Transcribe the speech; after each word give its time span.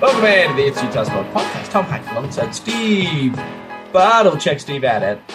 Welcome 0.00 0.24
in 0.24 0.48
to 0.48 0.56
the 0.56 0.66
It's 0.66 0.82
Utah 0.82 1.04
Podcast. 1.04 1.70
Tom 1.70 1.84
Hack 1.84 2.10
alongside 2.12 2.54
Steve 2.54 3.36
Bartle. 3.92 4.34
Check 4.38 4.58
Steve 4.58 4.82
out 4.82 5.02
at 5.02 5.28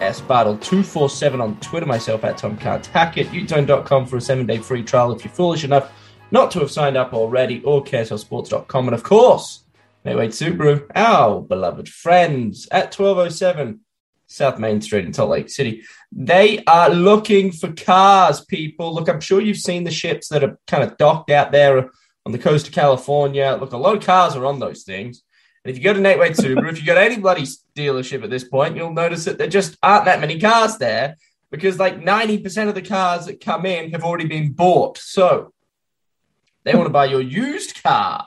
sbartle247 0.00 1.40
on 1.40 1.54
Twitter. 1.60 1.86
Myself 1.86 2.24
at 2.24 2.36
Tom 2.36 2.56
Can't 2.56 2.84
Hack 2.86 3.16
it. 3.16 3.28
Utone.com 3.28 4.06
for 4.06 4.16
a 4.16 4.20
seven 4.20 4.44
day 4.44 4.58
free 4.58 4.82
trial 4.82 5.12
if 5.12 5.24
you're 5.24 5.32
foolish 5.32 5.62
enough 5.62 5.92
not 6.32 6.50
to 6.50 6.58
have 6.58 6.72
signed 6.72 6.96
up 6.96 7.12
already, 7.12 7.62
or 7.62 7.84
KSLSports.com. 7.84 8.88
And 8.88 8.94
of 8.94 9.04
course, 9.04 9.62
Nate 10.04 10.16
Wade 10.16 10.30
Subaru, 10.30 10.84
our 10.96 11.40
beloved 11.40 11.88
friends 11.88 12.66
at 12.72 12.92
1207 12.92 13.82
South 14.26 14.58
Main 14.58 14.80
Street 14.80 15.04
in 15.04 15.12
Salt 15.12 15.30
Lake 15.30 15.48
City. 15.48 15.84
They 16.10 16.64
are 16.66 16.90
looking 16.90 17.52
for 17.52 17.72
cars, 17.72 18.44
people. 18.44 18.94
Look, 18.94 19.08
I'm 19.08 19.20
sure 19.20 19.40
you've 19.40 19.58
seen 19.58 19.84
the 19.84 19.92
ships 19.92 20.26
that 20.30 20.42
are 20.42 20.58
kind 20.66 20.82
of 20.82 20.96
docked 20.96 21.30
out 21.30 21.52
there 21.52 21.88
on 22.24 22.32
the 22.32 22.38
coast 22.38 22.68
of 22.68 22.72
California. 22.72 23.56
Look, 23.60 23.72
a 23.72 23.76
lot 23.76 23.96
of 23.96 24.04
cars 24.04 24.36
are 24.36 24.46
on 24.46 24.58
those 24.58 24.82
things. 24.82 25.22
And 25.64 25.70
if 25.70 25.78
you 25.78 25.84
go 25.84 25.92
to 25.92 26.00
Nate 26.00 26.18
Wade 26.18 26.32
Subaru, 26.32 26.70
if 26.70 26.80
you 26.80 26.86
go 26.86 26.94
to 26.94 27.00
any 27.00 27.18
bloody 27.18 27.44
dealership 27.76 28.24
at 28.24 28.30
this 28.30 28.44
point, 28.44 28.76
you'll 28.76 28.92
notice 28.92 29.24
that 29.24 29.38
there 29.38 29.46
just 29.46 29.76
aren't 29.82 30.06
that 30.06 30.20
many 30.20 30.40
cars 30.40 30.76
there 30.78 31.16
because 31.50 31.78
like 31.78 32.00
90% 32.00 32.68
of 32.68 32.74
the 32.74 32.82
cars 32.82 33.26
that 33.26 33.40
come 33.44 33.66
in 33.66 33.92
have 33.92 34.02
already 34.02 34.26
been 34.26 34.52
bought. 34.52 34.98
So 34.98 35.52
they 36.64 36.74
want 36.74 36.86
to 36.86 36.92
buy 36.92 37.06
your 37.06 37.20
used 37.20 37.82
car. 37.82 38.26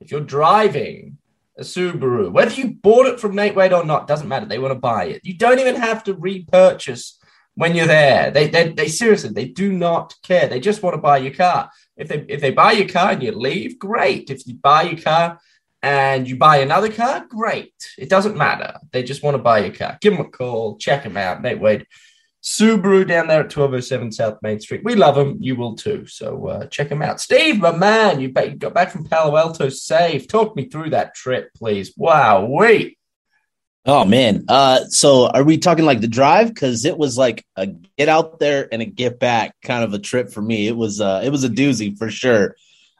If 0.00 0.10
you're 0.10 0.20
driving 0.20 1.18
a 1.58 1.62
Subaru, 1.62 2.30
whether 2.30 2.54
you 2.54 2.72
bought 2.72 3.06
it 3.06 3.20
from 3.20 3.34
Nate 3.34 3.54
Wade 3.54 3.72
or 3.72 3.84
not, 3.84 4.06
doesn't 4.06 4.28
matter. 4.28 4.46
They 4.46 4.58
want 4.58 4.72
to 4.72 4.78
buy 4.78 5.04
it. 5.06 5.22
You 5.24 5.34
don't 5.34 5.58
even 5.58 5.76
have 5.76 6.04
to 6.04 6.14
repurchase 6.14 7.18
when 7.54 7.74
you're 7.74 7.86
there. 7.86 8.30
They, 8.30 8.48
they, 8.48 8.68
they 8.68 8.88
seriously, 8.88 9.30
they 9.30 9.46
do 9.46 9.72
not 9.72 10.14
care. 10.22 10.48
They 10.48 10.60
just 10.60 10.82
want 10.82 10.94
to 10.94 11.00
buy 11.00 11.18
your 11.18 11.34
car. 11.34 11.70
If 11.96 12.08
they, 12.08 12.24
if 12.28 12.40
they 12.40 12.50
buy 12.50 12.72
your 12.72 12.88
car 12.88 13.12
and 13.12 13.22
you 13.22 13.32
leave, 13.32 13.78
great. 13.78 14.30
If 14.30 14.46
you 14.46 14.54
buy 14.54 14.82
your 14.82 15.00
car 15.00 15.38
and 15.82 16.28
you 16.28 16.36
buy 16.36 16.58
another 16.58 16.90
car, 16.90 17.26
great. 17.28 17.74
It 17.98 18.08
doesn't 18.08 18.36
matter. 18.36 18.78
They 18.92 19.02
just 19.02 19.22
want 19.22 19.36
to 19.36 19.42
buy 19.42 19.60
your 19.60 19.74
car. 19.74 19.98
Give 20.00 20.16
them 20.16 20.26
a 20.26 20.30
call. 20.30 20.76
Check 20.78 21.02
them 21.02 21.16
out. 21.16 21.42
Nate 21.42 21.60
Wade 21.60 21.86
Subaru 22.42 23.06
down 23.06 23.28
there 23.28 23.40
at 23.40 23.56
1207 23.56 24.10
South 24.12 24.38
Main 24.42 24.58
Street. 24.58 24.82
We 24.84 24.96
love 24.96 25.14
them. 25.14 25.36
You 25.40 25.54
will 25.54 25.76
too. 25.76 26.06
So 26.06 26.48
uh, 26.48 26.66
check 26.66 26.88
them 26.88 27.02
out. 27.02 27.20
Steve, 27.20 27.60
my 27.60 27.74
man, 27.76 28.20
you, 28.20 28.32
you 28.34 28.56
got 28.56 28.74
back 28.74 28.90
from 28.90 29.04
Palo 29.04 29.36
Alto 29.36 29.68
safe. 29.68 30.26
Talk 30.26 30.56
me 30.56 30.68
through 30.68 30.90
that 30.90 31.14
trip, 31.14 31.50
please. 31.54 31.92
Wow, 31.96 32.46
wait. 32.46 32.98
Oh 33.84 34.04
man. 34.04 34.44
Uh, 34.48 34.84
so 34.84 35.26
are 35.26 35.42
we 35.42 35.58
talking 35.58 35.84
like 35.84 36.00
the 36.00 36.08
drive? 36.08 36.48
Because 36.48 36.84
it 36.84 36.96
was 36.96 37.18
like 37.18 37.44
a 37.56 37.66
get 37.66 38.08
out 38.08 38.38
there 38.38 38.68
and 38.70 38.80
a 38.80 38.84
get 38.84 39.18
back 39.18 39.56
kind 39.62 39.82
of 39.82 39.92
a 39.92 39.98
trip 39.98 40.30
for 40.30 40.40
me. 40.40 40.68
It 40.68 40.76
was 40.76 41.00
uh, 41.00 41.22
it 41.24 41.30
was 41.30 41.44
a 41.44 41.48
doozy 41.48 41.98
for 41.98 42.10
sure. 42.10 42.54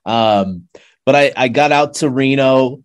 Um, 0.04 0.68
but 1.06 1.14
I 1.14 1.32
I 1.36 1.48
got 1.48 1.72
out 1.72 1.94
to 1.94 2.10
Reno 2.10 2.82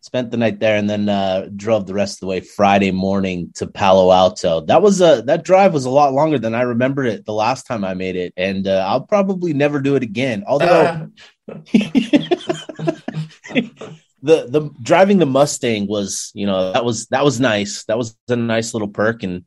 spent 0.00 0.30
the 0.30 0.36
night 0.36 0.58
there 0.58 0.76
and 0.76 0.88
then 0.88 1.08
uh, 1.08 1.48
drove 1.54 1.86
the 1.86 1.92
rest 1.92 2.16
of 2.16 2.20
the 2.20 2.26
way 2.26 2.40
Friday 2.40 2.92
morning 2.92 3.52
to 3.56 3.66
Palo 3.66 4.10
Alto. 4.10 4.62
That 4.62 4.80
was 4.80 5.00
a 5.00 5.22
that 5.26 5.44
drive 5.44 5.74
was 5.74 5.84
a 5.84 5.90
lot 5.90 6.14
longer 6.14 6.38
than 6.38 6.54
I 6.54 6.62
remembered 6.62 7.06
it 7.06 7.26
the 7.26 7.34
last 7.34 7.66
time 7.66 7.84
I 7.84 7.94
made 7.94 8.16
it, 8.16 8.32
and 8.36 8.66
uh, 8.66 8.84
I'll 8.86 9.02
probably 9.02 9.52
never 9.52 9.80
do 9.80 9.96
it 9.96 10.02
again. 10.02 10.44
Although 10.46 11.10
uh. 11.48 11.54
the 14.22 14.46
the 14.48 14.70
driving 14.82 15.18
the 15.18 15.26
Mustang 15.26 15.86
was, 15.86 16.30
you 16.34 16.46
know, 16.46 16.72
that 16.72 16.84
was 16.84 17.06
that 17.08 17.24
was 17.24 17.40
nice. 17.40 17.84
That 17.84 17.98
was 17.98 18.16
a 18.28 18.36
nice 18.36 18.74
little 18.74 18.88
perk, 18.88 19.22
and 19.22 19.44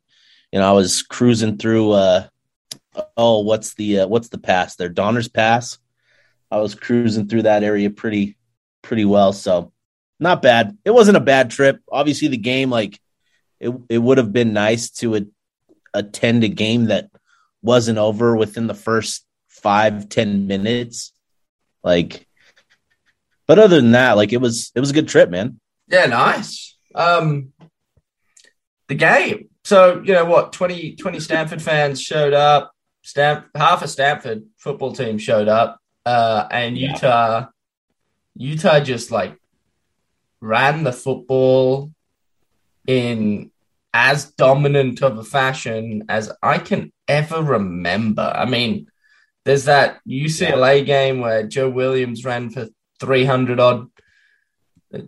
you 0.50 0.58
know, 0.58 0.68
I 0.68 0.72
was 0.72 1.02
cruising 1.02 1.58
through. 1.58 1.92
uh 1.92 2.26
Oh, 3.16 3.40
what's 3.40 3.74
the 3.74 4.00
uh, 4.00 4.06
what's 4.06 4.28
the 4.28 4.38
pass 4.38 4.76
there? 4.76 4.88
Donner's 4.90 5.28
Pass. 5.28 5.78
I 6.50 6.58
was 6.58 6.74
cruising 6.74 7.26
through 7.26 7.42
that 7.42 7.64
area 7.64 7.88
pretty 7.88 8.36
pretty 8.82 9.06
well. 9.06 9.32
So 9.32 9.72
not 10.20 10.42
bad. 10.42 10.76
It 10.84 10.90
wasn't 10.90 11.16
a 11.16 11.20
bad 11.20 11.50
trip. 11.50 11.80
Obviously, 11.90 12.28
the 12.28 12.36
game 12.36 12.68
like 12.68 13.00
it 13.60 13.72
it 13.88 13.98
would 13.98 14.18
have 14.18 14.32
been 14.32 14.52
nice 14.52 14.90
to 14.90 15.16
a, 15.16 15.22
attend 15.94 16.44
a 16.44 16.48
game 16.48 16.86
that 16.86 17.08
wasn't 17.62 17.98
over 17.98 18.36
within 18.36 18.66
the 18.66 18.74
first 18.74 19.24
five 19.48 20.08
ten 20.08 20.46
minutes. 20.46 21.12
Like, 21.82 22.28
but 23.46 23.58
other 23.58 23.76
than 23.76 23.92
that, 23.92 24.16
like 24.16 24.32
it 24.32 24.40
was 24.40 24.72
it 24.74 24.80
was 24.80 24.90
a 24.90 24.94
good 24.94 25.08
trip, 25.08 25.30
man. 25.30 25.60
Yeah, 25.88 26.06
nice. 26.06 26.76
Um, 26.94 27.52
the 28.88 28.94
game. 28.94 29.48
So 29.64 30.02
you 30.04 30.12
know 30.12 30.24
what? 30.24 30.52
20, 30.52 30.96
20 30.96 31.20
Stanford 31.20 31.62
fans 31.62 32.00
showed 32.00 32.32
up. 32.32 32.72
Stamp 33.02 33.46
half 33.56 33.82
a 33.82 33.88
Stanford 33.88 34.44
football 34.58 34.92
team 34.92 35.18
showed 35.18 35.48
up, 35.48 35.80
uh, 36.06 36.46
and 36.50 36.78
Utah. 36.78 37.40
Yeah. 37.40 37.46
Utah 38.34 38.80
just 38.80 39.10
like 39.10 39.36
ran 40.40 40.84
the 40.84 40.92
football 40.92 41.92
in 42.86 43.50
as 43.94 44.30
dominant 44.32 45.02
of 45.02 45.18
a 45.18 45.24
fashion 45.24 46.04
as 46.08 46.32
I 46.42 46.58
can 46.58 46.92
ever 47.06 47.42
remember. 47.42 48.32
I 48.34 48.46
mean, 48.46 48.88
there's 49.44 49.64
that 49.64 50.00
UCLA 50.08 50.78
yeah. 50.78 50.84
game 50.84 51.20
where 51.20 51.46
Joe 51.46 51.68
Williams 51.68 52.24
ran 52.24 52.50
for 52.50 52.68
300 53.02 53.58
odd, 53.58 53.88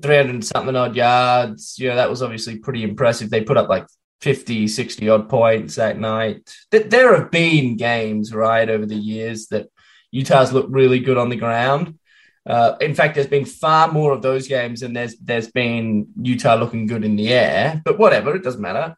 300 0.03 0.44
something 0.44 0.75
odd 0.75 0.97
yards. 0.97 1.78
You 1.78 1.91
know, 1.91 1.97
that 1.97 2.10
was 2.10 2.22
obviously 2.22 2.59
pretty 2.59 2.82
impressive. 2.82 3.31
They 3.31 3.43
put 3.43 3.56
up 3.56 3.69
like 3.69 3.87
50, 4.21 4.66
60 4.66 5.09
odd 5.09 5.28
points 5.28 5.77
that 5.77 5.99
night. 5.99 6.53
There 6.71 7.16
have 7.16 7.31
been 7.31 7.77
games, 7.77 8.34
right, 8.34 8.69
over 8.69 8.84
the 8.84 8.97
years 8.97 9.47
that 9.49 9.69
Utah's 10.10 10.53
looked 10.53 10.71
really 10.71 10.99
good 10.99 11.19
on 11.19 11.28
the 11.28 11.37
ground. 11.37 11.99
Uh, 12.47 12.75
in 12.81 12.94
fact, 12.94 13.15
there's 13.15 13.27
been 13.27 13.44
far 13.44 13.91
more 13.91 14.12
of 14.12 14.22
those 14.22 14.49
games 14.49 14.81
than 14.81 14.93
there's 14.93 15.16
there's 15.19 15.50
been 15.50 16.09
Utah 16.21 16.56
looking 16.56 16.87
good 16.87 17.05
in 17.05 17.16
the 17.16 17.32
air. 17.32 17.81
But 17.84 17.99
whatever, 17.99 18.34
it 18.34 18.43
doesn't 18.43 18.61
matter. 18.61 18.97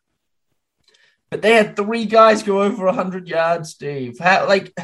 But 1.30 1.42
they 1.42 1.54
had 1.54 1.76
three 1.76 2.06
guys 2.06 2.42
go 2.42 2.62
over 2.62 2.90
hundred 2.90 3.28
yards, 3.28 3.70
Steve. 3.70 4.18
How, 4.18 4.48
like, 4.48 4.76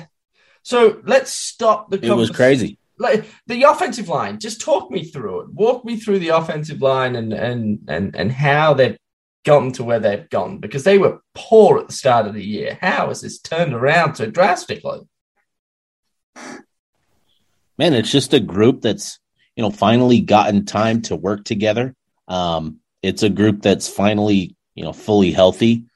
so 0.62 1.00
let's 1.04 1.32
stop 1.32 1.90
the. 1.90 2.04
It 2.04 2.12
was 2.12 2.30
crazy. 2.30 2.78
Like 2.98 3.26
the 3.46 3.62
offensive 3.64 4.08
line. 4.08 4.38
Just 4.38 4.60
talk 4.60 4.90
me 4.90 5.04
through 5.04 5.40
it. 5.40 5.52
Walk 5.52 5.84
me 5.84 5.96
through 5.96 6.18
the 6.18 6.28
offensive 6.28 6.80
line 6.80 7.16
and 7.16 7.32
and 7.32 7.80
and 7.88 8.14
and 8.14 8.30
how 8.30 8.74
they've 8.74 8.98
gotten 9.44 9.72
to 9.72 9.84
where 9.84 9.98
they've 9.98 10.28
gone 10.30 10.58
because 10.58 10.84
they 10.84 10.98
were 10.98 11.20
poor 11.34 11.78
at 11.78 11.88
the 11.88 11.92
start 11.92 12.26
of 12.26 12.34
the 12.34 12.44
year. 12.44 12.78
How 12.80 13.08
has 13.08 13.22
this 13.22 13.40
turned 13.40 13.74
around 13.74 14.14
so 14.14 14.30
drastically? 14.30 15.00
man, 17.78 17.94
it's 17.94 18.12
just 18.12 18.34
a 18.34 18.40
group 18.40 18.80
that's 18.80 19.18
you 19.56 19.62
know 19.62 19.70
finally 19.70 20.20
gotten 20.20 20.64
time 20.64 21.02
to 21.02 21.16
work 21.16 21.44
together. 21.44 21.94
Um, 22.28 22.78
it's 23.02 23.22
a 23.22 23.30
group 23.30 23.62
that's 23.62 23.88
finally 23.88 24.56
you 24.74 24.84
know 24.84 24.92
fully 24.92 25.32
healthy 25.32 25.86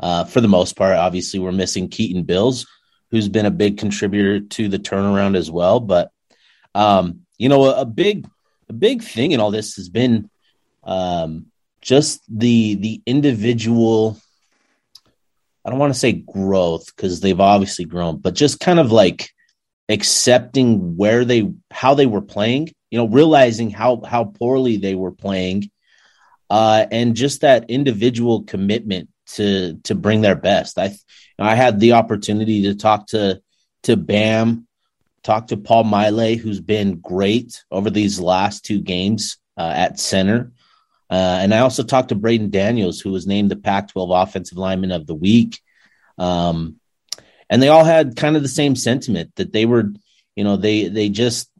uh, 0.00 0.24
for 0.24 0.40
the 0.40 0.48
most 0.48 0.76
part. 0.76 0.96
Obviously, 0.96 1.40
we're 1.40 1.52
missing 1.52 1.88
Keaton 1.88 2.24
Bills, 2.24 2.66
who's 3.10 3.28
been 3.28 3.46
a 3.46 3.50
big 3.50 3.78
contributor 3.78 4.40
to 4.40 4.68
the 4.68 4.78
turnaround 4.78 5.36
as 5.36 5.50
well. 5.50 5.80
But 5.80 6.10
um, 6.76 7.20
you 7.38 7.48
know, 7.48 7.64
a, 7.64 7.82
a, 7.82 7.84
big 7.84 8.26
a 8.68 8.72
big 8.72 9.02
thing 9.02 9.32
in 9.32 9.40
all 9.40 9.50
this 9.50 9.76
has 9.76 9.88
been 9.88 10.30
um, 10.84 11.46
just 11.80 12.22
the 12.28 12.74
the 12.76 13.02
individual. 13.06 14.18
I 15.64 15.70
don't 15.70 15.78
want 15.78 15.92
to 15.92 15.98
say 15.98 16.12
growth 16.12 16.94
because 16.94 17.20
they've 17.20 17.40
obviously 17.40 17.86
grown, 17.86 18.18
but 18.18 18.34
just 18.34 18.60
kind 18.60 18.78
of 18.78 18.92
like 18.92 19.30
accepting 19.88 20.96
where 20.96 21.24
they 21.24 21.52
how 21.70 21.94
they 21.94 22.06
were 22.06 22.22
playing 22.22 22.68
you 22.90 22.98
know 22.98 23.06
realizing 23.08 23.70
how 23.70 24.02
how 24.02 24.24
poorly 24.24 24.76
they 24.76 24.94
were 24.94 25.12
playing 25.12 25.70
uh 26.50 26.86
and 26.90 27.14
just 27.14 27.40
that 27.40 27.70
individual 27.70 28.42
commitment 28.44 29.08
to 29.26 29.78
to 29.84 29.94
bring 29.94 30.20
their 30.20 30.34
best 30.34 30.78
i 30.78 30.94
i 31.38 31.54
had 31.54 31.78
the 31.78 31.92
opportunity 31.92 32.62
to 32.62 32.74
talk 32.74 33.06
to 33.06 33.40
to 33.82 33.96
bam 33.96 34.66
talk 35.26 35.48
to 35.48 35.56
paul 35.56 35.84
maile 35.84 36.36
who's 36.36 36.60
been 36.60 37.00
great 37.00 37.64
over 37.70 37.90
these 37.90 38.20
last 38.20 38.64
two 38.64 38.80
games 38.80 39.38
uh, 39.56 39.72
at 39.74 39.98
center. 39.98 40.52
Uh, 41.10 41.38
and 41.40 41.54
i 41.54 41.58
also 41.58 41.82
talked 41.82 42.08
to 42.10 42.14
Braeden 42.14 42.50
daniels 42.50 43.00
who 43.00 43.12
was 43.12 43.26
named 43.26 43.50
the 43.50 43.56
pac 43.56 43.88
12 43.88 44.10
offensive 44.10 44.58
lineman 44.58 44.92
of 44.92 45.06
the 45.06 45.14
week. 45.14 45.60
Um 46.18 46.80
and 47.48 47.62
they 47.62 47.68
all 47.68 47.84
had 47.84 48.16
kind 48.16 48.36
of 48.36 48.42
the 48.42 48.48
same 48.48 48.74
sentiment 48.74 49.32
that 49.36 49.52
they 49.52 49.66
were, 49.66 49.92
you 50.34 50.44
know, 50.44 50.56
they 50.56 50.88
they 50.88 51.08
just 51.08 51.50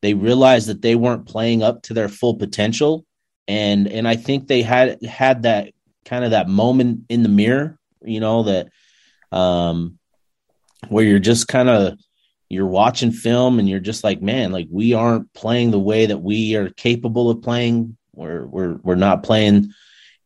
they 0.00 0.14
realized 0.14 0.68
that 0.68 0.82
they 0.82 0.94
weren't 0.94 1.26
playing 1.26 1.62
up 1.62 1.82
to 1.82 1.94
their 1.94 2.08
full 2.08 2.34
potential, 2.34 3.04
and 3.46 3.88
and 3.88 4.08
I 4.08 4.16
think 4.16 4.46
they 4.46 4.62
had 4.62 5.02
had 5.04 5.42
that 5.42 5.72
kind 6.04 6.24
of 6.24 6.30
that 6.32 6.48
moment 6.48 7.04
in 7.08 7.22
the 7.22 7.28
mirror, 7.28 7.78
you 8.02 8.20
know, 8.20 8.44
that 8.44 8.68
um, 9.32 9.98
where 10.88 11.04
you're 11.04 11.18
just 11.18 11.48
kind 11.48 11.68
of 11.68 11.98
you're 12.48 12.66
watching 12.66 13.10
film 13.10 13.58
and 13.58 13.68
you're 13.68 13.80
just 13.80 14.04
like, 14.04 14.22
man, 14.22 14.52
like 14.52 14.68
we 14.70 14.94
aren't 14.94 15.32
playing 15.32 15.70
the 15.70 15.78
way 15.78 16.06
that 16.06 16.18
we 16.18 16.56
are 16.56 16.70
capable 16.70 17.30
of 17.30 17.42
playing. 17.42 17.96
We're 18.12 18.46
we're 18.46 18.74
we're 18.82 18.94
not 18.94 19.22
playing, 19.22 19.72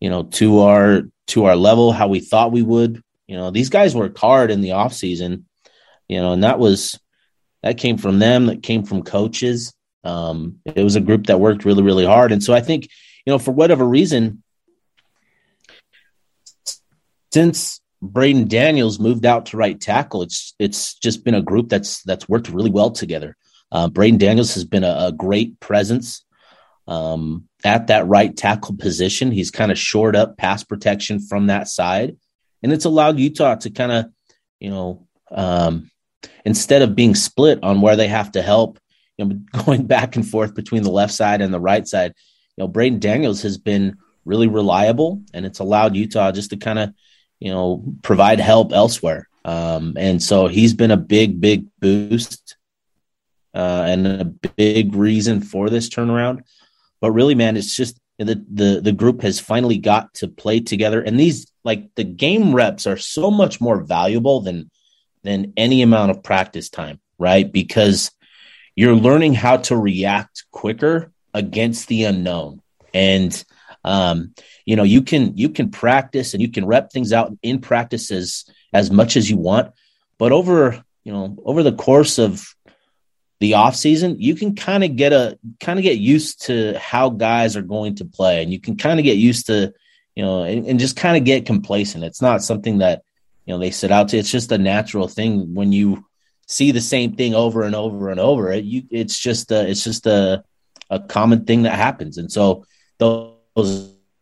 you 0.00 0.10
know, 0.10 0.24
to 0.24 0.60
our 0.60 1.02
to 1.28 1.44
our 1.44 1.56
level 1.56 1.92
how 1.92 2.08
we 2.08 2.20
thought 2.20 2.52
we 2.52 2.62
would. 2.62 3.02
You 3.26 3.36
know, 3.36 3.50
these 3.50 3.68
guys 3.68 3.94
worked 3.94 4.18
hard 4.18 4.50
in 4.50 4.60
the 4.60 4.72
off 4.72 4.92
season, 4.92 5.46
you 6.08 6.20
know, 6.20 6.32
and 6.32 6.44
that 6.44 6.58
was 6.58 6.98
that 7.62 7.78
came 7.78 7.98
from 7.98 8.18
them, 8.18 8.46
that 8.46 8.62
came 8.62 8.84
from 8.84 9.02
coaches. 9.02 9.74
Um, 10.04 10.60
it 10.64 10.82
was 10.82 10.96
a 10.96 11.00
group 11.00 11.26
that 11.26 11.40
worked 11.40 11.64
really, 11.64 11.82
really 11.82 12.06
hard. 12.06 12.32
And 12.32 12.42
so 12.42 12.54
I 12.54 12.60
think, 12.60 12.84
you 13.26 13.32
know, 13.32 13.38
for 13.38 13.52
whatever 13.52 13.84
reason, 13.84 14.42
since 17.32 17.80
Braeden 18.00 18.46
Daniels 18.46 19.00
moved 19.00 19.26
out 19.26 19.46
to 19.46 19.56
right 19.56 19.80
tackle, 19.80 20.22
it's 20.22 20.54
it's 20.58 20.94
just 20.94 21.24
been 21.24 21.34
a 21.34 21.42
group 21.42 21.68
that's 21.68 22.02
that's 22.02 22.28
worked 22.28 22.48
really 22.48 22.70
well 22.70 22.90
together. 22.90 23.36
Uh, 23.72 23.88
Braeden 23.88 24.18
Daniels 24.18 24.54
has 24.54 24.64
been 24.64 24.84
a, 24.84 25.06
a 25.08 25.12
great 25.12 25.58
presence 25.60 26.24
um, 26.86 27.48
at 27.64 27.88
that 27.88 28.06
right 28.06 28.34
tackle 28.36 28.76
position. 28.76 29.30
He's 29.30 29.50
kind 29.50 29.72
of 29.72 29.78
shored 29.78 30.16
up 30.16 30.36
pass 30.36 30.62
protection 30.62 31.20
from 31.20 31.46
that 31.46 31.68
side, 31.68 32.16
and 32.62 32.72
it's 32.72 32.84
allowed 32.84 33.18
Utah 33.18 33.56
to 33.56 33.70
kind 33.70 33.92
of, 33.92 34.06
you 34.60 34.70
know, 34.70 35.06
um, 35.30 35.90
instead 36.44 36.82
of 36.82 36.94
being 36.94 37.16
split 37.16 37.58
on 37.62 37.80
where 37.80 37.96
they 37.96 38.08
have 38.08 38.32
to 38.32 38.42
help, 38.42 38.78
you 39.16 39.24
know, 39.24 39.40
going 39.64 39.86
back 39.86 40.14
and 40.14 40.26
forth 40.26 40.54
between 40.54 40.84
the 40.84 40.90
left 40.90 41.12
side 41.12 41.40
and 41.40 41.52
the 41.52 41.60
right 41.60 41.86
side. 41.86 42.14
You 42.56 42.64
know, 42.64 42.68
Braeden 42.68 43.00
Daniels 43.00 43.42
has 43.42 43.58
been 43.58 43.96
really 44.24 44.46
reliable, 44.46 45.22
and 45.34 45.44
it's 45.44 45.58
allowed 45.58 45.96
Utah 45.96 46.30
just 46.30 46.50
to 46.50 46.56
kind 46.56 46.78
of 46.78 46.94
you 47.40 47.50
know, 47.50 47.85
provide 48.02 48.40
help 48.40 48.73
elsewhere. 48.73 49.29
Um, 49.44 49.94
and 49.96 50.23
so 50.23 50.46
he's 50.46 50.75
been 50.75 50.90
a 50.90 50.96
big, 50.96 51.40
big 51.40 51.67
boost 51.81 52.56
uh, 53.55 53.85
and 53.87 54.06
a 54.06 54.25
big 54.25 54.94
reason 54.94 55.40
for 55.40 55.70
this 55.70 55.88
turnaround. 55.88 56.43
But 57.00 57.12
really, 57.12 57.35
man, 57.35 57.56
it's 57.56 57.75
just 57.75 57.99
the 58.19 58.44
the 58.52 58.81
the 58.82 58.93
group 58.93 59.23
has 59.23 59.38
finally 59.38 59.79
got 59.79 60.12
to 60.14 60.29
play 60.29 60.61
together, 60.61 61.00
and 61.00 61.19
these 61.19 61.46
like 61.64 61.94
the 61.94 62.05
game 62.05 62.55
reps 62.55 62.87
are 62.87 62.96
so 62.96 63.31
much 63.31 63.61
more 63.61 63.82
valuable 63.82 64.40
than 64.40 64.70
than 65.23 65.52
any 65.56 65.82
amount 65.82 66.11
of 66.11 66.23
practice 66.23 66.69
time, 66.69 67.00
right? 67.19 67.50
Because 67.50 68.11
you're 68.75 68.94
learning 68.94 69.35
how 69.35 69.58
to 69.58 69.76
react 69.76 70.44
quicker 70.50 71.12
against 71.32 71.87
the 71.88 72.05
unknown, 72.05 72.61
and 72.93 73.44
um, 73.88 74.35
you 74.64 74.76
know 74.76 74.82
you 74.82 75.02
can 75.02 75.37
you 75.37 75.49
can 75.49 75.70
practice 75.70 76.35
and 76.35 76.43
you 76.43 76.50
can 76.50 76.67
rep 76.67 76.93
things 76.93 77.12
out 77.12 77.32
in 77.43 77.61
practices 77.61 78.49
as 78.73 78.90
much 78.90 79.17
as 79.17 79.31
you 79.31 79.37
want 79.37 79.73
but 80.19 80.32
over 80.32 80.85
you 81.05 81.12
know 81.12 81.37
over 81.44 81.62
the 81.62 81.73
course 81.73 82.19
of 82.19 82.55
the 83.40 83.55
off 83.55 83.75
season 83.76 84.17
you 84.19 84.35
can 84.35 84.55
kind 84.55 84.85
of 84.85 84.96
get 84.96 85.12
a 85.12 85.38
kind 85.61 85.79
of 85.79 85.82
get 85.82 85.99
used 85.99 86.46
to 86.46 86.79
how 86.79 87.08
guys 87.08 87.56
are 87.56 87.62
going 87.62 87.94
to 87.94 88.05
play 88.05 88.43
and 88.43 88.52
you 88.52 88.61
can 88.61 88.76
kind 88.76 88.99
of 88.99 89.05
get 89.05 89.17
used 89.17 89.46
to 89.46 89.73
you 90.19 90.25
know 90.25 90.43
and, 90.43 90.67
and 90.67 90.81
just 90.81 90.96
kind 90.96 91.17
of 91.17 91.23
get 91.23 91.46
complacent. 91.46 92.02
It's 92.02 92.20
not 92.20 92.43
something 92.43 92.79
that 92.79 93.05
you 93.46 93.55
know 93.55 93.61
they 93.61 93.70
set 93.70 93.93
out 93.93 94.08
to. 94.08 94.19
It's 94.19 94.32
just 94.32 94.50
a 94.50 94.58
natural 94.58 95.06
thing 95.06 95.55
when 95.55 95.70
you 95.70 96.05
see 96.49 96.73
the 96.73 96.81
same 96.81 97.14
thing 97.14 97.37
over 97.37 97.62
and 97.62 97.76
over 97.76 98.11
and 98.11 98.19
over. 98.19 98.50
It 98.50 98.64
you 98.64 98.82
it's 98.90 99.17
just 99.17 99.52
a, 99.52 99.70
it's 99.70 99.85
just 99.85 100.06
a 100.06 100.43
a 100.90 100.99
common 100.99 101.44
thing 101.44 101.62
that 101.62 101.75
happens. 101.75 102.19
And 102.19 102.32
so 102.32 102.67
those 102.99 103.38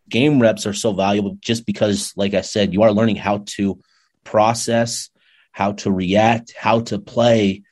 game 0.09 0.41
reps 0.41 0.65
are 0.65 0.73
so 0.73 0.93
valuable 0.93 1.37
just 1.41 1.65
because, 1.65 2.13
like 2.15 2.33
I 2.33 2.41
said, 2.41 2.73
you 2.73 2.83
are 2.83 2.91
learning 2.91 3.17
how 3.17 3.43
to 3.57 3.79
process, 4.23 5.09
how 5.51 5.73
to 5.73 5.91
react, 5.91 6.53
how 6.57 6.81
to 6.81 6.99
play 6.99 7.63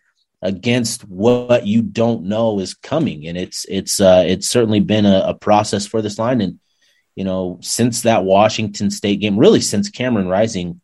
against 0.42 1.02
what 1.04 1.66
you 1.66 1.82
don't 1.82 2.26
know 2.26 2.60
is 2.60 2.74
coming. 2.74 3.28
And 3.28 3.38
it's 3.38 3.66
it's 3.66 4.00
uh, 4.00 4.24
it's 4.26 4.48
certainly 4.48 4.80
been 4.80 5.06
a, 5.06 5.24
a 5.28 5.34
process 5.34 5.88
for 5.88 6.02
this 6.02 6.20
line. 6.20 6.42
And 6.42 6.60
you 7.16 7.24
know, 7.24 7.60
since 7.62 8.02
that 8.02 8.26
Washington 8.26 8.92
State 8.92 9.20
game, 9.20 9.38
really 9.38 9.62
since 9.62 9.90
Cameron 9.90 10.28
Rising 10.28 10.82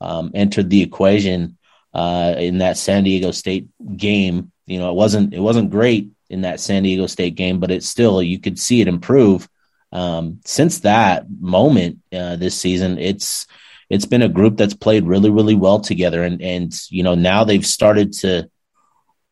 um, 0.00 0.30
entered 0.34 0.70
the 0.70 0.82
equation 0.82 1.58
uh, 1.92 2.34
in 2.38 2.58
that 2.58 2.76
San 2.76 3.04
Diego 3.04 3.30
State 3.30 3.68
game, 3.96 4.52
you 4.66 4.78
know, 4.78 4.90
it 4.90 4.94
wasn't 4.94 5.34
it 5.34 5.40
wasn't 5.40 5.70
great 5.70 6.10
in 6.30 6.42
that 6.42 6.60
San 6.60 6.82
Diego 6.82 7.06
State 7.06 7.34
game, 7.34 7.60
but 7.60 7.70
it's 7.70 7.88
still 7.88 8.22
you 8.22 8.38
could 8.38 8.58
see 8.58 8.80
it 8.80 8.88
improve 8.88 9.48
um, 9.94 10.40
since 10.44 10.80
that 10.80 11.26
moment 11.40 12.00
uh, 12.12 12.36
this 12.36 12.60
season, 12.60 12.98
it's 12.98 13.46
it's 13.88 14.06
been 14.06 14.22
a 14.22 14.28
group 14.28 14.56
that's 14.56 14.74
played 14.74 15.06
really, 15.06 15.30
really 15.30 15.54
well 15.54 15.78
together, 15.78 16.24
and 16.24 16.42
and 16.42 16.74
you 16.90 17.04
know 17.04 17.14
now 17.14 17.44
they've 17.44 17.64
started 17.64 18.12
to 18.14 18.50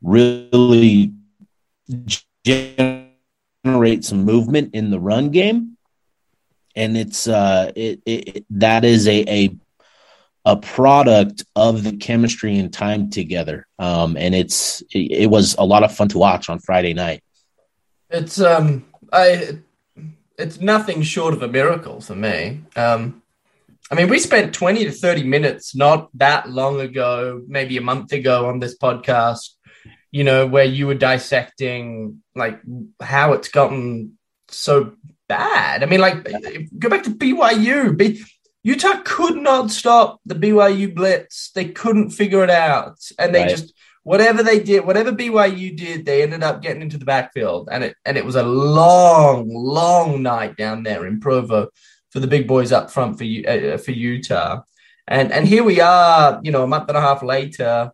really 0.03 1.13
generate 2.45 4.05
some 4.05 4.25
movement 4.25 4.75
in 4.75 4.91
the 4.91 5.01
run 5.01 5.31
game, 5.31 5.77
and 6.77 6.97
it's 6.97 7.27
uh 7.27 7.73
it, 7.75 8.01
it 8.07 8.47
that 8.51 8.85
is 8.85 9.09
a 9.09 9.25
a 9.29 9.57
a 10.45 10.57
product 10.57 11.45
of 11.55 11.83
the 11.83 11.97
chemistry 11.97 12.59
and 12.59 12.73
time 12.73 13.11
together. 13.11 13.67
Um, 13.79 14.17
and 14.17 14.35
it's 14.35 14.81
it, 14.93 15.13
it, 15.13 15.31
was 15.31 15.55
a 15.57 15.65
lot 15.65 15.85
of 15.85 15.95
fun 15.95 16.09
to 16.09 16.19
watch 16.19 16.49
on 16.49 16.59
Friday 16.59 16.95
night. 16.95 17.23
It's 18.11 18.41
um 18.41 18.85
I 19.13 19.59
it's 20.39 20.61
nothing 20.61 21.03
short 21.03 21.35
of 21.35 21.43
a 21.43 21.49
miracle 21.49 22.01
for 22.01 22.15
me. 22.15 22.63
Um, 22.77 23.23
I 23.91 23.95
mean, 23.95 24.09
we 24.09 24.19
spent 24.19 24.55
20 24.55 24.85
to 24.85 24.91
30 24.91 25.25
minutes 25.25 25.75
not 25.75 26.09
that 26.15 26.49
long 26.49 26.81
ago, 26.81 27.43
maybe 27.47 27.77
a 27.77 27.83
month 27.83 28.13
ago 28.13 28.47
on 28.47 28.59
this 28.59 28.77
podcast, 28.77 29.51
you 30.11 30.25
know, 30.25 30.47
where 30.47 30.65
you 30.65 30.87
were 30.87 30.95
dissecting 30.95 32.23
like 32.35 32.61
how 33.01 33.35
it's 33.35 33.49
gotten 33.49 34.19
so 34.49 34.95
bad. 35.29 35.83
I 35.83 35.87
mean, 35.87 36.01
like, 36.01 36.25
go 36.79 36.89
back 36.89 37.03
to 37.05 37.11
BYU. 37.11 37.97
B- 37.97 38.23
Utah 38.63 39.01
could 39.05 39.37
not 39.37 39.71
stop 39.71 40.21
the 40.25 40.35
BYU 40.37 40.95
blitz. 40.95 41.51
They 41.51 41.67
couldn't 41.67 42.11
figure 42.11 42.45
it 42.45 42.51
out. 42.51 42.99
And 43.19 43.35
they 43.35 43.43
right. 43.43 43.51
just 43.51 43.75
whatever 44.05 44.43
they 44.43 44.61
did, 44.61 44.85
whatever 44.85 45.13
BYU 45.13 45.77
did, 45.77 46.05
they 46.05 46.23
ended 46.23 46.43
up 46.43 46.63
getting 46.63 46.83
into 46.83 46.99
the 46.99 47.05
backfield, 47.05 47.69
and 47.71 47.85
it 47.85 47.97
and 48.05 48.17
it 48.17 48.25
was 48.25 48.37
a 48.37 48.43
long, 48.43 49.49
long 49.49 50.23
night 50.23 50.57
down 50.57 50.83
there 50.83 51.07
in 51.07 51.21
Provo 51.21 51.69
for 52.11 52.21
the 52.21 52.27
big 52.27 52.47
boys 52.47 52.73
up 52.73 52.91
front 52.91 53.19
for 53.19 53.25
uh, 53.25 53.79
for 53.79 53.93
Utah, 53.93 54.63
and 55.07 55.33
and 55.33 55.47
here 55.47 55.65
we 55.65 55.81
are, 55.81 56.41
you 56.43 56.53
know, 56.53 56.65
a 56.65 56.69
month 56.69 56.89
and 56.89 56.99
a 56.99 57.01
half 57.01 57.23
later, 57.23 57.93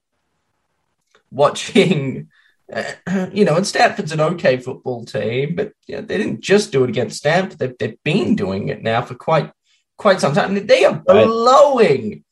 watching. 1.30 2.28
Uh, 2.70 2.84
you 3.32 3.46
know, 3.46 3.56
and 3.56 3.66
Stanford's 3.66 4.12
an 4.12 4.20
okay 4.20 4.58
football 4.58 5.02
team, 5.02 5.54
but 5.54 5.72
you 5.86 5.96
know, 5.96 6.02
they 6.02 6.18
didn't 6.18 6.42
just 6.42 6.70
do 6.70 6.84
it 6.84 6.90
against 6.90 7.16
Stanford. 7.16 7.58
They've, 7.58 7.78
they've 7.78 8.02
been 8.04 8.36
doing 8.36 8.68
it 8.68 8.82
now 8.82 9.00
for 9.00 9.14
quite 9.14 9.50
quite 9.96 10.20
some 10.20 10.34
time. 10.34 10.66
They 10.66 10.84
are 10.84 11.02
blowing 11.06 12.10
right. 12.10 12.22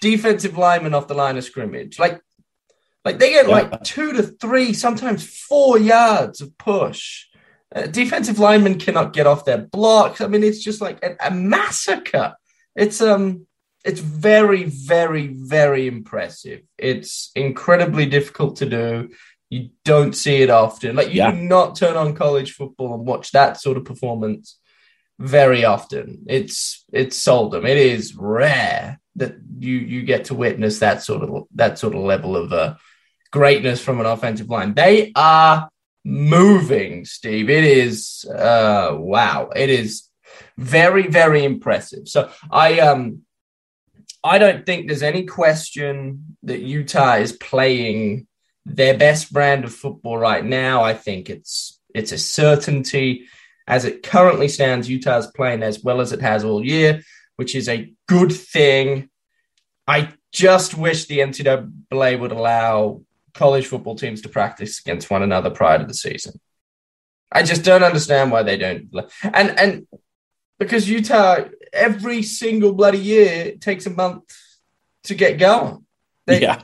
defensive 0.00 0.56
linemen 0.56 0.94
off 0.94 1.08
the 1.08 1.14
line 1.14 1.36
of 1.36 1.42
scrimmage. 1.42 1.98
Like 1.98 2.20
like 3.04 3.18
they 3.18 3.30
get 3.30 3.46
yeah. 3.48 3.52
like 3.52 3.84
two 3.84 4.12
to 4.12 4.22
three, 4.22 4.72
sometimes 4.72 5.26
four 5.26 5.78
yards 5.78 6.40
of 6.40 6.56
push. 6.58 7.26
Uh, 7.74 7.86
defensive 7.86 8.38
linemen 8.38 8.78
cannot 8.78 9.12
get 9.12 9.26
off 9.26 9.44
their 9.44 9.58
blocks. 9.58 10.20
I 10.20 10.26
mean, 10.26 10.44
it's 10.44 10.62
just 10.62 10.80
like 10.80 11.02
a, 11.02 11.16
a 11.28 11.30
massacre. 11.30 12.34
It's 12.76 13.00
um, 13.00 13.46
it's 13.84 14.00
very, 14.00 14.64
very, 14.64 15.28
very 15.28 15.86
impressive. 15.86 16.62
It's 16.78 17.30
incredibly 17.34 18.06
difficult 18.06 18.56
to 18.56 18.66
do. 18.66 19.10
You 19.50 19.70
don't 19.84 20.14
see 20.14 20.42
it 20.42 20.50
often. 20.50 20.96
Like 20.96 21.08
you 21.08 21.14
yeah. 21.14 21.32
do 21.32 21.38
not 21.38 21.76
turn 21.76 21.96
on 21.96 22.14
college 22.14 22.52
football 22.52 22.94
and 22.94 23.06
watch 23.06 23.32
that 23.32 23.60
sort 23.60 23.76
of 23.76 23.84
performance 23.84 24.58
very 25.18 25.64
often. 25.64 26.24
It's 26.26 26.84
it's 26.92 27.16
seldom. 27.16 27.66
It 27.66 27.76
is 27.76 28.14
rare 28.14 29.00
that 29.16 29.34
you 29.58 29.76
you 29.76 30.02
get 30.02 30.26
to 30.26 30.34
witness 30.34 30.78
that 30.78 31.02
sort 31.02 31.22
of 31.22 31.44
that 31.54 31.78
sort 31.78 31.94
of 31.94 32.02
level 32.02 32.36
of 32.36 32.52
uh, 32.52 32.74
greatness 33.32 33.82
from 33.82 33.98
an 33.98 34.06
offensive 34.06 34.48
line. 34.48 34.74
They 34.74 35.10
are 35.16 35.68
moving, 36.04 37.04
Steve. 37.04 37.50
It 37.50 37.64
is 37.64 38.24
uh 38.24 38.96
wow. 38.98 39.50
It 39.54 39.70
is 39.70 40.08
very, 40.56 41.08
very 41.08 41.44
impressive. 41.44 42.08
So 42.08 42.30
I 42.50 42.78
um 42.80 43.22
I 44.22 44.38
don't 44.38 44.64
think 44.64 44.86
there's 44.86 45.02
any 45.02 45.24
question 45.24 46.36
that 46.44 46.60
Utah 46.60 47.16
is 47.16 47.32
playing 47.32 48.28
their 48.64 48.96
best 48.96 49.32
brand 49.32 49.64
of 49.64 49.74
football 49.74 50.16
right 50.16 50.44
now. 50.44 50.82
I 50.82 50.94
think 50.94 51.28
it's 51.28 51.80
it's 51.94 52.12
a 52.12 52.18
certainty. 52.18 53.26
As 53.66 53.84
it 53.84 54.02
currently 54.02 54.48
stands, 54.48 54.90
Utah's 54.90 55.28
playing 55.28 55.62
as 55.62 55.82
well 55.82 56.00
as 56.00 56.12
it 56.12 56.20
has 56.20 56.44
all 56.44 56.64
year, 56.64 57.02
which 57.36 57.54
is 57.54 57.68
a 57.68 57.92
good 58.08 58.32
thing. 58.32 59.08
I 59.86 60.12
just 60.32 60.76
wish 60.76 61.06
the 61.06 61.18
NCAA 61.18 62.18
would 62.18 62.32
allow 62.32 63.02
college 63.34 63.66
football 63.66 63.96
teams 63.96 64.20
to 64.22 64.28
practice 64.28 64.80
against 64.80 65.10
one 65.10 65.22
another 65.22 65.50
prior 65.50 65.78
to 65.78 65.84
the 65.86 65.94
season. 65.94 66.40
I 67.30 67.42
just 67.42 67.64
don't 67.64 67.82
understand 67.82 68.30
why 68.30 68.42
they 68.42 68.58
don't. 68.58 68.88
And 69.22 69.58
and 69.58 69.86
because 70.58 70.88
Utah 70.88 71.44
every 71.72 72.22
single 72.22 72.72
bloody 72.72 72.98
year 72.98 73.56
takes 73.56 73.86
a 73.86 73.90
month 73.90 74.24
to 75.04 75.14
get 75.14 75.38
going. 75.38 75.84
They, 76.26 76.42
yeah. 76.42 76.62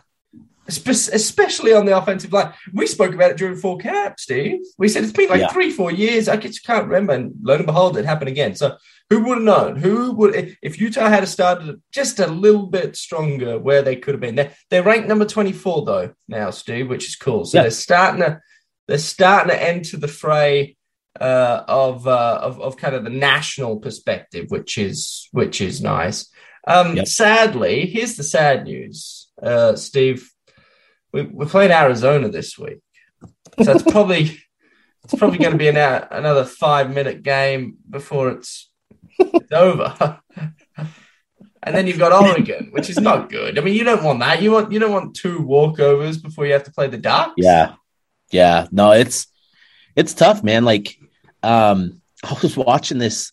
Especially 0.68 1.72
on 1.72 1.86
the 1.86 1.96
offensive 1.96 2.30
line. 2.30 2.52
We 2.74 2.86
spoke 2.86 3.14
about 3.14 3.30
it 3.30 3.38
during 3.38 3.56
four 3.56 3.78
camp, 3.78 4.20
Steve. 4.20 4.60
We 4.76 4.88
said 4.88 5.02
it's 5.02 5.12
been 5.12 5.30
like 5.30 5.40
Yeah. 5.40 5.48
three, 5.48 5.70
four 5.70 5.90
years. 5.90 6.28
I 6.28 6.36
just 6.36 6.62
can't 6.64 6.86
remember. 6.86 7.14
And 7.14 7.32
lo 7.42 7.54
and 7.54 7.64
behold, 7.64 7.96
it 7.96 8.04
happened 8.04 8.28
again. 8.28 8.54
So 8.54 8.76
who 9.10 9.22
would 9.24 9.38
have 9.38 9.44
known? 9.44 9.76
Who 9.76 10.12
would, 10.12 10.56
if 10.62 10.80
Utah 10.80 11.08
had 11.08 11.26
started 11.28 11.80
just 11.92 12.18
a 12.20 12.26
little 12.26 12.66
bit 12.66 12.96
stronger 12.96 13.58
where 13.58 13.82
they 13.82 13.96
could 13.96 14.14
have 14.14 14.20
been? 14.20 14.34
They're, 14.34 14.52
they're 14.70 14.82
ranked 14.82 15.08
number 15.08 15.24
24, 15.24 15.84
though, 15.84 16.12
now, 16.28 16.50
Steve, 16.50 16.88
which 16.90 17.08
is 17.08 17.16
cool. 17.16 17.44
So 17.44 17.58
Yeah. 17.58 17.62
they're 17.62 17.70
starting 17.70 18.20
to, 18.22 18.40
they're 18.86 18.98
starting 18.98 19.50
to 19.50 19.62
enter 19.62 19.96
the 19.96 20.08
fray 20.08 20.76
uh, 21.20 21.64
of, 21.66 22.06
uh, 22.06 22.38
of 22.42 22.60
of 22.60 22.76
kind 22.76 22.94
of 22.94 23.02
the 23.02 23.10
national 23.10 23.78
perspective, 23.80 24.46
which 24.50 24.78
is 24.78 25.28
which 25.32 25.60
is 25.60 25.80
nice. 25.82 26.30
Um, 26.66 26.94
Yep. 26.96 27.08
Sadly, 27.08 27.86
here's 27.86 28.14
the 28.16 28.22
sad 28.22 28.64
news, 28.64 29.28
uh, 29.42 29.74
Steve. 29.74 30.30
We, 31.12 31.22
we're 31.22 31.46
playing 31.46 31.72
Arizona 31.72 32.28
this 32.28 32.56
week, 32.58 32.78
so 33.62 33.72
it's 33.72 33.82
probably 33.90 34.38
it's 35.04 35.14
probably 35.16 35.38
going 35.38 35.52
to 35.52 35.58
be 35.58 35.68
an, 35.68 35.76
uh, 35.76 36.06
another 36.10 36.44
five 36.44 36.94
minute 36.94 37.22
game 37.22 37.78
before 37.88 38.28
it's, 38.30 38.70
it's 39.18 39.52
over. 39.52 40.20
and 41.62 41.74
then 41.74 41.86
you've 41.86 41.98
got 41.98 42.12
Oregon, 42.12 42.68
which 42.70 42.88
is 42.88 43.00
not 43.00 43.30
good. 43.30 43.58
I 43.58 43.62
mean, 43.62 43.74
you 43.74 43.84
don't 43.84 44.02
want 44.02 44.20
that. 44.20 44.42
You 44.42 44.52
want 44.52 44.72
you 44.72 44.78
don't 44.78 44.92
want 44.92 45.16
two 45.16 45.40
walkovers 45.40 46.22
before 46.22 46.46
you 46.46 46.52
have 46.52 46.64
to 46.64 46.72
play 46.72 46.88
the 46.88 46.98
Ducks. 46.98 47.34
Yeah. 47.36 47.74
Yeah. 48.30 48.66
No, 48.70 48.92
it's 48.92 49.26
it's 49.96 50.14
tough, 50.14 50.42
man. 50.42 50.64
Like 50.64 50.98
um 51.42 52.00
I 52.24 52.36
was 52.42 52.56
watching 52.56 52.98
this 52.98 53.32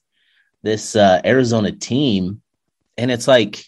this 0.64 0.96
uh 0.96 1.22
Arizona 1.24 1.72
team 1.72 2.42
and 2.98 3.12
it's 3.12 3.28
like 3.28 3.64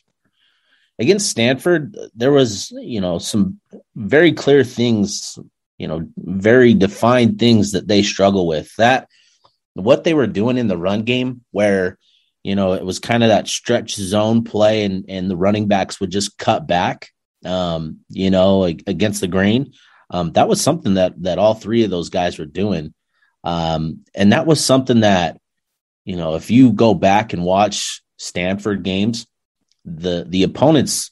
against 0.99 1.29
Stanford 1.29 1.95
there 2.15 2.31
was, 2.31 2.71
you 2.71 3.01
know, 3.01 3.19
some 3.19 3.59
very 3.95 4.31
clear 4.33 4.63
things, 4.63 5.37
you 5.77 5.87
know, 5.87 6.07
very 6.17 6.73
defined 6.73 7.39
things 7.39 7.73
that 7.73 7.87
they 7.87 8.01
struggle 8.01 8.47
with. 8.47 8.73
That 8.77 9.07
what 9.75 10.03
they 10.03 10.15
were 10.15 10.27
doing 10.27 10.57
in 10.57 10.67
the 10.67 10.77
run 10.77 11.03
game 11.03 11.45
where 11.51 11.99
you 12.47 12.55
know 12.55 12.73
it 12.73 12.85
was 12.85 12.99
kind 12.99 13.23
of 13.23 13.29
that 13.29 13.47
stretch 13.47 13.95
zone 13.95 14.43
play 14.43 14.83
and 14.83 15.05
and 15.09 15.29
the 15.29 15.37
running 15.37 15.67
backs 15.67 15.99
would 15.99 16.09
just 16.09 16.37
cut 16.37 16.67
back 16.67 17.09
um 17.45 17.99
you 18.09 18.29
know 18.31 18.65
ag- 18.65 18.83
against 18.87 19.21
the 19.21 19.27
grain 19.27 19.73
um, 20.09 20.31
that 20.33 20.47
was 20.47 20.61
something 20.61 20.95
that 20.95 21.21
that 21.23 21.39
all 21.39 21.53
three 21.53 21.83
of 21.83 21.89
those 21.89 22.09
guys 22.09 22.39
were 22.39 22.45
doing, 22.45 22.93
um, 23.43 24.05
and 24.15 24.31
that 24.31 24.45
was 24.45 24.63
something 24.63 25.01
that 25.01 25.39
you 26.05 26.15
know 26.15 26.35
if 26.35 26.49
you 26.49 26.71
go 26.71 26.93
back 26.93 27.33
and 27.33 27.43
watch 27.43 28.01
Stanford 28.17 28.83
games, 28.83 29.27
the 29.83 30.25
the 30.27 30.43
opponents 30.43 31.11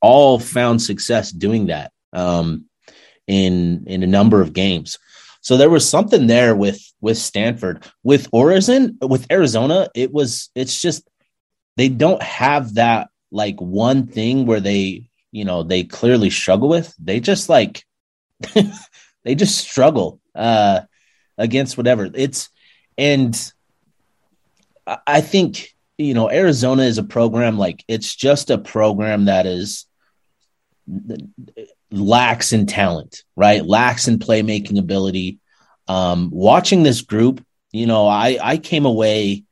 all 0.00 0.38
found 0.38 0.80
success 0.80 1.32
doing 1.32 1.66
that 1.66 1.92
um, 2.12 2.66
in 3.26 3.84
in 3.86 4.02
a 4.02 4.08
number 4.08 4.40
of 4.40 4.52
games. 4.52 4.98
So 5.48 5.56
there 5.56 5.70
was 5.70 5.88
something 5.88 6.26
there 6.26 6.54
with 6.54 6.78
with 7.00 7.16
Stanford, 7.16 7.82
with 8.02 8.28
Oregon, 8.32 8.98
with 9.00 9.32
Arizona. 9.32 9.88
It 9.94 10.12
was 10.12 10.50
it's 10.54 10.78
just 10.78 11.08
they 11.78 11.88
don't 11.88 12.22
have 12.22 12.74
that 12.74 13.08
like 13.30 13.58
one 13.58 14.08
thing 14.08 14.44
where 14.44 14.60
they 14.60 15.08
you 15.32 15.46
know 15.46 15.62
they 15.62 15.84
clearly 15.84 16.28
struggle 16.28 16.68
with. 16.68 16.94
They 16.98 17.20
just 17.20 17.48
like 17.48 17.82
they 19.24 19.34
just 19.34 19.56
struggle 19.56 20.20
uh, 20.34 20.82
against 21.38 21.78
whatever 21.78 22.10
it's 22.12 22.50
and 22.98 23.34
I 25.06 25.22
think 25.22 25.74
you 25.96 26.12
know 26.12 26.30
Arizona 26.30 26.82
is 26.82 26.98
a 26.98 27.04
program 27.04 27.56
like 27.56 27.82
it's 27.88 28.14
just 28.14 28.50
a 28.50 28.58
program 28.58 29.24
that 29.24 29.46
is 29.46 29.86
lacks 31.90 32.52
in 32.52 32.66
talent, 32.66 33.22
right? 33.36 33.64
Lacks 33.64 34.08
in 34.08 34.18
playmaking 34.18 34.78
ability. 34.78 35.38
Um, 35.86 36.30
watching 36.32 36.82
this 36.82 37.00
group, 37.00 37.44
you 37.72 37.86
know, 37.86 38.06
I 38.06 38.38
I 38.40 38.56
came 38.58 38.86
away 38.86 39.44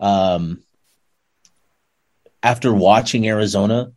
um, 0.00 0.62
after 2.42 2.72
watching 2.72 3.26
Arizona. 3.26 3.92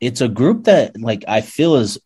It's 0.00 0.20
a 0.20 0.28
group 0.28 0.64
that 0.64 0.98
like 1.00 1.24
I 1.28 1.40
feel 1.42 1.76
is 1.76 1.98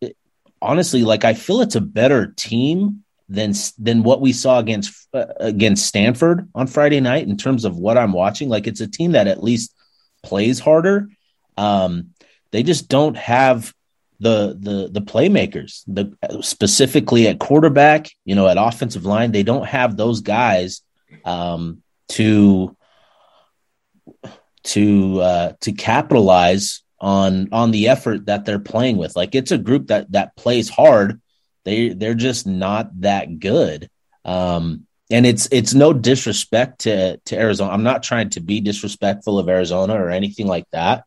honestly 0.61 1.03
like 1.03 1.23
I 1.23 1.33
feel 1.33 1.61
it's 1.61 1.75
a 1.75 1.81
better 1.81 2.33
team 2.35 3.03
than 3.29 3.53
than 3.77 4.03
what 4.03 4.21
we 4.21 4.33
saw 4.33 4.59
against 4.59 5.07
uh, 5.13 5.25
against 5.39 5.87
Stanford 5.87 6.49
on 6.53 6.67
Friday 6.67 6.99
night 6.99 7.27
in 7.27 7.37
terms 7.37 7.65
of 7.65 7.77
what 7.77 7.97
I'm 7.97 8.13
watching. 8.13 8.49
Like 8.49 8.67
it's 8.67 8.81
a 8.81 8.87
team 8.87 9.13
that 9.13 9.27
at 9.27 9.43
least 9.43 9.73
plays 10.23 10.59
harder. 10.59 11.09
Um, 11.57 12.11
they 12.51 12.63
just 12.63 12.89
don't 12.89 13.17
have 13.17 13.73
the 14.19 14.57
the 14.59 14.89
the 14.91 15.01
playmakers. 15.01 15.83
The 15.87 16.15
specifically 16.41 17.27
at 17.27 17.39
quarterback, 17.39 18.09
you 18.23 18.35
know, 18.35 18.47
at 18.47 18.57
offensive 18.57 19.05
line, 19.05 19.31
they 19.31 19.43
don't 19.43 19.67
have 19.67 19.97
those 19.97 20.21
guys 20.21 20.81
um, 21.23 21.81
to 22.09 22.75
to 24.63 25.21
uh, 25.21 25.53
to 25.61 25.71
capitalize 25.71 26.83
on 26.99 27.49
on 27.51 27.71
the 27.71 27.89
effort 27.89 28.25
that 28.25 28.45
they're 28.45 28.59
playing 28.59 28.97
with. 28.97 29.15
Like 29.15 29.35
it's 29.35 29.51
a 29.51 29.57
group 29.57 29.87
that 29.87 30.11
that 30.11 30.35
plays 30.35 30.69
hard. 30.69 31.21
They 31.63 31.89
they're 31.89 32.13
just 32.13 32.47
not 32.47 33.01
that 33.01 33.39
good. 33.39 33.89
Um, 34.23 34.87
and 35.11 35.25
it's 35.25 35.47
it's 35.51 35.73
no 35.73 35.93
disrespect 35.93 36.81
to 36.81 37.17
to 37.25 37.37
Arizona. 37.37 37.71
I'm 37.71 37.83
not 37.83 38.03
trying 38.03 38.29
to 38.31 38.39
be 38.39 38.61
disrespectful 38.61 39.37
of 39.37 39.49
Arizona 39.49 39.93
or 39.93 40.09
anything 40.09 40.47
like 40.47 40.65
that. 40.71 41.03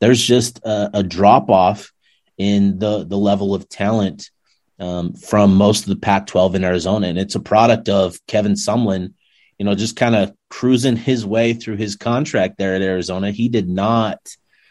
There's 0.00 0.22
just 0.22 0.58
a, 0.64 0.90
a 0.94 1.02
drop 1.02 1.50
off 1.50 1.92
in 2.38 2.78
the 2.78 3.04
the 3.04 3.18
level 3.18 3.54
of 3.54 3.68
talent 3.68 4.30
um, 4.78 5.12
from 5.14 5.56
most 5.56 5.82
of 5.82 5.88
the 5.88 5.96
Pac-12 5.96 6.54
in 6.54 6.64
Arizona, 6.64 7.08
and 7.08 7.18
it's 7.18 7.34
a 7.34 7.40
product 7.40 7.88
of 7.88 8.18
Kevin 8.26 8.52
Sumlin. 8.52 9.12
You 9.58 9.64
know, 9.64 9.74
just 9.74 9.96
kind 9.96 10.14
of 10.14 10.32
cruising 10.48 10.96
his 10.96 11.26
way 11.26 11.52
through 11.52 11.76
his 11.76 11.96
contract 11.96 12.58
there 12.58 12.76
at 12.76 12.82
Arizona. 12.82 13.32
He 13.32 13.48
did 13.48 13.68
not 13.68 14.20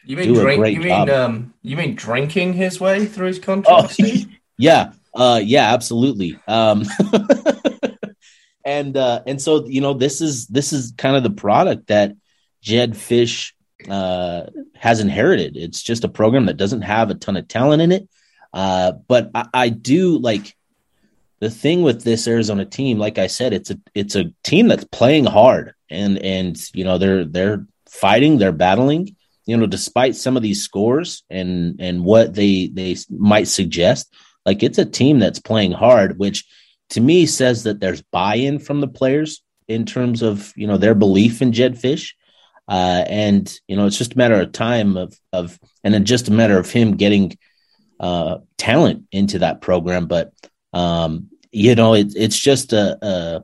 You 0.06 0.16
mean 0.16 0.34
do 0.34 0.48
a 0.48 0.56
great 0.56 0.76
You 0.76 0.80
mean 0.80 0.88
job. 0.88 1.10
um? 1.10 1.54
You 1.62 1.76
mean 1.76 1.96
drinking 1.96 2.54
his 2.54 2.80
way 2.80 3.06
through 3.06 3.28
his 3.28 3.40
contract? 3.40 3.96
Oh, 4.00 4.06
yeah, 4.58 4.94
uh, 5.14 5.42
yeah, 5.44 5.74
absolutely. 5.74 6.40
Um, 6.48 6.86
and 8.66 8.96
uh, 8.96 9.24
and 9.28 9.42
so 9.42 9.68
you 9.68 9.82
know, 9.82 9.94
this 9.94 10.22
is 10.22 10.48
this 10.48 10.72
is 10.72 10.94
kind 10.98 11.18
of 11.18 11.24
the 11.24 11.32
product 11.32 11.88
that 11.88 12.14
Jedd 12.62 12.94
Fisch 12.94 13.52
uh, 13.90 14.44
has 14.76 15.00
inherited. 15.00 15.58
It's 15.58 15.82
just 15.82 16.04
a 16.04 16.10
program 16.10 16.46
that 16.46 16.58
doesn't 16.58 16.82
have 16.82 17.10
a 17.10 17.16
ton 17.16 17.38
of 17.38 17.48
talent 17.48 17.82
in 17.82 17.92
it, 17.92 18.10
uh, 18.54 18.94
but 19.08 19.32
I, 19.36 19.48
I 19.54 19.70
do 19.70 20.18
like 20.18 20.56
the 21.40 21.50
thing 21.50 21.84
with 21.84 22.04
this 22.04 22.28
Arizona 22.28 22.66
team. 22.66 22.98
Like 22.98 23.18
I 23.18 23.28
said, 23.28 23.54
it's 23.54 23.70
a 23.70 23.80
it's 23.94 24.16
a 24.16 24.34
team 24.44 24.68
that's 24.68 24.86
playing 24.86 25.26
hard, 25.26 25.74
and 25.90 26.18
and 26.20 26.58
you 26.74 26.84
know 26.84 26.98
they're 26.98 27.26
they're 27.26 27.66
fighting, 27.90 28.38
they're 28.38 28.52
battling. 28.52 29.16
You 29.46 29.56
know, 29.56 29.68
despite 29.68 30.16
some 30.16 30.36
of 30.36 30.44
these 30.44 30.64
scores 30.64 31.24
and 31.30 31.80
and 31.80 32.04
what 32.04 32.34
they 32.34 32.68
they 32.68 32.98
might 33.10 33.48
suggest, 33.48 34.14
like 34.46 34.64
it's 34.64 34.78
a 34.78 34.86
team 34.86 35.20
that's 35.20 35.40
playing 35.40 35.72
hard, 35.72 36.18
which 36.18 36.46
to 36.90 37.02
me 37.02 37.26
says 37.26 37.64
that 37.64 37.80
there's 37.80 38.02
buy-in 38.02 38.60
from 38.60 38.82
the 38.82 38.88
players 38.88 39.44
in 39.68 39.86
terms 39.86 40.22
of 40.22 40.52
you 40.56 40.68
know 40.68 40.78
their 40.78 40.96
belief 40.96 41.42
in 41.42 41.54
Jedd 41.54 41.76
Fisch, 41.76 42.14
uh, 42.68 43.04
and 43.08 43.60
you 43.68 43.76
know 43.76 43.86
it's 43.86 43.98
just 43.98 44.14
a 44.14 44.18
matter 44.18 44.40
of 44.40 44.52
time 44.52 44.98
of 44.98 45.18
of 45.32 45.58
and 45.84 45.94
then 45.94 46.06
just 46.06 46.28
a 46.28 46.34
matter 46.34 46.58
of 46.58 46.70
him 46.70 46.98
getting 46.98 47.38
uh, 48.00 48.40
talent 48.58 49.06
into 49.12 49.40
that 49.40 49.62
program. 49.62 50.08
But 50.08 50.34
um, 50.74 51.30
you 51.52 51.76
know 51.76 51.94
it, 51.94 52.14
it's 52.16 52.38
just 52.38 52.74
a, 52.74 52.98
a 53.02 53.44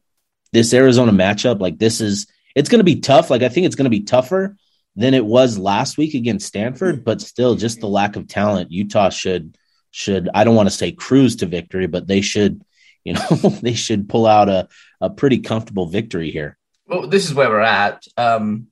this 0.51 0.73
Arizona 0.73 1.11
matchup. 1.11 1.59
Like 1.59 1.77
this 1.77 2.01
is 2.01 2.27
it's 2.55 2.69
going 2.69 2.79
to 2.79 2.85
be 2.85 2.99
tough. 2.99 3.29
Like 3.29 3.43
I 3.43 3.49
think 3.49 3.65
it's 3.65 3.75
going 3.75 3.85
to 3.85 3.89
be 3.89 4.03
tougher 4.03 4.57
than 4.95 5.13
it 5.13 5.25
was 5.25 5.57
last 5.57 5.97
week 5.97 6.13
against 6.13 6.47
Stanford, 6.47 7.03
but 7.03 7.21
still 7.21 7.55
just 7.55 7.79
the 7.79 7.87
lack 7.87 8.15
of 8.15 8.27
talent. 8.27 8.71
Utah 8.71 9.09
should 9.09 9.57
should 9.91 10.29
I 10.33 10.43
don't 10.43 10.55
want 10.55 10.69
to 10.69 10.75
say 10.75 10.91
cruise 10.91 11.37
to 11.37 11.45
victory, 11.45 11.87
but 11.87 12.07
they 12.07 12.21
should 12.21 12.63
you 13.05 13.13
know 13.13 13.49
they 13.61 13.73
should 13.73 14.09
pull 14.09 14.25
out 14.25 14.49
a 14.49 14.67
a 15.01 15.09
pretty 15.09 15.39
comfortable 15.39 15.87
victory 15.87 16.31
here. 16.31 16.57
Well, 16.87 17.07
this 17.07 17.25
is 17.25 17.33
where 17.33 17.49
we're 17.49 17.61
at. 17.61 18.05
Um, 18.17 18.67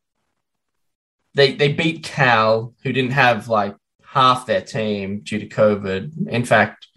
they 1.33 1.53
they 1.53 1.71
beat 1.71 2.03
Cal, 2.03 2.73
who 2.83 2.91
didn't 2.91 3.11
have 3.11 3.47
like 3.47 3.75
half 4.03 4.45
their 4.45 4.61
team 4.61 5.21
due 5.21 5.39
to 5.39 5.47
COVID. 5.47 6.27
In 6.27 6.45
fact, 6.45 6.87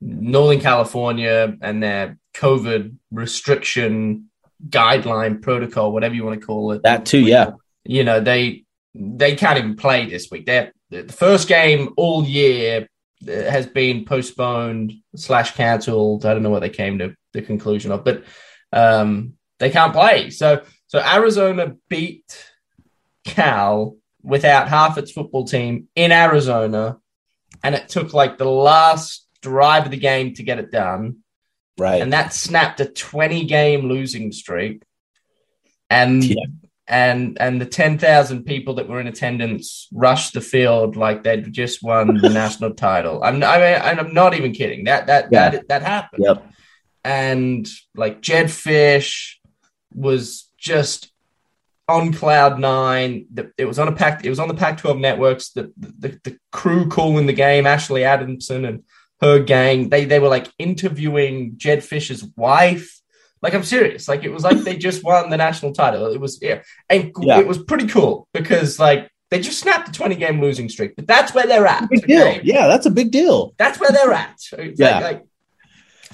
Northern 0.00 0.60
California 0.60 1.56
and 1.60 1.82
their 1.82 2.18
COVID 2.34 2.96
restriction 3.10 4.30
guideline 4.68 5.40
protocol, 5.40 5.92
whatever 5.92 6.14
you 6.14 6.24
want 6.24 6.40
to 6.40 6.46
call 6.46 6.72
it. 6.72 6.82
That 6.82 7.06
too, 7.06 7.20
yeah. 7.20 7.52
You 7.84 8.04
know 8.04 8.20
they 8.20 8.64
they 8.94 9.34
can't 9.36 9.58
even 9.58 9.76
play 9.76 10.08
this 10.08 10.30
week. 10.30 10.46
They're 10.46 10.72
the 10.90 11.04
first 11.04 11.48
game 11.48 11.94
all 11.96 12.24
year 12.24 12.88
has 13.26 13.66
been 13.66 14.04
postponed 14.04 14.92
slash 15.16 15.54
cancelled. 15.54 16.24
I 16.24 16.32
don't 16.32 16.42
know 16.42 16.50
what 16.50 16.60
they 16.60 16.70
came 16.70 16.98
to 16.98 17.14
the 17.32 17.42
conclusion 17.42 17.90
of, 17.90 18.04
but 18.04 18.24
um, 18.72 19.34
they 19.58 19.70
can't 19.70 19.92
play. 19.92 20.30
So 20.30 20.62
so 20.86 21.00
Arizona 21.00 21.76
beat 21.88 22.24
Cal 23.28 23.96
without 24.22 24.68
half 24.68 24.98
its 24.98 25.12
football 25.12 25.44
team 25.44 25.88
in 25.94 26.10
Arizona, 26.12 26.98
and 27.62 27.74
it 27.74 27.88
took 27.88 28.12
like 28.12 28.36
the 28.38 28.44
last 28.48 29.26
drive 29.42 29.84
of 29.84 29.90
the 29.90 29.96
game 29.96 30.34
to 30.34 30.42
get 30.42 30.58
it 30.58 30.70
done. 30.72 31.18
Right. 31.78 32.02
And 32.02 32.12
that 32.12 32.32
snapped 32.32 32.80
a 32.80 32.86
20 32.86 33.44
game 33.44 33.88
losing 33.88 34.32
streak. 34.32 34.82
And 35.90 36.24
Yeah. 36.24 36.44
and 36.88 37.36
and 37.40 37.60
the 37.60 37.66
10,000 37.66 38.44
people 38.44 38.74
that 38.74 38.88
were 38.88 39.00
in 39.00 39.06
attendance 39.06 39.88
rushed 39.92 40.32
the 40.34 40.40
field 40.40 40.96
like 40.96 41.22
they'd 41.22 41.52
just 41.52 41.82
won 41.82 42.16
the 42.16 42.28
national 42.42 42.74
title. 42.74 43.22
I'm 43.22 43.36
I 43.44 43.56
mean 43.58 43.80
and 43.88 44.00
I'm 44.00 44.12
not 44.14 44.34
even 44.34 44.52
kidding. 44.52 44.84
That 44.84 45.06
that 45.06 45.28
Yeah. 45.30 45.50
that 45.50 45.68
that 45.68 45.82
happened. 45.82 46.24
Yep. 46.26 46.44
And 47.04 47.66
like 47.94 48.20
Jedd 48.22 48.46
Fisch 48.46 49.36
was 49.94 50.50
just 50.58 51.10
on 51.88 52.12
cloud 52.12 52.58
nine. 52.60 53.26
The, 53.32 53.50
it 53.56 53.64
was 53.64 53.78
on 53.78 53.88
a 53.88 53.92
pack. 53.92 54.24
It 54.24 54.30
was 54.30 54.38
on 54.38 54.48
the 54.48 54.54
Pac-12 54.54 55.00
networks. 55.00 55.50
The, 55.50 55.72
the 55.76 56.20
the 56.24 56.38
crew 56.52 56.88
calling 56.88 57.26
the 57.26 57.32
game, 57.32 57.66
Ashley 57.66 58.04
Adamson 58.04 58.64
and 58.64 58.84
her 59.20 59.38
gang. 59.38 59.88
They 59.88 60.04
they 60.04 60.18
were 60.20 60.28
like 60.28 60.48
interviewing 60.58 61.54
Jedd 61.56 61.82
Fisch's 61.82 62.24
wife. 62.36 63.00
Like 63.40 63.54
I'm 63.54 63.62
serious. 63.64 64.08
Like 64.08 64.24
it 64.24 64.30
was 64.30 64.42
like 64.44 64.58
they 64.58 64.76
just 64.76 65.04
won 65.04 65.30
the 65.30 65.36
national 65.36 65.72
title. 65.72 66.06
It 66.12 66.20
was 66.20 66.38
yeah, 66.42 66.62
and 66.90 67.12
Yeah. 67.20 67.38
it 67.38 67.46
was 67.46 67.58
pretty 67.62 67.86
cool 67.86 68.28
because 68.34 68.78
like 68.78 69.08
they 69.30 69.40
just 69.40 69.60
snapped 69.60 69.88
a 69.88 69.92
20 69.92 70.14
game 70.16 70.40
losing 70.40 70.68
streak. 70.68 70.96
But 70.96 71.06
that's 71.06 71.34
where 71.34 71.46
they're 71.46 71.66
at. 71.66 71.88
Big 71.90 72.06
deal. 72.06 72.38
Yeah, 72.42 72.66
that's 72.66 72.86
a 72.86 72.90
big 72.90 73.10
deal. 73.10 73.54
That's 73.58 73.78
where 73.78 73.90
they're 73.92 74.12
at. 74.12 74.36
It's 74.52 74.80
Yeah. 74.80 74.94
like- 74.94 75.02
like- 75.02 75.24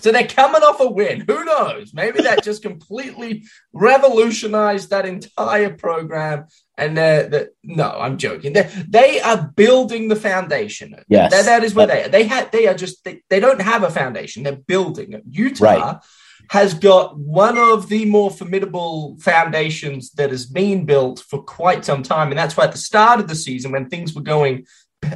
so 0.05 0.13
they're 0.13 0.29
coming 0.29 0.61
off 0.61 0.81
a 0.81 0.91
win. 0.91 1.25
Who 1.27 1.47
knows? 1.47 1.95
Maybe 1.95 2.21
that 2.21 2.45
just 2.45 2.63
completely 2.71 3.45
revolutionized 3.73 4.91
that 4.91 5.07
entire 5.07 5.73
program. 5.73 6.45
And 6.77 6.99
uh, 6.99 7.29
that 7.29 7.49
no, 7.63 7.89
I'm 7.89 8.19
joking. 8.19 8.53
They 8.53 8.71
they 8.87 9.23
are 9.23 9.51
building 9.57 10.09
the 10.09 10.17
foundation. 10.17 10.95
Yes. 11.09 11.33
that, 11.33 11.47
that 11.47 11.65
is 11.65 11.75
where 11.75 11.87
they 11.87 12.05
are. 12.05 12.09
They 12.11 12.25
had 12.25 12.53
they 12.53 12.67
are 12.67 12.75
just 12.75 13.03
they, 13.05 13.23
they 13.31 13.41
don't 13.41 13.63
have 13.63 13.83
a 13.83 13.91
foundation. 13.91 14.43
They're 14.43 14.57
building 14.57 15.15
it. 15.15 15.23
Utah 15.31 15.65
Right. 15.65 15.97
has 16.51 16.75
got 16.75 17.19
one 17.19 17.57
of 17.57 17.89
the 17.89 18.05
more 18.05 18.31
formidable 18.31 19.17
foundations 19.21 20.11
that 20.19 20.29
has 20.31 20.45
been 20.45 20.85
built 20.85 21.21
for 21.21 21.43
quite 21.43 21.83
some 21.87 22.03
time, 22.03 22.29
and 22.29 22.39
that's 22.39 22.59
why 22.59 22.65
at 22.65 22.73
the 22.73 22.79
start 22.79 23.21
of 23.21 23.29
the 23.29 23.35
season 23.37 23.73
when 23.73 23.89
things 23.89 24.15
were 24.15 24.21
going 24.21 24.67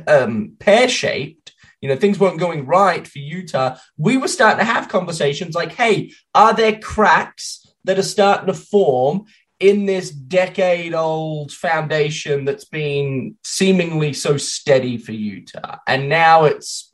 um, 0.06 0.52
pear 0.58 0.88
shaped. 0.88 1.37
You 1.80 1.88
know, 1.88 1.96
things 1.96 2.18
weren't 2.18 2.40
going 2.40 2.66
right 2.66 3.06
for 3.06 3.18
Utah. 3.18 3.76
We 3.96 4.16
were 4.16 4.28
starting 4.28 4.58
to 4.58 4.64
have 4.72 4.88
conversations 4.88 5.54
like, 5.54 5.72
hey, 5.72 6.12
are 6.34 6.54
there 6.54 6.78
cracks 6.78 7.66
that 7.84 7.98
are 7.98 8.02
starting 8.02 8.46
to 8.46 8.54
form 8.54 9.24
in 9.60 9.86
this 9.86 10.10
decade 10.10 10.94
old 10.94 11.52
foundation 11.52 12.44
that's 12.44 12.64
been 12.64 13.36
seemingly 13.44 14.12
so 14.12 14.36
steady 14.36 14.98
for 14.98 15.12
Utah? 15.12 15.76
And 15.86 16.08
now 16.08 16.44
it's 16.44 16.90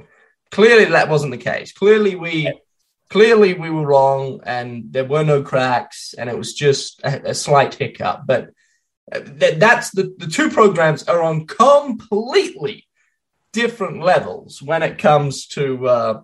clearly 0.50 0.84
that 0.86 1.08
wasn't 1.08 1.32
the 1.32 1.38
case. 1.38 1.72
Clearly, 1.72 2.14
we. 2.14 2.52
Clearly, 3.10 3.52
we 3.54 3.70
were 3.70 3.86
wrong, 3.86 4.40
and 4.44 4.86
there 4.90 5.04
were 5.04 5.22
no 5.22 5.42
cracks, 5.42 6.14
and 6.18 6.28
it 6.28 6.36
was 6.36 6.52
just 6.54 7.00
a, 7.04 7.30
a 7.30 7.34
slight 7.34 7.74
hiccup. 7.74 8.22
But 8.26 8.50
uh, 9.12 9.20
th- 9.20 9.58
that's 9.58 9.90
the, 9.90 10.14
the 10.18 10.26
two 10.26 10.50
programs 10.50 11.04
are 11.04 11.22
on 11.22 11.46
completely 11.46 12.88
different 13.54 14.02
levels 14.02 14.60
when 14.60 14.82
it 14.82 14.98
comes 14.98 15.46
to 15.46 15.88
uh, 15.88 16.20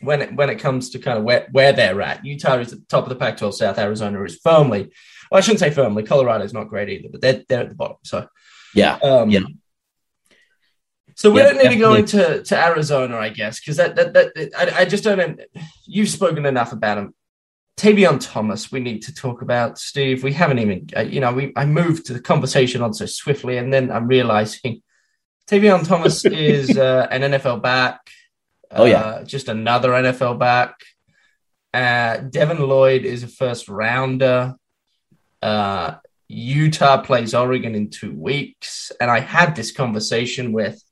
when 0.00 0.22
it 0.22 0.34
when 0.34 0.48
it 0.48 0.58
comes 0.60 0.90
to 0.90 0.98
kind 0.98 1.18
of 1.18 1.24
where, 1.24 1.46
where 1.52 1.72
they're 1.72 2.00
at. 2.00 2.24
Utah 2.24 2.58
is 2.58 2.72
at 2.72 2.78
the 2.78 2.86
top 2.86 3.02
of 3.04 3.10
the 3.10 3.16
Pac-12 3.16 3.52
South. 3.52 3.78
Arizona 3.78 4.22
is 4.22 4.38
firmly, 4.42 4.90
well, 5.30 5.38
I 5.38 5.40
shouldn't 5.42 5.60
say 5.60 5.70
firmly. 5.70 6.04
Colorado 6.04 6.44
is 6.44 6.54
not 6.54 6.68
great 6.68 6.88
either, 6.88 7.08
but 7.10 7.20
they're 7.20 7.42
they're 7.48 7.60
at 7.60 7.68
the 7.68 7.74
bottom. 7.74 7.96
So 8.04 8.28
Yeah. 8.74 8.98
um, 9.02 9.28
Yeah. 9.30 9.40
So 11.16 11.30
we 11.30 11.40
Yeah, 11.40 11.52
don't 11.52 11.62
need 11.62 11.70
to 11.70 11.76
go 11.76 11.94
into 11.94 12.42
to 12.42 12.64
Arizona, 12.64 13.16
I 13.18 13.28
guess, 13.28 13.60
because 13.60 13.76
that, 13.76 13.94
that 13.96 14.14
that 14.14 14.50
I, 14.56 14.80
I 14.80 14.84
just 14.84 15.04
don't. 15.04 15.18
Know, 15.18 15.36
you've 15.86 16.08
spoken 16.08 16.46
enough 16.46 16.72
about 16.72 16.98
him. 16.98 17.14
Tavion 17.76 18.18
Thomas, 18.20 18.70
we 18.70 18.78
need 18.78 19.02
to 19.02 19.14
talk 19.14 19.42
about 19.42 19.78
Steve. 19.78 20.22
We 20.22 20.32
haven't 20.32 20.60
even, 20.60 20.88
uh, 20.96 21.00
you 21.00 21.20
know, 21.20 21.32
we 21.32 21.52
I 21.56 21.66
moved 21.66 22.06
to 22.06 22.12
the 22.12 22.20
conversation 22.20 22.82
on 22.82 22.94
so 22.94 23.06
swiftly, 23.06 23.58
and 23.58 23.72
then 23.72 23.90
I'm 23.90 24.06
realizing 24.06 24.82
Tavion 25.46 25.86
Thomas 25.86 26.24
is 26.24 26.76
uh, 26.76 27.06
an 27.10 27.20
NFL 27.22 27.62
back. 27.62 28.00
Oh, 28.70 28.86
yeah. 28.86 29.00
uh, 29.00 29.24
just 29.24 29.48
another 29.48 29.90
NFL 29.90 30.38
back. 30.38 30.80
Uh, 31.72 32.18
Devin 32.18 32.66
Lloyd 32.66 33.04
is 33.04 33.22
a 33.22 33.28
first 33.28 33.68
rounder. 33.68 34.54
Uh, 35.42 35.96
Utah 36.28 37.02
plays 37.02 37.34
Oregon 37.34 37.74
in 37.74 37.90
two 37.90 38.12
weeks, 38.12 38.90
and 39.00 39.10
I 39.10 39.20
had 39.20 39.54
this 39.54 39.70
conversation 39.70 40.52
with 40.52 40.82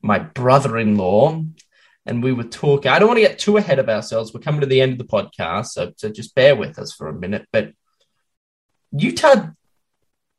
my 0.00 0.18
brother-in-law, 0.18 1.44
and 2.06 2.22
we 2.22 2.32
were 2.32 2.44
talking. 2.44 2.90
I 2.90 2.98
don't 2.98 3.08
want 3.08 3.18
to 3.18 3.26
get 3.26 3.38
too 3.38 3.58
ahead 3.58 3.78
of 3.78 3.88
ourselves. 3.88 4.32
We're 4.32 4.40
coming 4.40 4.62
to 4.62 4.66
the 4.66 4.80
end 4.80 4.92
of 4.92 4.98
the 4.98 5.04
podcast, 5.04 5.66
so, 5.66 5.92
so 5.96 6.08
just 6.08 6.34
bear 6.34 6.56
with 6.56 6.78
us 6.78 6.92
for 6.92 7.08
a 7.08 7.12
minute. 7.12 7.46
But 7.52 7.72
Utah 8.92 9.48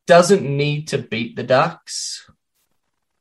doesn't 0.06 0.42
need 0.42 0.88
to 0.88 0.98
beat 0.98 1.36
the 1.36 1.42
Ducks, 1.42 2.25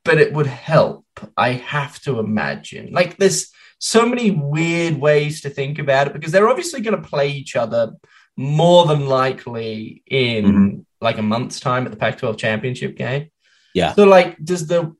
but 0.05 0.17
it 0.19 0.31
would 0.33 0.47
help. 0.47 1.05
I 1.35 1.51
have 1.53 1.99
to 2.03 2.19
imagine. 2.19 2.91
Like 2.93 3.17
there's 3.17 3.51
so 3.79 4.05
many 4.07 4.31
weird 4.31 4.95
ways 4.97 5.41
to 5.41 5.49
think 5.49 5.79
about 5.79 6.07
it 6.07 6.13
because 6.13 6.31
they're 6.31 6.47
obviously 6.47 6.79
going 6.81 6.99
to 7.01 7.07
play 7.09 7.29
each 7.29 7.55
other 7.57 7.93
more 8.37 8.85
than 8.85 9.07
likely 9.07 10.03
in 10.07 10.45
Mhm. 10.45 10.85
like 11.01 11.17
a 11.17 11.21
month's 11.21 11.59
time 11.59 11.85
at 11.85 11.91
the 11.91 11.97
Pac-12 11.97 12.37
championship 12.37 12.95
game. 12.95 13.29
Yeah. 13.73 13.93
So 13.93 14.05
like, 14.05 14.37
does 14.43 14.67
the 14.67 14.95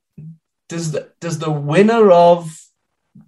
does 0.68 0.92
the 0.92 1.12
does 1.20 1.38
the 1.38 1.50
winner 1.50 2.10
of 2.10 2.54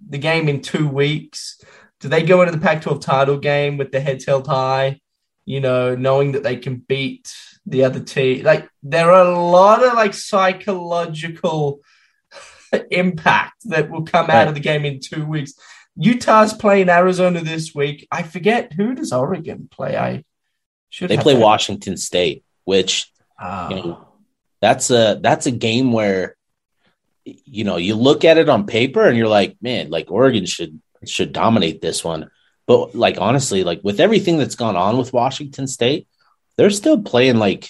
the 0.07 0.17
game 0.17 0.47
in 0.49 0.61
two 0.61 0.87
weeks 0.87 1.59
do 1.99 2.07
they 2.07 2.21
go 2.23 2.41
into 2.41 2.51
the 2.57 2.63
Pac-12 2.65 3.01
title 3.01 3.37
game 3.37 3.77
with 3.77 3.91
their 3.91 4.01
heads 4.01 4.25
held 4.25 4.47
high? 4.47 4.99
You 5.45 5.59
know, 5.59 5.95
knowing 5.95 6.31
that 6.33 6.43
they 6.43 6.55
can 6.57 6.75
beat 6.87 7.33
the 7.65 7.83
other 7.83 7.99
team. 7.99 8.43
Like 8.43 8.69
there 8.83 9.11
are 9.11 9.25
a 9.25 9.39
lot 9.39 9.83
of 9.83 9.93
like 9.93 10.13
psychological 10.13 11.81
impact 12.91 13.69
that 13.69 13.89
will 13.89 14.03
come 14.03 14.29
out 14.29 14.47
of 14.47 14.53
the 14.53 14.59
game 14.59 14.85
in 14.85 14.99
two 14.99 15.25
weeks. 15.25 15.53
Utah's 15.95 16.53
playing 16.53 16.89
Arizona 16.89 17.41
this 17.41 17.75
week. 17.75 18.07
I 18.11 18.23
forget 18.23 18.73
who 18.73 18.95
does 18.95 19.11
Oregon 19.11 19.67
play. 19.71 19.97
I 19.97 20.23
should 20.89 21.09
They 21.09 21.17
play 21.17 21.33
that. 21.33 21.41
Washington 21.41 21.97
State, 21.97 22.43
which 22.65 23.11
Ah. 23.41 23.69
you 23.69 23.75
know, 23.75 24.07
that's 24.61 24.89
a 24.91 25.19
that's 25.21 25.45
a 25.45 25.51
game 25.51 25.93
where 25.93 26.35
you 27.23 27.63
know 27.63 27.77
you 27.77 27.95
look 27.95 28.25
at 28.25 28.37
it 28.37 28.49
on 28.49 28.65
paper 28.65 29.07
and 29.07 29.17
you're 29.17 29.27
like, 29.27 29.55
man, 29.61 29.89
like 29.89 30.11
Oregon 30.11 30.45
should 30.45 30.81
should 31.05 31.31
dominate 31.31 31.81
this 31.81 32.03
one. 32.03 32.29
But 32.65 32.95
like 32.95 33.17
honestly, 33.19 33.63
like 33.63 33.81
with 33.83 33.99
everything 33.99 34.37
that's 34.37 34.55
gone 34.55 34.75
on 34.75 34.97
with 34.97 35.13
Washington 35.13 35.67
State, 35.67 36.07
they're 36.59 36.69
still 36.69 37.01
playing 37.01 37.37
like 37.37 37.69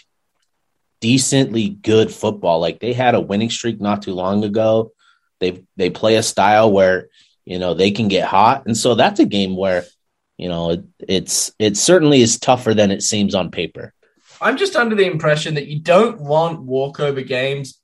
decently 0.99 1.69
good 1.69 2.11
football. 2.11 2.59
Like 2.59 2.79
they 2.79 2.91
had 2.91 3.13
a 3.13 3.21
winning 3.21 3.51
streak 3.51 3.79
not 3.79 4.01
too 4.01 4.15
long 4.15 4.43
ago. 4.43 4.93
They 5.39 5.63
they 5.77 5.91
play 5.91 6.15
a 6.15 6.23
style 6.23 6.71
where 6.71 7.09
you 7.45 7.59
know 7.59 7.75
they 7.75 7.91
can 7.91 8.07
get 8.07 8.27
hot, 8.27 8.65
and 8.65 8.75
so 8.75 8.95
that's 8.95 9.19
a 9.19 9.27
game 9.27 9.55
where 9.55 9.85
you 10.39 10.49
know 10.49 10.71
it, 10.71 10.83
it's 10.97 11.51
it 11.59 11.77
certainly 11.77 12.21
is 12.21 12.39
tougher 12.39 12.73
than 12.73 12.89
it 12.89 13.03
seems 13.03 13.35
on 13.35 13.51
paper. 13.51 13.93
I'm 14.41 14.57
just 14.57 14.75
under 14.75 14.95
the 14.95 15.05
impression 15.05 15.53
that 15.53 15.67
you 15.67 15.79
don't 15.79 16.19
want 16.19 16.63
walkover 16.63 17.21
games 17.21 17.79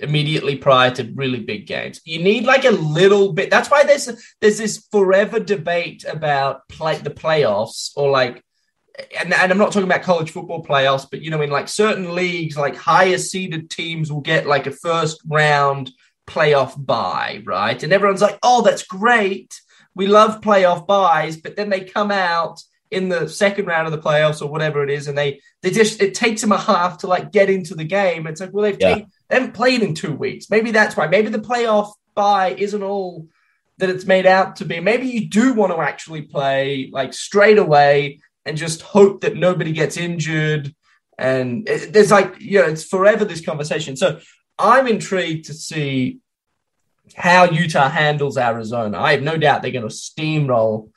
immediately 0.00 0.56
prior 0.56 0.92
to 0.92 1.12
really 1.14 1.40
big 1.40 1.66
games. 1.66 2.00
You 2.06 2.22
need 2.22 2.44
like 2.44 2.64
a 2.64 2.70
little 2.70 3.34
bit. 3.34 3.50
That's 3.50 3.70
why 3.70 3.84
there's 3.84 4.08
there's 4.40 4.56
this 4.56 4.88
forever 4.90 5.40
debate 5.40 6.06
about 6.08 6.66
play 6.68 6.96
the 6.96 7.10
playoffs 7.10 7.90
or 7.96 8.10
like. 8.10 8.42
And, 9.18 9.32
and 9.32 9.50
I'm 9.50 9.58
not 9.58 9.72
talking 9.72 9.88
about 9.88 10.02
college 10.02 10.30
football 10.30 10.64
playoffs, 10.64 11.06
but 11.10 11.22
you 11.22 11.30
know, 11.30 11.40
in 11.40 11.50
like 11.50 11.68
certain 11.68 12.14
leagues, 12.14 12.56
like 12.56 12.76
higher 12.76 13.18
seeded 13.18 13.70
teams 13.70 14.12
will 14.12 14.20
get 14.20 14.46
like 14.46 14.66
a 14.66 14.70
first 14.70 15.20
round 15.26 15.90
playoff 16.26 16.74
bye, 16.76 17.42
right? 17.44 17.82
And 17.82 17.92
everyone's 17.92 18.20
like, 18.22 18.38
"Oh, 18.42 18.62
that's 18.62 18.82
great. 18.84 19.60
We 19.94 20.06
love 20.06 20.40
playoff 20.40 20.86
buys," 20.86 21.36
but 21.36 21.56
then 21.56 21.70
they 21.70 21.80
come 21.84 22.10
out 22.10 22.62
in 22.90 23.08
the 23.08 23.26
second 23.28 23.64
round 23.66 23.86
of 23.86 23.92
the 23.92 23.98
playoffs 24.08 24.42
or 24.42 24.48
whatever 24.48 24.84
it 24.84 24.90
is, 24.90 25.08
and 25.08 25.16
they 25.16 25.40
they 25.62 25.70
just 25.70 26.02
it 26.02 26.14
takes 26.14 26.42
them 26.42 26.52
a 26.52 26.58
half 26.58 26.98
to 26.98 27.06
like 27.06 27.32
get 27.32 27.48
into 27.48 27.74
the 27.74 27.84
game. 27.84 28.26
It's 28.26 28.40
like, 28.40 28.52
well, 28.52 28.64
they've 28.64 28.76
Yeah. 28.78 28.94
take- 28.96 29.06
they 29.28 29.36
haven't 29.36 29.54
played 29.54 29.82
in 29.82 29.94
two 29.94 30.12
weeks. 30.14 30.50
Maybe 30.50 30.70
that's 30.72 30.96
why. 30.96 31.06
Maybe 31.06 31.30
the 31.30 31.38
playoff 31.38 31.92
bye 32.14 32.54
isn't 32.58 32.82
all 32.82 33.28
that 33.78 33.88
it's 33.88 34.04
made 34.04 34.26
out 34.26 34.56
to 34.56 34.66
be. 34.66 34.80
Maybe 34.80 35.06
you 35.08 35.30
do 35.30 35.54
want 35.54 35.72
to 35.72 35.80
actually 35.80 36.22
play 36.22 36.90
like 36.92 37.14
straight 37.14 37.56
away 37.58 38.20
and 38.44 38.56
just 38.56 38.82
hope 38.82 39.22
that 39.22 39.36
nobody 39.36 39.72
gets 39.72 39.96
injured. 39.96 40.74
And 41.18 41.68
it, 41.68 41.92
there's 41.92 42.10
like, 42.10 42.40
you 42.40 42.60
know, 42.60 42.68
it's 42.68 42.84
forever 42.84 43.24
this 43.24 43.44
conversation. 43.44 43.96
So 43.96 44.20
I'm 44.58 44.86
intrigued 44.86 45.46
to 45.46 45.54
see 45.54 46.18
how 47.14 47.44
Utah 47.44 47.88
handles 47.88 48.38
Arizona. 48.38 48.98
I 48.98 49.12
have 49.12 49.22
no 49.22 49.36
doubt 49.36 49.62
they're 49.62 49.70
going 49.70 49.88
to 49.88 49.94
steamroll 49.94 50.90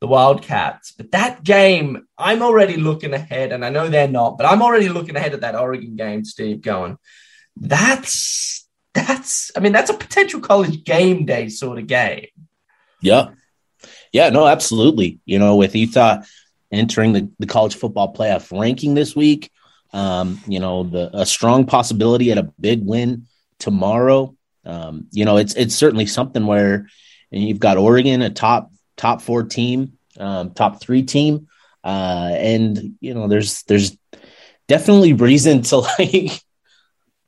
the 0.00 0.06
Wildcats. 0.08 0.92
But 0.92 1.12
that 1.12 1.44
game, 1.44 2.06
I'm 2.18 2.42
already 2.42 2.76
looking 2.76 3.14
ahead, 3.14 3.52
and 3.52 3.64
I 3.64 3.70
know 3.70 3.88
they're 3.88 4.08
not, 4.08 4.36
but 4.36 4.46
I'm 4.46 4.60
already 4.60 4.88
looking 4.88 5.14
ahead 5.14 5.32
at 5.32 5.42
that 5.42 5.54
Oregon 5.54 5.94
game, 5.94 6.24
Steve, 6.24 6.60
going, 6.60 6.98
that's, 7.56 8.68
that's, 8.94 9.52
I 9.56 9.60
mean, 9.60 9.72
that's 9.72 9.90
a 9.90 9.94
potential 9.94 10.40
college 10.40 10.82
game 10.82 11.24
day 11.24 11.48
sort 11.48 11.78
of 11.78 11.86
game. 11.86 12.26
Yeah. 13.00 13.30
Yeah, 14.12 14.30
no, 14.30 14.46
absolutely. 14.46 15.20
You 15.24 15.38
know, 15.38 15.56
with 15.56 15.74
Utah 15.74 16.22
entering 16.72 17.12
the, 17.12 17.30
the 17.38 17.46
college 17.46 17.76
football 17.76 18.12
playoff 18.12 18.58
ranking 18.58 18.94
this 18.94 19.14
week, 19.14 19.50
um, 19.92 20.40
you 20.46 20.58
know, 20.58 20.84
the 20.84 21.10
a 21.12 21.26
strong 21.26 21.66
possibility 21.66 22.32
at 22.32 22.38
a 22.38 22.50
big 22.58 22.84
win 22.84 23.26
tomorrow. 23.58 24.34
Um, 24.64 25.06
you 25.12 25.24
know, 25.24 25.36
it's 25.36 25.54
it's 25.54 25.74
certainly 25.74 26.06
something 26.06 26.46
where 26.46 26.88
and 27.30 27.42
you've 27.42 27.58
got 27.58 27.78
Oregon, 27.78 28.22
a 28.22 28.30
top 28.30 28.70
top 28.96 29.22
four 29.22 29.42
team, 29.42 29.98
um, 30.18 30.52
top 30.52 30.80
three 30.80 31.02
team, 31.02 31.48
uh, 31.84 32.30
and 32.34 32.96
you 33.00 33.14
know, 33.14 33.28
there's 33.28 33.62
there's 33.64 33.96
definitely 34.68 35.12
reason 35.12 35.62
to 35.62 35.76
like. 35.98 36.42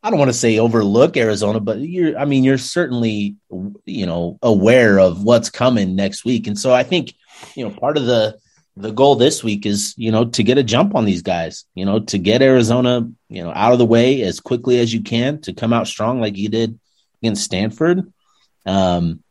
I 0.02 0.11
don't 0.11 0.18
want 0.18 0.28
to 0.28 0.37
say 0.37 0.59
overlook 0.59 1.16
Arizona, 1.16 1.61
but 1.61 1.78
you're 1.80 2.18
I 2.18 2.26
mean 2.26 2.44
you're 2.44 2.59
certainly 2.59 3.37
you 3.87 4.04
know 4.04 4.38
aware 4.42 5.00
of 5.00 5.24
what's 5.24 5.48
coming 5.48 5.96
next 5.96 6.26
week. 6.26 6.46
And 6.46 6.59
so 6.59 6.74
I 6.74 6.83
think 6.83 7.14
you 7.54 7.66
know 7.66 7.74
part 7.74 7.96
of 7.96 8.04
the 8.04 8.38
the 8.76 8.90
goal 8.90 9.14
this 9.14 9.44
week 9.44 9.66
is 9.66 9.94
you 9.96 10.10
know 10.10 10.24
to 10.24 10.42
get 10.42 10.58
a 10.58 10.62
jump 10.62 10.94
on 10.94 11.04
these 11.04 11.22
guys, 11.22 11.64
you 11.74 11.84
know, 11.84 12.00
to 12.00 12.18
get 12.18 12.42
Arizona, 12.42 13.08
you 13.28 13.42
know, 13.42 13.52
out 13.54 13.72
of 13.72 13.78
the 13.78 13.87
way 13.87 14.22
as 14.22 14.40
quickly 14.40 14.78
as 14.80 14.92
you 14.92 15.02
can 15.02 15.40
to 15.42 15.52
come 15.52 15.72
out 15.72 15.87
strong 15.87 16.20
like 16.20 16.37
you 16.37 16.48
did 16.48 16.78
against 17.22 17.44
Stanford. 17.44 18.12
Um, 18.66 19.22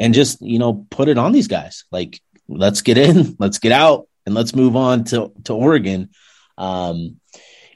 and 0.00 0.14
just, 0.14 0.42
you 0.42 0.58
know, 0.58 0.86
put 0.90 1.08
it 1.08 1.18
on 1.18 1.32
these 1.32 1.48
guys. 1.48 1.84
Like, 1.90 2.20
let's 2.48 2.82
get 2.82 2.98
in, 2.98 3.36
let's 3.38 3.58
get 3.58 3.72
out, 3.72 4.08
and 4.26 4.34
let's 4.34 4.54
move 4.54 4.76
on 4.76 5.04
to, 5.04 5.32
to 5.44 5.54
Oregon. 5.54 6.10
Um, 6.58 7.20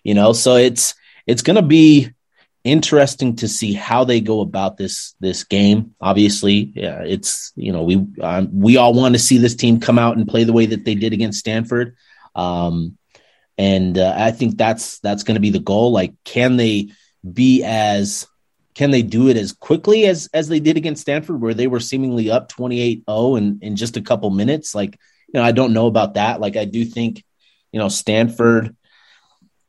you 0.02 0.14
know, 0.14 0.32
so 0.32 0.56
it's 0.56 0.94
it's 1.26 1.42
gonna 1.42 1.62
be 1.62 2.10
interesting 2.70 3.36
to 3.36 3.48
see 3.48 3.72
how 3.72 4.04
they 4.04 4.20
go 4.20 4.40
about 4.40 4.76
this 4.76 5.14
this 5.20 5.44
game. 5.44 5.94
Obviously, 6.00 6.72
yeah, 6.74 7.02
it's 7.02 7.52
you 7.56 7.72
know 7.72 7.82
we 7.82 8.06
um, 8.20 8.48
we 8.52 8.76
all 8.76 8.94
want 8.94 9.14
to 9.14 9.18
see 9.18 9.38
this 9.38 9.54
team 9.54 9.80
come 9.80 9.98
out 9.98 10.16
and 10.16 10.28
play 10.28 10.44
the 10.44 10.52
way 10.52 10.66
that 10.66 10.84
they 10.84 10.94
did 10.94 11.12
against 11.12 11.40
Stanford, 11.40 11.96
um, 12.34 12.96
and 13.56 13.98
uh, 13.98 14.14
I 14.16 14.30
think 14.30 14.56
that's 14.56 14.98
that's 15.00 15.24
going 15.24 15.34
to 15.36 15.40
be 15.40 15.50
the 15.50 15.58
goal. 15.58 15.92
Like, 15.92 16.14
can 16.24 16.56
they 16.56 16.90
be 17.24 17.64
as 17.64 18.26
can 18.74 18.92
they 18.92 19.02
do 19.02 19.28
it 19.28 19.36
as 19.36 19.52
quickly 19.52 20.06
as 20.06 20.28
as 20.32 20.46
they 20.48 20.60
did 20.60 20.76
against 20.76 21.02
Stanford, 21.02 21.40
where 21.40 21.54
they 21.54 21.66
were 21.66 21.80
seemingly 21.80 22.30
up 22.30 22.52
28-0 22.52 23.38
in, 23.38 23.58
in 23.60 23.76
just 23.76 23.96
a 23.96 24.02
couple 24.02 24.30
minutes? 24.30 24.72
Like, 24.74 24.96
you 25.26 25.40
know, 25.40 25.42
I 25.42 25.50
don't 25.50 25.72
know 25.72 25.88
about 25.88 26.14
that. 26.14 26.40
Like, 26.40 26.56
I 26.56 26.64
do 26.64 26.84
think, 26.84 27.24
you 27.72 27.80
know, 27.80 27.88
Stanford. 27.88 28.76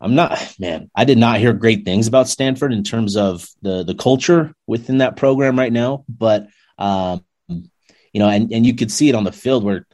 I'm 0.02 0.16
not, 0.16 0.56
man. 0.60 0.90
I 0.96 1.06
did 1.06 1.18
not 1.18 1.40
hear 1.40 1.54
great 1.54 1.84
things 1.84 2.08
about 2.08 2.30
Stanford 2.30 2.72
in 2.72 2.84
terms 2.84 3.18
of 3.18 3.48
the 3.62 3.84
the 3.84 3.96
culture 3.96 4.54
within 4.66 5.00
that 5.00 5.18
program 5.18 5.60
right 5.60 5.74
now. 5.74 6.06
But, 6.08 6.48
um, 6.78 7.26
you 7.48 8.20
know, 8.20 8.30
and 8.30 8.52
and 8.54 8.66
you 8.66 8.76
could 8.76 8.92
see 8.92 9.10
it 9.10 9.16
on 9.16 9.26
the 9.26 9.32
field 9.32 9.64
where 9.64 9.86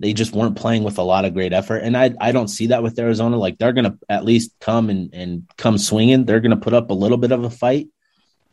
they 0.00 0.12
just 0.12 0.34
weren't 0.34 0.56
playing 0.56 0.82
with 0.82 0.98
a 0.98 1.02
lot 1.02 1.24
of 1.24 1.34
great 1.34 1.52
effort. 1.52 1.78
And 1.78 1.96
I 1.96 2.12
I 2.20 2.32
don't 2.32 2.48
see 2.48 2.68
that 2.68 2.82
with 2.82 2.98
Arizona. 2.98 3.36
Like 3.36 3.58
they're 3.58 3.72
gonna 3.72 3.96
at 4.08 4.24
least 4.24 4.52
come 4.60 4.90
and 4.90 5.14
and 5.14 5.46
come 5.56 5.78
swinging. 5.78 6.24
They're 6.24 6.40
gonna 6.40 6.56
put 6.56 6.74
up 6.74 6.90
a 6.90 6.94
little 6.94 7.18
bit 7.18 7.32
of 7.32 7.44
a 7.44 7.50
fight. 7.50 7.88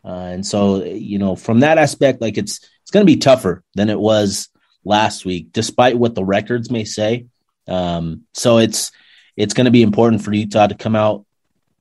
Uh, 0.06 0.30
and 0.32 0.45
so, 0.45 0.84
you 0.84 1.17
know, 1.17 1.36
from 1.36 1.62
that 1.62 1.78
aspect, 1.78 2.22
like 2.22 2.38
it's 2.38 2.60
it's 2.82 2.91
to 2.91 3.04
be 3.04 3.17
tougher 3.17 3.63
than 3.76 3.89
it 3.89 4.00
was 4.00 4.50
last 4.84 5.26
week, 5.26 5.52
despite 5.52 5.98
what 5.98 6.15
the 6.15 6.24
records 6.24 6.72
may 6.72 6.86
say. 6.86 7.26
Um, 7.67 8.24
so 8.34 8.60
it's 8.60 8.91
it's 9.36 9.54
going 9.54 9.65
to 9.65 9.72
be 9.72 9.82
important 9.82 10.24
for 10.24 10.34
Utah 10.34 10.68
to 10.68 10.76
come 10.76 10.96
out 10.96 11.26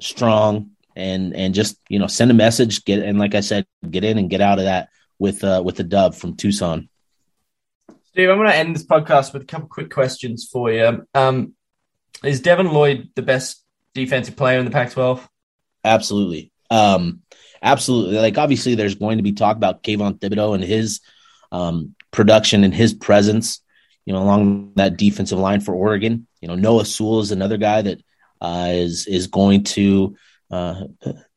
strong 0.01 0.71
and 0.95 1.35
and 1.35 1.55
just 1.55 1.79
you 1.89 1.99
know 1.99 2.07
send 2.07 2.31
a 2.31 2.35
message, 2.35 2.85
get 2.85 3.03
and 3.03 3.19
like 3.19 3.35
I 3.35 3.41
said, 3.41 3.67
get 3.89 4.05
in 4.05 4.19
and 4.19 4.31
get 4.31 4.41
out 4.41 4.59
of 4.59 4.65
that 4.65 4.89
with 5.19 5.45
uh, 5.45 5.63
with 5.65 5.77
the 5.77 5.85
dub 5.85 6.15
from 6.15 6.37
Tucson. 6.37 6.89
Steve, 8.05 8.31
I'm 8.31 8.37
going 8.37 8.49
to 8.49 8.57
end 8.57 8.75
this 8.75 8.85
podcast 8.85 9.33
with 9.33 9.43
a 9.43 9.47
couple 9.47 9.69
quick 9.69 9.91
questions 9.91 10.49
for 10.51 10.73
you. 10.73 11.07
Um, 11.15 11.55
is 12.25 12.41
Devin 12.41 12.73
Lloyd 12.73 13.11
the 13.15 13.23
best 13.23 13.65
defensive 13.95 14.35
player 14.35 14.59
in 14.59 14.65
the 14.65 14.71
Pac-12? 14.71 15.27
Absolutely. 15.85 16.51
Um, 16.71 17.23
absolutely. 17.63 18.17
Like 18.17 18.37
obviously, 18.37 18.75
there's 18.75 18.97
going 18.97 19.19
to 19.19 19.23
be 19.23 19.33
talk 19.33 19.57
about 19.57 19.83
Kayvon 19.83 20.19
Thibodeaux 20.19 20.55
and 20.55 20.65
his 20.65 21.01
um, 21.53 21.95
production 22.11 22.65
and 22.65 22.75
his 22.75 22.93
presence, 22.93 23.61
you 24.09 24.15
know, 24.15 24.23
along 24.23 24.73
that 24.77 24.97
defensive 24.97 25.39
line 25.39 25.61
for 25.61 25.75
Oregon. 25.75 26.27
You 26.41 26.49
know, 26.49 26.55
Noah 26.55 26.87
Sewell 26.87 27.21
is 27.21 27.31
another 27.31 27.59
guy 27.59 27.83
that 27.83 28.01
uh, 28.41 28.69
is 28.71 29.07
is 29.07 29.27
going 29.27 29.65
to 29.65 30.17
uh, 30.51 30.85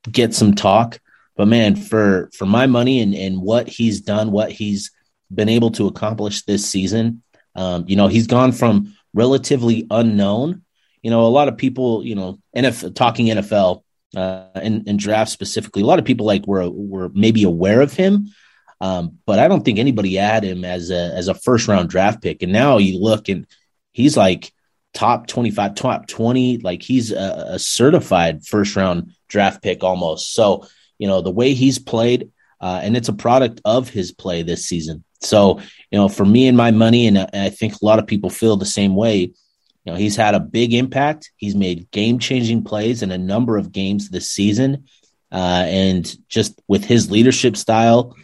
get 0.10 0.34
some 0.34 0.56
talk. 0.56 0.98
But 1.36 1.50
man, 1.50 1.76
for 1.76 2.30
for 2.34 2.46
my 2.46 2.68
money 2.68 3.02
and 3.02 3.14
and 3.14 3.42
what 3.42 3.68
he's 3.68 4.00
done, 4.00 4.32
what 4.32 4.54
he's 4.54 4.90
been 5.36 5.50
able 5.50 5.72
to 5.72 5.88
accomplish 5.88 6.44
this 6.44 6.66
season, 6.66 7.24
um, 7.56 7.84
you 7.90 7.98
know, 7.98 8.08
he's 8.08 8.28
gone 8.28 8.54
from 8.54 8.96
relatively 9.14 9.86
unknown. 9.92 10.64
You 11.02 11.12
know, 11.12 11.26
a 11.26 11.28
lot 11.28 11.50
of 11.50 11.58
people, 11.58 12.06
you 12.06 12.16
know, 12.16 12.40
NFL 12.56 12.96
talking 12.96 13.26
NFL 13.26 13.84
uh, 14.16 14.46
and, 14.56 14.88
and 14.88 14.98
draft 14.98 15.32
specifically. 15.32 15.82
A 15.82 15.86
lot 15.86 16.00
of 16.00 16.06
people 16.06 16.26
like 16.26 16.48
were 16.48 16.70
were 16.70 17.10
maybe 17.10 17.44
aware 17.44 17.82
of 17.82 17.92
him, 17.92 18.30
um, 18.82 19.20
but 19.28 19.38
I 19.38 19.48
don't 19.48 19.64
think 19.64 19.78
anybody 19.78 20.16
had 20.16 20.44
him 20.44 20.66
as 20.66 20.90
a 20.90 21.14
as 21.16 21.28
a 21.28 21.36
first 21.36 21.68
round 21.68 21.90
draft 21.90 22.22
pick. 22.22 22.42
And 22.42 22.52
now 22.52 22.80
you 22.80 23.00
look 23.00 23.30
and 23.30 23.46
he's 23.92 24.18
like 24.18 24.52
top 24.96 25.28
twenty 25.28 25.52
five, 25.52 25.76
top 25.76 26.08
twenty. 26.08 26.58
Like 26.58 26.82
he's 26.82 27.12
a, 27.12 27.46
a, 27.50 27.60
certified 27.60 28.44
first 28.44 28.76
round 28.76 29.14
draft 29.30 29.62
pick 29.62 29.84
almost. 29.84 30.34
So 30.34 30.66
you 30.98 31.08
know 31.08 31.22
the 31.22 31.30
way 31.30 31.54
he's 31.54 31.78
played, 31.78 32.32
uh, 32.60 32.82
and 32.82 32.98
it's 32.98 33.08
a 33.08 33.14
product 33.14 33.62
of 33.66 33.88
his 33.88 34.12
play 34.12 34.42
this 34.42 34.66
season. 34.66 35.04
So 35.22 35.60
you 35.92 36.00
know, 36.00 36.10
for 36.10 36.26
me 36.26 36.48
and 36.48 36.58
my 36.58 36.72
money, 36.72 37.06
and 37.06 37.20
I 37.20 37.52
think 37.52 37.76
a 37.76 37.86
lot 37.86 38.00
of 38.00 38.08
people 38.08 38.32
feel 38.32 38.58
the 38.58 38.66
same 38.66 38.96
way 38.96 39.32
you 39.86 39.92
know, 39.92 39.98
he's 39.98 40.16
had 40.16 40.36
a 40.36 40.40
big 40.40 40.74
impact. 40.74 41.32
He's 41.38 41.56
made 41.56 41.90
game 41.90 42.20
changing 42.20 42.64
plays 42.64 43.02
in 43.02 43.12
a 43.12 43.18
number 43.18 43.58
of 43.58 43.72
games 43.72 44.10
this 44.10 44.30
season. 44.30 44.86
Uh, 45.32 45.64
and 45.66 46.16
just 46.28 46.62
with 46.68 46.84
his 46.84 47.10
leadership 47.10 47.58
style 47.58 48.16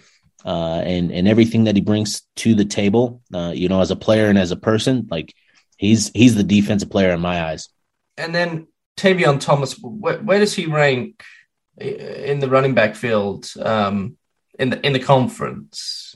uh, 0.45 0.81
and, 0.85 1.11
and 1.11 1.27
everything 1.27 1.65
that 1.65 1.75
he 1.75 1.81
brings 1.81 2.21
to 2.37 2.55
the 2.55 2.65
table, 2.65 3.21
uh, 3.33 3.51
you 3.53 3.67
know, 3.67 3.81
as 3.81 3.91
a 3.91 3.95
player 3.95 4.27
and 4.27 4.37
as 4.37 4.51
a 4.51 4.55
person, 4.55 5.07
like 5.09 5.33
he's, 5.77 6.09
he's 6.13 6.35
the 6.35 6.43
defensive 6.43 6.89
player 6.89 7.11
in 7.11 7.19
my 7.19 7.43
eyes. 7.43 7.69
And 8.17 8.33
then 8.33 8.67
Tavion 8.95 9.39
Thomas, 9.39 9.77
where, 9.81 10.19
where 10.19 10.39
does 10.39 10.53
he 10.53 10.65
rank 10.65 11.23
in 11.77 12.39
the 12.39 12.49
running 12.49 12.73
back 12.73 12.95
field 12.95 13.51
um, 13.59 14.17
in 14.57 14.69
the, 14.69 14.85
in 14.85 14.93
the 14.93 14.99
conference? 14.99 16.06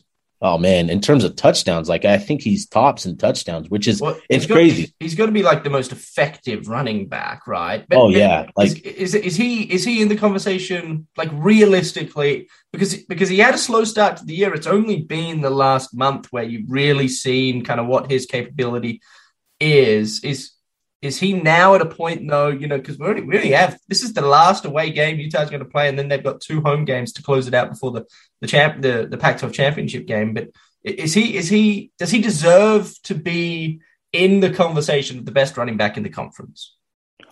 Oh 0.44 0.58
man, 0.58 0.90
in 0.90 1.02
terms 1.02 1.24
of 1.24 1.36
touchdowns, 1.36 1.88
like 1.88 2.04
I 2.04 2.18
think 2.18 2.42
he's 2.42 2.66
tops 2.66 3.06
in 3.06 3.16
touchdowns, 3.16 3.70
which 3.70 3.88
is 3.88 4.02
well, 4.02 4.20
it's 4.28 4.48
crazy. 4.48 4.88
To, 4.88 4.94
he's 5.00 5.14
going 5.14 5.28
to 5.28 5.34
be 5.34 5.44
like 5.44 5.64
the 5.64 5.70
most 5.70 5.92
effective 5.92 6.68
running 6.68 7.08
back, 7.08 7.46
right? 7.46 7.86
But, 7.88 7.98
oh 8.00 8.10
yeah, 8.10 8.48
like 8.56 8.84
is, 8.84 9.14
is, 9.14 9.16
is 9.16 9.36
he 9.36 9.72
is 9.72 9.84
he 9.84 10.02
in 10.02 10.08
the 10.08 10.16
conversation 10.16 11.08
like 11.16 11.30
realistically? 11.32 12.50
Because 12.74 12.96
because 13.04 13.30
he 13.30 13.38
had 13.38 13.54
a 13.54 13.60
slow 13.60 13.84
start 13.84 14.18
to 14.18 14.26
the 14.26 14.34
year. 14.34 14.52
It's 14.56 14.66
only 14.66 15.02
been 15.02 15.42
the 15.42 15.52
last 15.52 15.96
month 15.96 16.28
where 16.32 16.44
you've 16.44 16.72
really 16.72 17.08
seen 17.08 17.64
kind 17.64 17.80
of 17.80 17.86
what 17.86 18.10
his 18.10 18.26
capability 18.26 19.02
is. 19.60 20.24
Is 20.24 20.54
is 21.02 21.20
he 21.20 21.34
now 21.34 21.74
at 21.74 21.82
a 21.82 21.86
point 21.86 22.28
though? 22.28 22.50
You 22.50 22.68
know, 22.68 22.78
because 22.78 23.00
we 23.00 23.06
already 23.06 23.22
we 23.22 23.34
already 23.34 23.52
have 23.52 23.80
this 23.88 24.04
is 24.04 24.14
the 24.14 24.22
last 24.22 24.66
away 24.66 24.92
game 24.92 25.20
Utah's 25.20 25.50
going 25.50 25.64
to 25.64 25.70
play, 25.70 25.90
and 25.90 25.98
then 25.98 26.08
they've 26.08 26.24
got 26.24 26.42
two 26.42 26.62
home 26.62 26.86
games 26.86 27.14
to 27.14 27.24
close 27.24 27.48
it 27.48 27.54
out 27.54 27.70
before 27.70 27.92
the 27.92 28.06
the 28.40 28.48
champ 28.48 28.82
the 28.82 29.08
the 29.10 29.18
Pac-12 29.18 29.52
championship 29.52 30.06
game. 30.06 30.34
But 30.34 30.50
is 30.84 31.14
he 31.14 31.36
is 31.36 31.50
he 31.50 31.92
does 31.98 32.12
he 32.12 32.22
deserve 32.22 32.94
to 33.04 33.16
be 33.16 33.82
in 34.14 34.42
the 34.42 34.52
conversation 34.52 35.18
of 35.18 35.26
the 35.26 35.32
best 35.32 35.58
running 35.58 35.78
back 35.78 35.98
in 35.98 36.04
the 36.04 36.10
conference? 36.10 36.76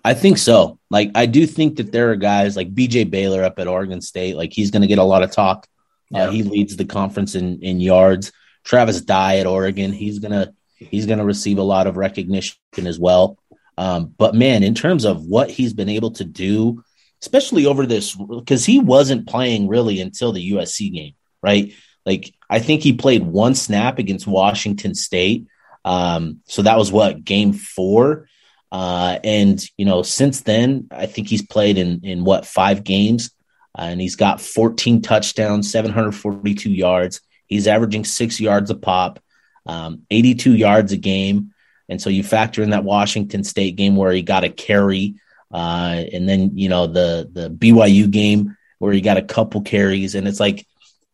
I 0.03 0.13
think 0.15 0.39
so. 0.39 0.79
Like 0.89 1.11
I 1.13 1.27
do 1.27 1.45
think 1.45 1.77
that 1.77 1.91
there 1.91 2.11
are 2.11 2.15
guys 2.15 2.55
like 2.55 2.73
BJ 2.73 3.09
Baylor 3.09 3.43
up 3.43 3.59
at 3.59 3.67
Oregon 3.67 4.01
State. 4.01 4.35
Like 4.35 4.53
he's 4.53 4.71
going 4.71 4.81
to 4.81 4.87
get 4.87 4.97
a 4.97 5.03
lot 5.03 5.23
of 5.23 5.31
talk. 5.31 5.67
Uh, 6.13 6.17
yeah. 6.17 6.23
Uh, 6.23 6.31
he 6.31 6.43
leads 6.43 6.75
the 6.75 6.85
conference 6.85 7.35
in 7.35 7.61
in 7.61 7.79
yards. 7.79 8.31
Travis 8.63 9.01
Dye 9.01 9.37
at 9.37 9.45
Oregon. 9.45 9.91
He's 9.91 10.19
gonna 10.19 10.53
he's 10.75 11.05
gonna 11.05 11.25
receive 11.25 11.59
a 11.59 11.63
lot 11.63 11.85
of 11.85 11.97
recognition 11.97 12.57
as 12.77 12.97
well. 12.97 13.37
Um, 13.79 14.13
but 14.17 14.35
man, 14.35 14.61
in 14.63 14.75
terms 14.75 15.05
of 15.05 15.23
what 15.23 15.49
he's 15.49 15.73
been 15.73 15.87
able 15.87 16.11
to 16.11 16.25
do, 16.25 16.83
especially 17.21 17.65
over 17.65 17.85
this, 17.85 18.13
because 18.13 18.65
he 18.65 18.77
wasn't 18.77 19.29
playing 19.29 19.69
really 19.69 20.01
until 20.01 20.33
the 20.33 20.51
USC 20.51 20.91
game, 20.91 21.13
right? 21.41 21.71
Like 22.05 22.33
I 22.49 22.59
think 22.59 22.81
he 22.81 22.91
played 22.91 23.23
one 23.23 23.55
snap 23.55 23.97
against 23.97 24.27
Washington 24.27 24.95
State. 24.95 25.47
Um, 25.85 26.41
so 26.45 26.61
that 26.63 26.77
was 26.77 26.91
what 26.91 27.23
game 27.23 27.53
four. 27.53 28.27
Uh, 28.69 29.17
and 29.23 29.63
you 29.77 29.85
know, 29.85 30.03
since 30.03 30.41
then, 30.41 30.87
I 30.91 31.05
think 31.05 31.29
he's 31.29 31.45
played 31.47 31.77
in 31.77 32.01
in 32.03 32.25
what 32.25 32.45
five 32.45 32.83
games. 32.83 33.31
uh, 33.77 33.83
and 33.83 34.01
he's 34.01 34.17
got 34.17 34.41
14 34.41 35.01
touchdowns, 35.01 35.71
742 35.71 36.69
yards. 36.69 37.21
He's 37.47 37.67
averaging 37.67 38.03
six 38.03 38.41
yards 38.41 38.69
a 38.71 38.75
pop, 38.75 39.21
um, 39.65 40.01
82 40.11 40.53
yards 40.55 40.91
a 40.91 40.97
game. 40.97 41.53
And 41.89 42.01
so 42.01 42.09
you 42.09 42.23
factor 42.23 42.61
in 42.61 42.69
that 42.69 42.83
Washington 42.83 43.43
State 43.43 43.75
game 43.75 43.95
where 43.95 44.11
he 44.11 44.21
got 44.21 44.43
a 44.43 44.49
carry, 44.49 45.15
uh, 45.51 46.03
and 46.13 46.29
then 46.29 46.57
you 46.57 46.69
know 46.69 46.87
the 46.87 47.27
the 47.31 47.49
BYU 47.49 48.09
game 48.09 48.55
where 48.77 48.93
he 48.93 49.01
got 49.01 49.17
a 49.17 49.23
couple 49.23 49.61
carries, 49.61 50.15
and 50.15 50.27
it's 50.27 50.39
like, 50.39 50.65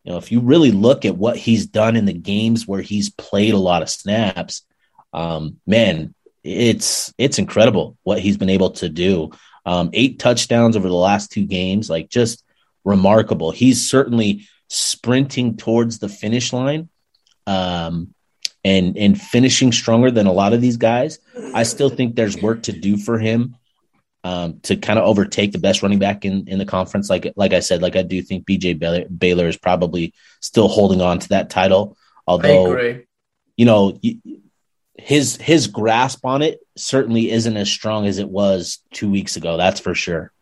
you 0.04 0.12
know, 0.12 0.18
if 0.18 0.30
you 0.30 0.40
really 0.40 0.70
look 0.70 1.04
at 1.04 1.16
what 1.16 1.36
he's 1.36 1.66
done 1.66 1.96
in 1.96 2.04
the 2.04 2.12
games 2.12 2.68
where 2.68 2.82
he's 2.82 3.10
played 3.10 3.54
a 3.54 3.58
lot 3.58 3.82
of 3.82 3.90
snaps, 3.90 4.62
um, 5.12 5.58
man, 5.66 6.14
it's 6.44 7.12
it's 7.18 7.38
incredible 7.38 7.96
what 8.02 8.20
he's 8.20 8.36
been 8.36 8.50
able 8.50 8.70
to 8.70 8.88
do. 8.88 9.30
Um, 9.64 9.90
eight 9.94 10.20
touchdowns 10.20 10.76
over 10.76 10.86
the 10.86 10.94
last 10.94 11.32
two 11.32 11.44
games, 11.44 11.90
like 11.90 12.08
just 12.08 12.44
remarkable. 12.84 13.50
He's 13.50 13.90
certainly 13.90 14.46
sprinting 14.68 15.56
towards 15.56 15.98
the 15.98 16.08
finish 16.08 16.52
line. 16.52 16.88
Um, 17.46 18.14
and 18.66 18.98
and 18.98 19.20
finishing 19.20 19.70
stronger 19.70 20.10
than 20.10 20.26
a 20.26 20.32
lot 20.32 20.52
of 20.52 20.60
these 20.60 20.76
guys. 20.76 21.20
I 21.54 21.62
still 21.62 21.88
think 21.88 22.16
there's 22.16 22.42
work 22.42 22.64
to 22.64 22.72
do 22.72 22.96
for 22.96 23.16
him 23.16 23.54
um, 24.24 24.58
to 24.62 24.74
kind 24.74 24.98
of 24.98 25.04
overtake 25.04 25.52
the 25.52 25.60
best 25.60 25.82
running 25.82 26.00
back 26.00 26.24
in, 26.24 26.48
in 26.48 26.58
the 26.58 26.66
conference. 26.66 27.08
Like 27.08 27.32
like 27.36 27.52
I 27.52 27.60
said, 27.60 27.80
like 27.80 27.94
I 27.94 28.02
do 28.02 28.20
think 28.22 28.44
BJ 28.44 28.76
Baylor, 28.76 29.04
Baylor 29.08 29.46
is 29.46 29.56
probably 29.56 30.14
still 30.40 30.66
holding 30.66 31.00
on 31.00 31.20
to 31.20 31.28
that 31.28 31.48
title. 31.48 31.96
Although, 32.26 33.02
you 33.56 33.64
know, 33.64 34.00
his 34.98 35.36
his 35.36 35.68
grasp 35.68 36.26
on 36.26 36.42
it 36.42 36.58
certainly 36.76 37.30
isn't 37.30 37.56
as 37.56 37.70
strong 37.70 38.06
as 38.06 38.18
it 38.18 38.28
was 38.28 38.80
two 38.92 39.08
weeks 39.08 39.36
ago. 39.36 39.56
That's 39.56 39.78
for 39.78 39.94
sure. 39.94 40.32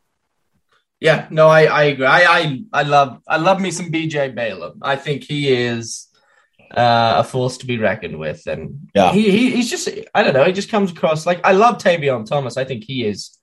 Yeah, 0.99 1.27
no, 1.29 1.49
I, 1.49 1.65
I 1.65 1.83
agree. 1.85 2.07
I, 2.07 2.39
I 2.39 2.63
I 2.73 2.83
love 2.85 3.21
I 3.29 3.37
love 3.37 3.61
me 3.61 3.71
some 3.71 3.93
BJ 3.93 4.35
Baylor. 4.35 4.73
I 4.81 4.97
think 4.97 5.25
he 5.25 5.53
is 5.53 6.09
uh, 6.71 7.15
a 7.19 7.25
force 7.25 7.59
to 7.59 7.67
be 7.67 7.79
reckoned 7.79 8.19
with. 8.19 8.47
And 8.47 8.91
yeah, 8.95 9.13
he, 9.13 9.31
he 9.31 9.51
he's 9.51 9.71
just 9.71 9.89
I 10.15 10.23
don't 10.23 10.35
know. 10.35 10.45
He 10.45 10.53
just 10.53 10.71
comes 10.71 10.91
across 10.91 11.27
like 11.27 11.41
I 11.45 11.53
love 11.53 11.79
Tavion 11.79 12.27
Thomas. 12.27 12.57
I 12.57 12.65
think 12.65 12.85
he 12.85 13.05
is 13.05 13.39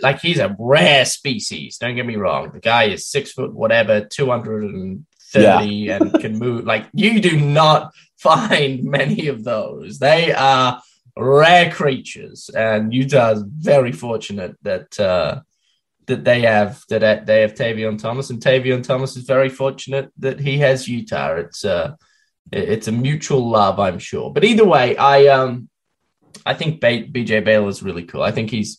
like 0.00 0.20
he's 0.20 0.38
a 0.38 0.56
rare 0.58 1.04
species. 1.04 1.78
Don't 1.78 1.96
get 1.96 2.06
me 2.06 2.16
wrong. 2.16 2.50
The 2.52 2.60
guy 2.60 2.84
is 2.84 3.06
six 3.06 3.32
foot 3.32 3.54
whatever, 3.54 4.00
two 4.04 4.26
hundred 4.26 4.64
and 4.64 5.06
thirty, 5.32 5.74
yeah. 5.74 5.96
and 6.00 6.12
can 6.20 6.38
move. 6.38 6.64
Like 6.64 6.86
you 6.92 7.20
do 7.20 7.38
not 7.38 7.92
find 8.18 8.84
many 8.84 9.28
of 9.28 9.44
those. 9.44 9.98
They 9.98 10.32
are 10.32 10.80
rare 11.16 11.70
creatures, 11.70 12.50
and 12.54 12.92
Utah's 12.92 13.42
very 13.42 13.92
fortunate 13.92 14.56
that. 14.62 14.98
uh 14.98 15.40
that 16.06 16.24
they 16.24 16.40
have 16.40 16.82
that 16.88 17.24
they 17.26 17.40
have 17.42 17.54
Tavion 17.54 17.96
Thomas, 17.96 18.30
and 18.30 18.42
Tavion 18.42 18.82
Thomas 18.82 19.16
is 19.16 19.22
very 19.22 19.48
fortunate 19.48 20.10
that 20.18 20.40
he 20.40 20.58
has 20.58 20.88
Utah. 20.88 21.36
It's 21.36 21.64
uh, 21.64 21.94
it's 22.52 22.88
a 22.88 22.92
mutual 22.92 23.48
love, 23.48 23.78
I'm 23.78 23.98
sure. 23.98 24.32
But 24.32 24.44
either 24.44 24.64
way, 24.64 24.96
I 24.96 25.26
um, 25.26 25.68
I 26.44 26.54
think 26.54 26.80
BJ 26.80 27.44
Baylor 27.44 27.68
is 27.68 27.82
really 27.82 28.04
cool. 28.04 28.22
I 28.22 28.32
think 28.32 28.50
he's 28.50 28.78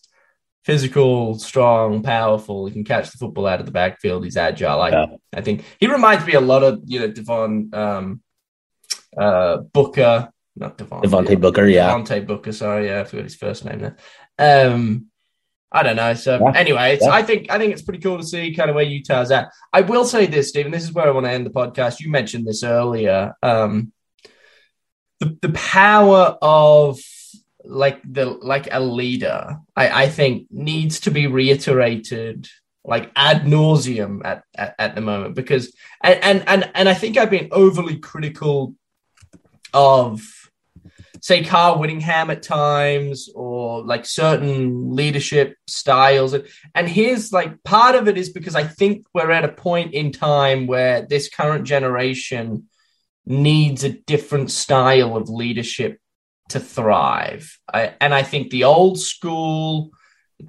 physical, 0.64 1.38
strong, 1.40 2.04
powerful. 2.04 2.66
He 2.66 2.74
can 2.74 2.84
catch 2.84 3.12
the 3.12 3.18
football 3.18 3.48
out 3.48 3.60
of 3.60 3.66
the 3.66 3.72
backfield. 3.72 4.24
He's 4.24 4.38
agile. 4.38 4.82
I, 4.82 4.90
yeah. 4.90 5.06
I 5.34 5.42
think 5.42 5.66
he 5.80 5.88
reminds 5.88 6.26
me 6.26 6.34
a 6.34 6.42
lot 6.42 6.64
of 6.64 6.82
you 6.86 7.00
know 7.00 7.08
Devon 7.08 7.70
um, 7.74 8.22
uh, 9.18 9.58
Booker, 9.58 10.30
not 10.56 10.78
Devon 10.78 11.02
Devontae 11.02 11.40
Booker, 11.40 11.66
yeah, 11.66 11.90
Devontae 11.90 12.26
Booker. 12.26 12.52
Sorry, 12.52 12.88
yeah, 12.88 13.02
I 13.02 13.04
forgot 13.04 13.24
his 13.24 13.36
first 13.36 13.66
name 13.66 13.80
there. 13.80 13.98
Um, 14.38 15.11
I 15.72 15.84
don't 15.84 15.96
know. 15.96 16.14
So 16.14 16.40
yeah. 16.40 16.60
anyway, 16.60 16.98
yeah. 17.02 17.10
I 17.10 17.24
think 17.24 17.50
I 17.50 17.58
think 17.58 17.74
it's 17.74 17.82
pretty 17.82 18.02
cool 18.02 18.18
to 18.18 18.26
see 18.26 18.54
kind 18.54 18.70
of 18.70 18.76
where 18.76 18.84
Utah's 18.84 19.32
at. 19.32 19.52
I 19.72 19.82
will 19.82 20.06
say 20.06 20.26
this, 20.26 20.50
Stephen. 20.50 20.72
This 20.72 20.84
is 20.84 20.92
where 20.92 21.08
I 21.08 21.12
want 21.12 21.26
to 21.26 21.32
end 21.32 21.46
the 21.46 21.52
podcast. 21.52 22.00
You 22.00 22.10
mentioned 22.10 22.46
this 22.46 22.64
earlier. 22.64 23.34
Um, 23.42 23.94
the 25.20 25.38
the 25.42 25.50
power 25.50 26.38
of 26.42 27.00
like 27.64 28.02
the 28.04 28.26
like 28.26 28.68
a 28.72 28.82
leader, 28.82 29.60
I, 29.76 30.04
I 30.04 30.10
think 30.10 30.48
needs 30.52 31.02
to 31.02 31.12
be 31.12 31.28
reiterated 31.28 32.48
like 32.84 33.12
ad 33.16 33.44
nauseum 33.44 34.22
at, 34.26 34.44
at, 34.56 34.76
at 34.80 34.96
the 34.96 35.02
moment 35.02 35.36
because 35.36 35.74
and, 36.04 36.20
and 36.24 36.44
and 36.48 36.72
and 36.74 36.90
I 36.90 36.96
think 36.96 37.18
I've 37.18 37.30
been 37.30 37.50
overly 37.52 37.98
critical 37.98 38.76
of 39.74 40.22
say 41.22 41.44
Kyle 41.44 41.78
Whittingham 41.78 42.32
at 42.32 42.44
times 42.44 43.30
or 43.34 43.86
like 43.86 44.06
certain 44.06 44.96
leadership 44.96 45.56
styles. 45.68 46.36
And 46.76 46.90
here's 46.90 47.32
like 47.32 47.64
part 47.64 47.96
of 47.96 48.08
it 48.08 48.18
is 48.18 48.30
because 48.30 48.56
I 48.56 48.64
think 48.64 49.06
we're 49.14 49.32
at 49.32 49.46
a 49.46 49.52
point 49.52 49.94
in 49.94 50.12
time 50.12 50.66
where 50.68 51.04
this 51.04 51.30
current 51.30 51.66
generation 51.66 52.68
needs 53.26 53.84
a 53.84 53.90
different 53.90 54.50
style 54.50 55.16
of 55.16 55.30
leadership 55.30 56.00
to 56.50 56.60
thrive. 56.60 57.58
I, 57.72 57.94
and 58.02 58.14
I 58.14 58.24
think 58.24 58.50
the 58.50 58.64
old 58.64 59.00
school 59.00 59.92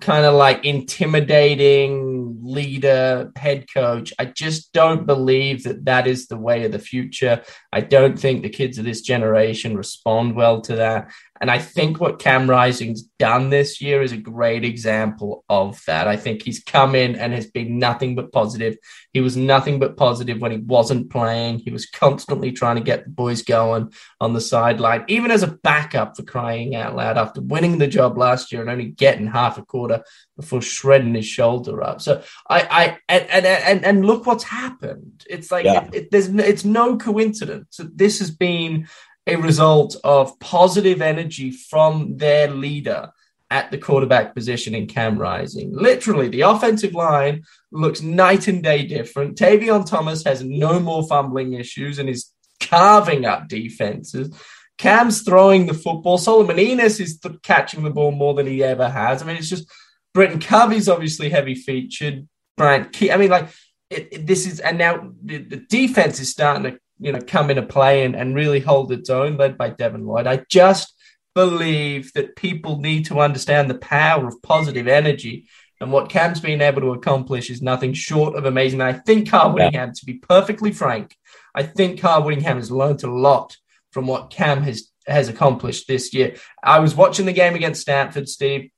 kind 0.00 0.24
of 0.24 0.34
like 0.34 0.64
intimidating 0.64 2.38
leader, 2.42 3.32
head 3.36 3.66
coach. 3.72 4.12
I 4.18 4.26
just 4.26 4.72
don't 4.72 5.06
believe 5.06 5.64
that 5.64 5.84
that 5.84 6.06
is 6.06 6.26
the 6.26 6.36
way 6.36 6.64
of 6.64 6.72
the 6.72 6.78
future. 6.78 7.42
I 7.72 7.80
don't 7.80 8.18
think 8.18 8.42
the 8.42 8.48
kids 8.48 8.78
of 8.78 8.84
this 8.84 9.02
generation 9.02 9.76
respond 9.76 10.34
well 10.34 10.60
to 10.62 10.76
that. 10.76 11.12
And 11.42 11.50
I 11.50 11.58
think 11.58 11.98
what 11.98 12.20
Cam 12.20 12.48
Rising's 12.48 13.02
done 13.18 13.50
this 13.50 13.80
year 13.80 14.00
is 14.00 14.12
a 14.12 14.16
great 14.16 14.64
example 14.64 15.44
of 15.48 15.84
that. 15.86 16.06
I 16.06 16.16
think 16.16 16.42
he's 16.42 16.62
come 16.62 16.94
in 16.94 17.16
and 17.16 17.32
has 17.32 17.50
been 17.50 17.80
nothing 17.80 18.14
but 18.14 18.30
positive. 18.30 18.76
He 19.12 19.20
was 19.20 19.36
nothing 19.36 19.80
but 19.80 19.96
positive 19.96 20.40
when 20.40 20.52
he 20.52 20.58
wasn't 20.58 21.10
playing. 21.10 21.58
He 21.58 21.72
was 21.72 21.86
constantly 21.86 22.52
trying 22.52 22.76
to 22.76 22.82
get 22.82 23.02
the 23.02 23.10
boys 23.10 23.42
going 23.42 23.92
on 24.20 24.34
the 24.34 24.40
sideline, 24.40 25.04
even 25.08 25.32
as 25.32 25.42
a 25.42 25.48
backup 25.48 26.16
for 26.16 26.22
crying 26.22 26.76
out 26.76 26.94
loud 26.94 27.18
after 27.18 27.40
winning 27.40 27.78
the 27.78 27.88
job 27.88 28.16
last 28.16 28.52
year 28.52 28.60
and 28.60 28.70
only 28.70 28.86
getting 28.86 29.26
half 29.26 29.58
a 29.58 29.64
quarter 29.64 30.04
before 30.36 30.62
shredding 30.62 31.16
his 31.16 31.26
shoulder 31.26 31.82
up. 31.82 32.00
So 32.00 32.22
I, 32.48 32.60
I, 32.70 32.98
and, 33.08 33.28
and, 33.28 33.46
and, 33.46 33.84
and 33.84 34.06
look 34.06 34.26
what's 34.26 34.44
happened. 34.44 35.24
It's 35.28 35.50
like, 35.50 35.64
yeah. 35.64 35.86
it, 35.86 35.94
it, 35.94 36.10
there's, 36.12 36.28
it's 36.28 36.64
no 36.64 36.98
coincidence 36.98 37.78
that 37.78 37.98
this 37.98 38.20
has 38.20 38.30
been 38.30 38.86
a 39.26 39.36
result 39.36 39.96
of 40.02 40.38
positive 40.40 41.00
energy 41.00 41.50
from 41.50 42.16
their 42.16 42.48
leader 42.48 43.12
at 43.50 43.70
the 43.70 43.78
quarterback 43.78 44.34
position 44.34 44.74
in 44.74 44.86
Cam 44.86 45.18
Rising. 45.18 45.72
Literally, 45.74 46.28
the 46.28 46.40
offensive 46.40 46.94
line 46.94 47.44
looks 47.70 48.00
night 48.00 48.48
and 48.48 48.62
day 48.62 48.84
different. 48.86 49.36
Tavion 49.36 49.86
Thomas 49.86 50.24
has 50.24 50.42
no 50.42 50.80
more 50.80 51.06
fumbling 51.06 51.52
issues 51.52 51.98
and 51.98 52.08
is 52.08 52.30
carving 52.60 53.26
up 53.26 53.48
defenses. 53.48 54.34
Cam's 54.78 55.22
throwing 55.22 55.66
the 55.66 55.74
football. 55.74 56.18
Solomon 56.18 56.56
Enis 56.56 56.98
is 56.98 57.20
th- 57.20 57.42
catching 57.42 57.84
the 57.84 57.90
ball 57.90 58.10
more 58.10 58.34
than 58.34 58.46
he 58.46 58.64
ever 58.64 58.88
has. 58.88 59.22
I 59.22 59.26
mean, 59.26 59.36
it's 59.36 59.50
just 59.50 59.70
Britton 60.14 60.40
Covey's 60.40 60.88
obviously 60.88 61.28
heavy 61.28 61.54
featured. 61.54 62.26
Brant 62.56 62.92
Kuithe. 62.92 63.12
I 63.12 63.16
mean, 63.16 63.30
like 63.30 63.48
it, 63.90 64.08
it, 64.12 64.26
this 64.26 64.46
is, 64.46 64.60
and 64.60 64.78
now 64.78 65.12
the, 65.22 65.38
the 65.38 65.56
defense 65.56 66.20
is 66.20 66.30
starting 66.30 66.64
to 66.64 66.78
you 66.98 67.12
know 67.12 67.20
come 67.20 67.50
into 67.50 67.62
play 67.62 68.04
and, 68.04 68.14
and 68.14 68.34
really 68.34 68.60
hold 68.60 68.92
its 68.92 69.10
own, 69.10 69.36
led 69.36 69.58
by 69.58 69.70
Devin 69.70 70.06
Lloyd. 70.06 70.26
I 70.26 70.44
just 70.48 70.94
believe 71.34 72.12
that 72.14 72.36
people 72.36 72.78
need 72.78 73.06
to 73.06 73.20
understand 73.20 73.70
the 73.70 73.78
power 73.78 74.26
of 74.26 74.42
positive 74.42 74.86
energy. 74.86 75.48
And 75.80 75.90
what 75.90 76.10
Cam's 76.10 76.38
been 76.38 76.62
able 76.62 76.80
to 76.82 76.92
accomplish 76.92 77.50
is 77.50 77.60
nothing 77.60 77.92
short 77.92 78.36
of 78.36 78.44
amazing. 78.44 78.80
I 78.80 78.92
think 78.92 79.28
Kyle 79.28 79.52
Whittingham, 79.52 79.88
yeah. 79.88 79.92
to 79.94 80.06
be 80.06 80.14
perfectly 80.14 80.70
frank, 80.70 81.16
I 81.54 81.64
think 81.64 82.00
Kyle 82.00 82.22
Whittingham 82.22 82.56
has 82.56 82.70
learned 82.70 83.02
a 83.02 83.10
lot 83.10 83.56
from 83.90 84.06
what 84.06 84.30
Cam 84.30 84.62
has 84.62 84.88
has 85.06 85.28
accomplished 85.28 85.88
this 85.88 86.14
year. 86.14 86.36
I 86.62 86.78
was 86.78 86.94
watching 86.94 87.26
the 87.26 87.32
game 87.32 87.54
against 87.56 87.80
Stanford, 87.80 88.28
Steve, 88.28 88.70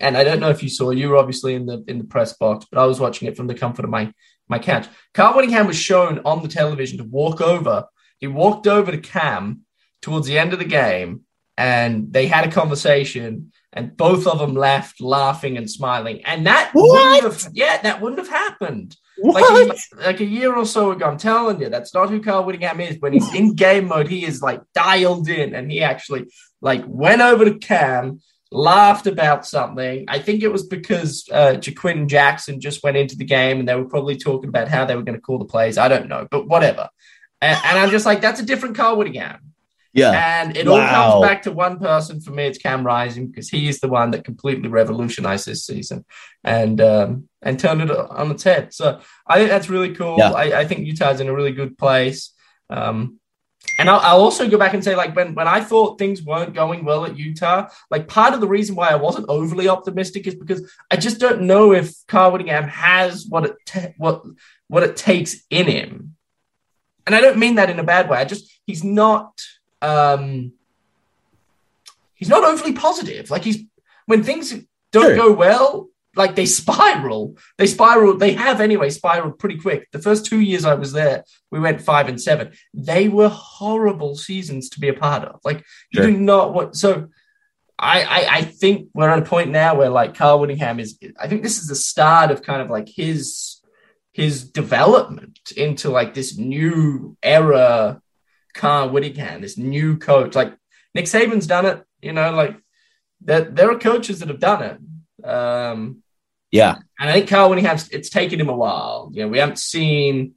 and 0.00 0.16
I 0.16 0.24
don't 0.24 0.40
know 0.40 0.48
if 0.48 0.62
you 0.62 0.70
saw. 0.70 0.90
You 0.90 1.10
were 1.10 1.18
obviously 1.18 1.54
in 1.54 1.66
the 1.66 1.84
in 1.86 1.98
the 1.98 2.04
press 2.04 2.32
box, 2.32 2.66
but 2.70 2.80
I 2.80 2.86
was 2.86 3.00
watching 3.00 3.28
it 3.28 3.36
from 3.36 3.46
the 3.46 3.54
comfort 3.54 3.84
of 3.84 3.90
my 3.90 4.12
my 4.52 4.60
couch. 4.60 4.86
Kyle 5.14 5.34
Whittingham 5.34 5.66
was 5.66 5.76
shown 5.76 6.20
on 6.24 6.42
the 6.42 6.48
television 6.48 6.98
to 6.98 7.04
walk 7.04 7.40
over. 7.40 7.86
He 8.18 8.28
walked 8.28 8.68
over 8.68 8.92
to 8.92 8.98
Cam 8.98 9.62
towards 10.00 10.28
the 10.28 10.38
end 10.38 10.52
of 10.52 10.60
the 10.60 10.64
game 10.64 11.22
and 11.56 12.12
they 12.12 12.26
had 12.28 12.46
a 12.46 12.52
conversation 12.52 13.52
and 13.72 13.96
both 13.96 14.26
of 14.26 14.38
them 14.38 14.54
left 14.54 15.00
laughing 15.00 15.56
and 15.56 15.70
smiling. 15.70 16.22
And 16.24 16.46
that 16.46 16.70
what? 16.72 17.22
wouldn't 17.22 17.32
have, 17.42 17.52
yeah, 17.54 17.80
that 17.82 18.00
wouldn't 18.00 18.20
have 18.20 18.28
happened. 18.28 18.96
Like 19.18 19.44
a, 19.48 19.74
like 19.98 20.20
a, 20.20 20.24
year 20.24 20.54
or 20.54 20.66
so 20.66 20.90
ago, 20.90 21.06
I'm 21.06 21.18
telling 21.18 21.60
you, 21.60 21.68
that's 21.68 21.94
not 21.94 22.10
who 22.10 22.20
Kyle 22.20 22.44
Whittingham 22.44 22.80
is. 22.80 22.96
When 22.98 23.12
he's 23.12 23.32
in 23.34 23.54
game 23.54 23.86
mode, 23.86 24.08
he 24.08 24.24
is 24.24 24.42
like 24.42 24.62
dialed 24.74 25.28
in, 25.28 25.54
and 25.54 25.70
he 25.70 25.82
actually 25.82 26.26
like 26.60 26.82
went 26.86 27.20
over 27.20 27.44
to 27.44 27.58
Cam, 27.58 28.20
laughed 28.52 29.06
about 29.06 29.46
something. 29.46 30.04
I 30.08 30.18
think 30.18 30.42
it 30.42 30.52
was 30.52 30.64
because 30.64 31.28
uh, 31.32 31.54
Ja'Quinden 31.54 32.06
Jackson 32.06 32.60
just 32.60 32.82
went 32.82 32.96
into 32.96 33.16
the 33.16 33.24
game 33.24 33.58
and 33.58 33.68
they 33.68 33.74
were 33.74 33.88
probably 33.88 34.16
talking 34.16 34.48
about 34.48 34.68
how 34.68 34.84
they 34.84 34.94
were 34.94 35.02
going 35.02 35.16
to 35.16 35.20
call 35.20 35.38
the 35.38 35.44
plays. 35.44 35.78
I 35.78 35.88
don't 35.88 36.08
know, 36.08 36.28
but 36.30 36.46
whatever. 36.46 36.88
And, 37.40 37.58
and, 37.64 37.78
I'm 37.78 37.90
just 37.90 38.06
like, 38.06 38.20
that's 38.20 38.40
a 38.40 38.44
different 38.44 38.76
Kyle 38.76 38.96
Whittingham. 38.96 39.52
Yeah. 39.92 40.42
And 40.42 40.56
it 40.56 40.68
all 40.68 40.78
comes 40.78 41.26
back 41.26 41.42
to 41.42 41.52
one 41.52 41.78
person 41.78 42.20
for 42.20 42.30
me. 42.30 42.44
It's 42.44 42.58
Cam 42.58 42.84
Rising 42.86 43.26
because 43.26 43.50
he 43.50 43.68
is 43.68 43.80
the 43.80 43.88
one 43.88 44.12
that 44.12 44.24
completely 44.24 44.68
revolutionized 44.68 45.46
this 45.46 45.66
season 45.66 46.04
and 46.44 46.80
um, 46.80 47.28
and 47.42 47.58
turned 47.58 47.82
it 47.82 47.90
on 47.90 48.30
its 48.30 48.42
head. 48.42 48.72
So 48.72 49.00
I 49.26 49.36
think 49.36 49.50
that's 49.50 49.68
really 49.68 49.94
cool. 49.94 50.16
Yeah. 50.18 50.32
I, 50.32 50.60
I 50.60 50.64
think 50.66 50.86
Utah's 50.86 51.20
in 51.20 51.28
a 51.28 51.34
really 51.34 51.52
good 51.52 51.76
place. 51.76 52.32
Um, 52.70 53.18
and 53.78 53.88
I'll, 53.88 54.00
I'll 54.00 54.20
also 54.20 54.48
go 54.48 54.58
back 54.58 54.74
and 54.74 54.84
say, 54.84 54.94
like, 54.94 55.16
when, 55.16 55.34
when 55.34 55.48
I 55.48 55.60
thought 55.60 55.98
things 55.98 56.22
weren't 56.22 56.54
going 56.54 56.84
well 56.84 57.04
at 57.04 57.16
Utah, 57.16 57.68
like, 57.90 58.06
part 58.06 58.34
of 58.34 58.40
the 58.40 58.46
reason 58.48 58.76
why 58.76 58.88
I 58.90 58.96
wasn't 58.96 59.26
overly 59.28 59.68
optimistic 59.68 60.26
is 60.26 60.34
because 60.34 60.70
I 60.90 60.96
just 60.96 61.18
don't 61.18 61.42
know 61.42 61.72
if 61.72 61.94
Kyle 62.06 62.30
Whittingham 62.30 62.68
has 62.68 63.26
what 63.26 63.44
it 63.46 63.94
what 63.96 64.22
what 64.68 64.82
it 64.82 64.96
takes 64.96 65.42
in 65.50 65.66
him. 65.66 66.16
And 67.06 67.14
I 67.14 67.20
don't 67.20 67.38
mean 67.38 67.56
that 67.56 67.70
in 67.70 67.78
a 67.78 67.84
bad 67.84 68.08
way. 68.08 68.18
I 68.18 68.24
just 68.24 68.50
he's 68.64 68.84
not 68.84 69.42
um 69.80 70.52
he's 72.14 72.28
not 72.28 72.44
overly 72.44 72.72
positive. 72.72 73.30
Like 73.30 73.42
he's 73.42 73.64
when 74.06 74.22
things 74.22 74.50
don't 74.92 75.16
Sure. 75.16 75.16
go 75.16 75.32
well, 75.32 75.88
like 76.14 76.34
they 76.34 76.46
spiral. 76.46 77.36
They 77.58 77.66
spiral. 77.66 78.16
They 78.18 78.32
have 78.34 78.60
anyway 78.60 78.90
spiraled 78.90 79.38
pretty 79.38 79.58
quick. 79.58 79.88
The 79.92 79.98
first 79.98 80.26
two 80.26 80.40
years 80.40 80.64
I 80.64 80.74
was 80.74 80.92
there, 80.92 81.24
we 81.50 81.58
went 81.60 81.80
five 81.80 82.08
and 82.08 82.20
seven. 82.20 82.52
They 82.74 83.08
were 83.08 83.28
horrible 83.28 84.14
seasons 84.16 84.68
to 84.70 84.80
be 84.80 84.88
a 84.88 84.94
part 84.94 85.24
of. 85.24 85.40
Like 85.44 85.58
you 85.90 86.02
Sure. 86.02 86.06
do 86.10 86.16
not 86.18 86.52
want 86.54 86.76
so. 86.76 87.08
I, 87.78 88.02
I 88.02 88.36
I 88.38 88.42
think 88.42 88.88
we're 88.94 89.08
at 89.08 89.18
a 89.18 89.24
point 89.24 89.50
now 89.50 89.74
where 89.76 89.88
like 89.88 90.14
Kyle 90.14 90.38
Whittingham 90.38 90.78
is. 90.78 90.98
I 91.18 91.26
think 91.28 91.42
this 91.42 91.58
is 91.58 91.66
the 91.66 91.74
start 91.74 92.30
of 92.30 92.42
kind 92.42 92.62
of 92.62 92.70
like 92.70 92.88
his 92.88 93.60
his 94.12 94.44
development 94.44 95.52
into 95.56 95.88
like 95.90 96.14
this 96.14 96.36
new 96.36 97.16
era. 97.22 98.00
Kyle 98.54 98.90
Whittingham, 98.90 99.40
this 99.40 99.56
new 99.56 99.96
coach, 99.96 100.34
like 100.34 100.54
Nick 100.94 101.06
Saban's 101.06 101.46
done 101.46 101.64
it. 101.64 101.82
You 102.02 102.12
know, 102.12 102.32
like 102.32 102.56
there 103.22 103.40
there 103.40 103.70
are 103.70 103.78
coaches 103.78 104.18
that 104.20 104.28
have 104.28 104.40
done 104.40 104.62
it. 104.62 105.26
Um, 105.26 106.01
Yeah. 106.52 106.76
and 107.00 107.10
I 107.10 107.14
think 107.14 107.28
Kyle 107.28 107.48
Whittingham's 107.50 107.88
it's 107.88 108.10
taken 108.10 108.38
him 108.40 108.48
a 108.48 108.56
while. 108.56 109.10
You 109.12 109.22
know, 109.22 109.28
we 109.28 109.38
haven't 109.38 109.58
seen 109.58 110.34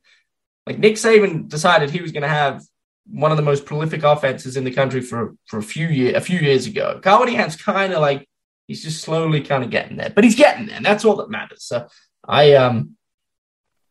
like 0.65 0.79
Nick 0.79 0.95
Saban 0.95 1.47
decided 1.47 1.91
he 1.91 2.01
was 2.01 2.11
going 2.11 2.23
to 2.23 2.27
have 2.29 2.63
one 3.07 3.29
of 3.29 3.37
the 3.37 3.43
most 3.43 3.65
prolific 3.65 4.01
offenses 4.03 4.57
in 4.57 4.63
the 4.63 4.71
country 4.71 5.01
for 5.01 5.35
for 5.45 5.59
a 5.59 5.63
few 5.63 5.87
year 5.87 6.15
a 6.15 6.21
few 6.21 6.39
years 6.39 6.65
ago. 6.65 6.99
Kyle 7.03 7.19
Whittingham's 7.19 7.55
kind 7.55 7.93
of 7.93 7.99
like 8.01 8.27
he's 8.67 8.81
just 8.81 9.01
slowly 9.03 9.41
kind 9.41 9.63
of 9.63 9.69
getting 9.69 9.97
there, 9.97 10.09
but 10.09 10.23
he's 10.23 10.35
getting 10.35 10.65
there. 10.65 10.77
And 10.77 10.85
that's 10.85 11.05
all 11.05 11.17
that 11.17 11.29
matters. 11.29 11.63
So 11.63 11.87
I 12.27 12.53
um. 12.55 12.95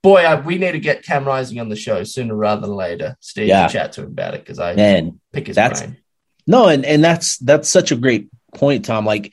Boy, 0.02 0.20
I, 0.22 0.38
we 0.38 0.58
need 0.58 0.72
to 0.72 0.78
get 0.80 1.02
Cam 1.02 1.24
Rising 1.24 1.58
on 1.60 1.70
the 1.70 1.76
show 1.76 2.04
sooner 2.04 2.34
rather 2.36 2.60
than 2.66 2.76
later. 2.76 3.16
Steve, 3.20 3.48
Yeah. 3.48 3.68
chat 3.68 3.92
to 3.92 4.02
him 4.02 4.08
about 4.08 4.34
it 4.34 4.40
because 4.42 4.58
I 4.58 4.74
Man, 4.74 5.18
pick 5.32 5.46
his 5.46 5.56
that's- 5.56 5.80
brain. 5.80 5.96
No, 6.46 6.68
and 6.68 6.84
and 6.84 7.02
that's 7.02 7.38
that's 7.38 7.70
such 7.70 7.90
a 7.90 7.96
great 7.96 8.28
point, 8.54 8.84
Tom. 8.84 9.06
Like 9.06 9.32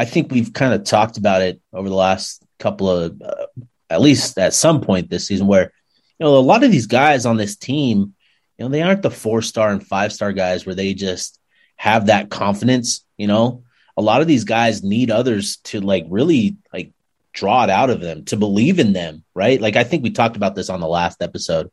I 0.00 0.06
think 0.06 0.32
we've 0.32 0.54
kind 0.54 0.72
of 0.72 0.84
talked 0.84 1.18
about 1.18 1.42
it 1.42 1.60
over 1.74 1.90
the 1.90 1.94
last 1.94 2.42
couple 2.58 2.88
of, 2.88 3.20
uh, 3.20 3.46
at 3.90 4.00
least 4.00 4.38
at 4.38 4.54
some 4.54 4.80
point 4.80 5.10
this 5.10 5.26
season, 5.26 5.46
where 5.46 5.74
you 6.18 6.24
know 6.24 6.38
a 6.38 6.40
lot 6.40 6.64
of 6.64 6.72
these 6.72 6.86
guys 6.86 7.26
on 7.26 7.36
this 7.36 7.54
team, 7.54 8.14
you 8.56 8.64
know, 8.64 8.70
they 8.70 8.80
aren't 8.80 9.02
the 9.02 9.10
four 9.10 9.42
star 9.42 9.70
and 9.70 9.86
five 9.86 10.10
star 10.10 10.32
guys 10.32 10.64
where 10.64 10.74
they 10.74 10.94
just 10.94 11.38
have 11.76 12.06
that 12.06 12.30
confidence. 12.30 13.04
You 13.18 13.26
know, 13.26 13.64
a 13.94 14.00
lot 14.00 14.22
of 14.22 14.26
these 14.26 14.44
guys 14.44 14.82
need 14.82 15.10
others 15.10 15.58
to 15.64 15.82
like 15.82 16.06
really 16.08 16.56
like 16.72 16.92
draw 17.34 17.64
it 17.64 17.70
out 17.70 17.90
of 17.90 18.00
them 18.00 18.24
to 18.24 18.38
believe 18.38 18.78
in 18.78 18.94
them, 18.94 19.22
right? 19.34 19.60
Like 19.60 19.76
I 19.76 19.84
think 19.84 20.02
we 20.02 20.12
talked 20.12 20.36
about 20.36 20.54
this 20.54 20.70
on 20.70 20.80
the 20.80 20.88
last 20.88 21.20
episode. 21.20 21.70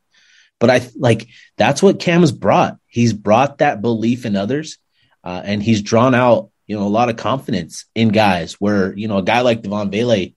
But 0.59 0.69
I 0.69 0.81
like 0.97 1.29
that's 1.55 1.81
what 1.81 2.01
Cam 2.01 2.19
has 2.21 2.33
brought. 2.33 2.77
He's 2.87 3.13
brought 3.13 3.59
that 3.59 3.81
belief 3.81 4.25
in 4.25 4.35
others, 4.35 4.79
uh, 5.23 5.41
and 5.45 5.63
he's 5.63 5.81
drawn 5.81 6.13
out 6.13 6.49
you 6.67 6.77
know 6.77 6.86
a 6.86 6.89
lot 6.89 7.10
of 7.10 7.17
confidence 7.17 7.86
in 7.95 8.10
guys. 8.10 8.53
Where 8.53 8.95
you 8.97 9.08
know 9.08 9.17
a 9.17 9.23
guy 9.23 9.41
like 9.41 9.62
Devaughn 9.62 9.91
Vele, 9.91 10.34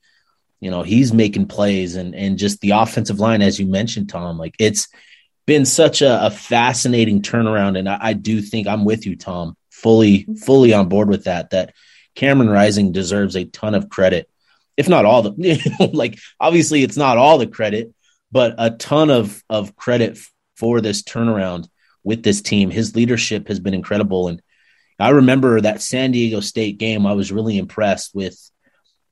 you 0.61 0.71
know 0.71 0.83
he's 0.83 1.13
making 1.13 1.47
plays, 1.47 1.97
and 1.97 2.15
and 2.15 2.39
just 2.39 2.61
the 2.61 2.71
offensive 2.71 3.21
line, 3.21 3.43
as 3.43 3.59
you 3.59 3.67
mentioned, 3.67 4.09
Tom. 4.09 4.39
Like 4.39 4.55
it's 4.59 4.89
been 5.47 5.67
such 5.67 6.03
a, 6.03 6.27
a 6.27 6.31
fascinating 6.31 7.23
turnaround, 7.23 7.79
and 7.79 7.89
I, 7.89 7.99
I 8.01 8.13
do 8.15 8.41
think 8.41 8.67
I'm 8.67 8.85
with 8.85 9.07
you, 9.07 9.17
Tom, 9.17 9.57
fully 9.71 10.27
fully 10.45 10.73
on 10.73 10.89
board 10.89 11.09
with 11.09 11.25
that. 11.25 11.51
That 11.51 11.75
Cameron 12.15 12.51
Rising 12.51 12.93
deserves 12.93 13.37
a 13.37 13.45
ton 13.45 13.75
of 13.75 13.89
credit, 13.89 14.31
if 14.77 14.89
not 14.89 15.05
all 15.05 15.23
the 15.23 15.91
like. 15.93 16.19
Obviously, 16.39 16.83
it's 16.83 16.97
not 16.97 17.19
all 17.19 17.39
the 17.39 17.47
credit 17.47 17.93
but 18.33 18.55
a 18.59 18.71
ton 18.71 19.11
of 19.11 19.43
of 19.49 19.77
credit 19.77 20.19
for 20.57 20.81
this 20.81 21.03
turnaround 21.03 21.69
with 22.03 22.23
this 22.23 22.43
team. 22.43 22.71
His 22.71 22.95
leadership 22.95 23.49
has 23.49 23.61
been 23.61 23.75
incredible, 23.75 24.29
and 24.29 24.43
I 25.01 25.11
remember 25.11 25.61
that 25.61 25.83
San 25.83 26.13
Diego 26.13 26.41
State 26.41 26.79
game. 26.79 27.07
I 27.07 27.13
was 27.13 27.33
really 27.33 27.59
impressed 27.59 28.15
with 28.15 28.39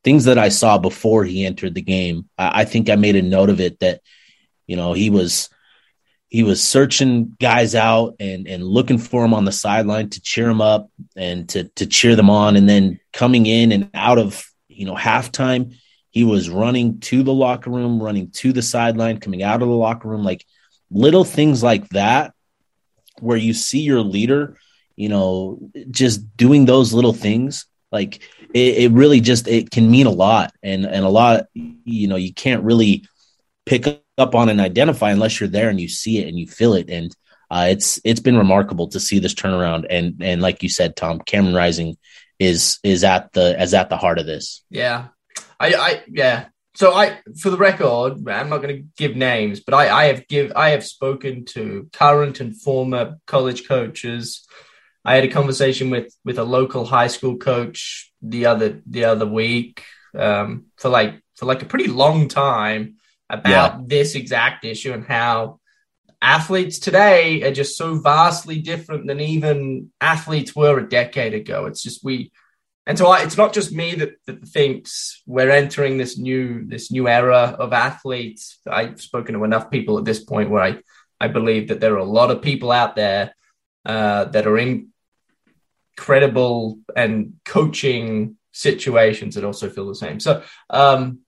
things 0.03 0.25
that 0.25 0.37
I 0.37 0.49
saw 0.49 0.77
before 0.77 1.23
he 1.23 1.45
entered 1.45 1.75
the 1.75 1.81
game. 1.81 2.29
I, 2.37 2.61
I 2.61 2.65
think 2.65 2.89
I 2.89 2.95
made 2.95 3.15
a 3.15 3.21
note 3.21 3.49
of 3.49 3.59
it 3.59 3.79
that 3.79 4.01
you 4.67 4.75
know 4.75 4.93
he 4.93 5.09
was 5.09 5.49
he 6.27 6.43
was 6.43 6.63
searching 6.63 7.35
guys 7.39 7.75
out 7.75 8.15
and 8.19 8.47
and 8.47 8.63
looking 8.63 8.99
for 8.99 9.21
them 9.23 9.33
on 9.33 9.45
the 9.45 9.51
sideline 9.51 10.09
to 10.11 10.21
cheer 10.21 10.47
them 10.47 10.61
up 10.61 10.89
and 11.15 11.49
to 11.49 11.65
to 11.75 11.85
cheer 11.85 12.15
them 12.15 12.29
on, 12.29 12.55
and 12.55 12.69
then 12.69 12.99
coming 13.11 13.45
in 13.45 13.71
and 13.71 13.89
out 13.93 14.17
of 14.17 14.45
you 14.67 14.85
know 14.85 14.95
halftime 14.95 15.73
he 16.11 16.23
was 16.23 16.49
running 16.49 16.99
to 17.01 17.23
the 17.23 17.33
locker 17.33 17.69
room, 17.69 18.01
running 18.01 18.31
to 18.31 18.51
the 18.51 18.61
sideline, 18.61 19.19
coming 19.19 19.43
out 19.43 19.61
of 19.61 19.67
the 19.67 19.75
locker 19.75 20.07
room, 20.07 20.23
like 20.23 20.45
little 20.89 21.23
things 21.23 21.61
like 21.61 21.87
that, 21.89 22.33
where 23.19 23.37
you 23.37 23.53
see 23.53 23.81
your 23.81 24.01
leader, 24.01 24.57
you 24.99 25.07
know, 25.07 25.71
just 25.89 26.35
doing 26.35 26.65
those 26.65 26.93
little 26.93 27.13
things. 27.13 27.65
Like 27.89 28.21
it, 28.53 28.77
it 28.77 28.91
really 28.91 29.21
just 29.21 29.47
it 29.47 29.71
can 29.71 29.89
mean 29.89 30.07
a 30.07 30.11
lot, 30.11 30.51
and 30.61 30.85
and 30.85 31.05
a 31.05 31.09
lot, 31.09 31.45
you 31.53 32.07
know, 32.07 32.17
you 32.17 32.33
can't 32.33 32.63
really 32.63 33.05
pick 33.65 33.87
up 34.17 34.35
on 34.35 34.49
and 34.49 34.59
identify 34.59 35.11
unless 35.11 35.39
you're 35.39 35.47
there 35.47 35.69
and 35.69 35.79
you 35.79 35.87
see 35.87 36.19
it 36.19 36.27
and 36.27 36.37
you 36.37 36.45
feel 36.45 36.73
it. 36.73 36.89
And 36.89 37.15
uh, 37.49 37.67
it's 37.69 37.99
it's 38.03 38.19
been 38.19 38.37
remarkable 38.37 38.89
to 38.89 38.99
see 38.99 39.19
this 39.19 39.33
turnaround. 39.33 39.85
And 39.89 40.17
and 40.21 40.41
like 40.41 40.61
you 40.63 40.69
said, 40.69 40.97
Tom, 40.97 41.19
Cameron 41.19 41.55
Rising 41.55 41.97
is 42.37 42.79
is 42.83 43.05
at 43.05 43.31
the 43.31 43.57
as 43.57 43.73
at 43.73 43.89
the 43.89 43.97
heart 43.97 44.19
of 44.19 44.25
this. 44.25 44.63
Yeah. 44.69 45.07
I, 45.59 45.73
I 45.73 46.03
yeah. 46.09 46.47
So 46.75 46.93
I 46.93 47.19
for 47.39 47.49
the 47.49 47.57
record, 47.57 48.27
I'm 48.27 48.49
not 48.49 48.61
going 48.61 48.75
to 48.75 48.83
give 48.97 49.15
names, 49.15 49.61
but 49.61 49.73
I, 49.73 49.89
I 49.89 50.05
have 50.05 50.27
give 50.27 50.51
I 50.55 50.71
have 50.71 50.85
spoken 50.85 51.45
to 51.45 51.89
current 51.93 52.41
and 52.41 52.59
former 52.59 53.17
college 53.25 53.67
coaches. 53.67 54.45
I 55.05 55.15
had 55.15 55.23
a 55.23 55.29
conversation 55.29 55.89
with 55.89 56.13
with 56.25 56.37
a 56.37 56.43
local 56.43 56.85
high 56.85 57.07
school 57.07 57.37
coach 57.37 58.11
the 58.21 58.45
other 58.47 58.81
the 58.85 59.05
other 59.05 59.25
week 59.25 59.83
um, 60.17 60.65
for 60.77 60.89
like 60.89 61.21
for 61.35 61.45
like 61.45 61.61
a 61.61 61.65
pretty 61.67 61.87
long 61.87 62.27
time 62.27 62.95
about 63.29 63.87
this 63.87 64.15
exact 64.15 64.65
issue 64.65 64.91
and 64.91 65.05
how 65.05 65.59
athletes 66.21 66.79
today 66.79 67.43
are 67.43 67.53
just 67.53 67.77
so 67.77 67.95
vastly 67.95 68.59
different 68.59 69.07
than 69.07 69.19
even 69.21 69.89
athletes 70.01 70.55
were 70.55 70.79
a 70.79 70.89
decade 70.89 71.33
ago. 71.33 71.65
It's 71.65 71.81
just 71.81 72.03
we 72.03 72.31
and 72.85 72.97
so 72.97 73.07
I, 73.07 73.21
it's 73.21 73.37
not 73.37 73.53
just 73.53 73.71
me 73.71 73.93
that, 73.95 74.13
that 74.25 74.47
thinks 74.47 75.21
we're 75.27 75.51
entering 75.51 75.97
this 75.97 76.17
new 76.17 76.65
this 76.65 76.91
new 76.91 77.07
era 77.07 77.55
of 77.57 77.71
athletes. 77.71 78.59
I've 78.67 78.99
spoken 78.99 79.35
to 79.35 79.43
enough 79.43 79.69
people 79.69 79.99
at 79.99 80.05
this 80.05 80.23
point 80.23 80.49
where 80.49 80.63
I, 80.63 80.79
I 81.21 81.27
believe 81.27 81.67
that 81.67 81.79
there 81.79 81.93
are 81.93 81.97
a 81.97 82.03
lot 82.03 82.31
of 82.31 82.41
people 82.41 82.71
out 82.71 82.95
there 82.95 83.35
uh, 83.85 84.25
that 84.25 84.47
are 84.47 84.57
in 84.57 84.89
credible 85.97 86.79
and 86.95 87.33
coaching 87.45 88.37
situations 88.51 89.35
that 89.35 89.43
also 89.43 89.69
feel 89.69 89.87
the 89.87 89.95
same. 89.95 90.19
So 90.19 90.43
um, 90.69 91.19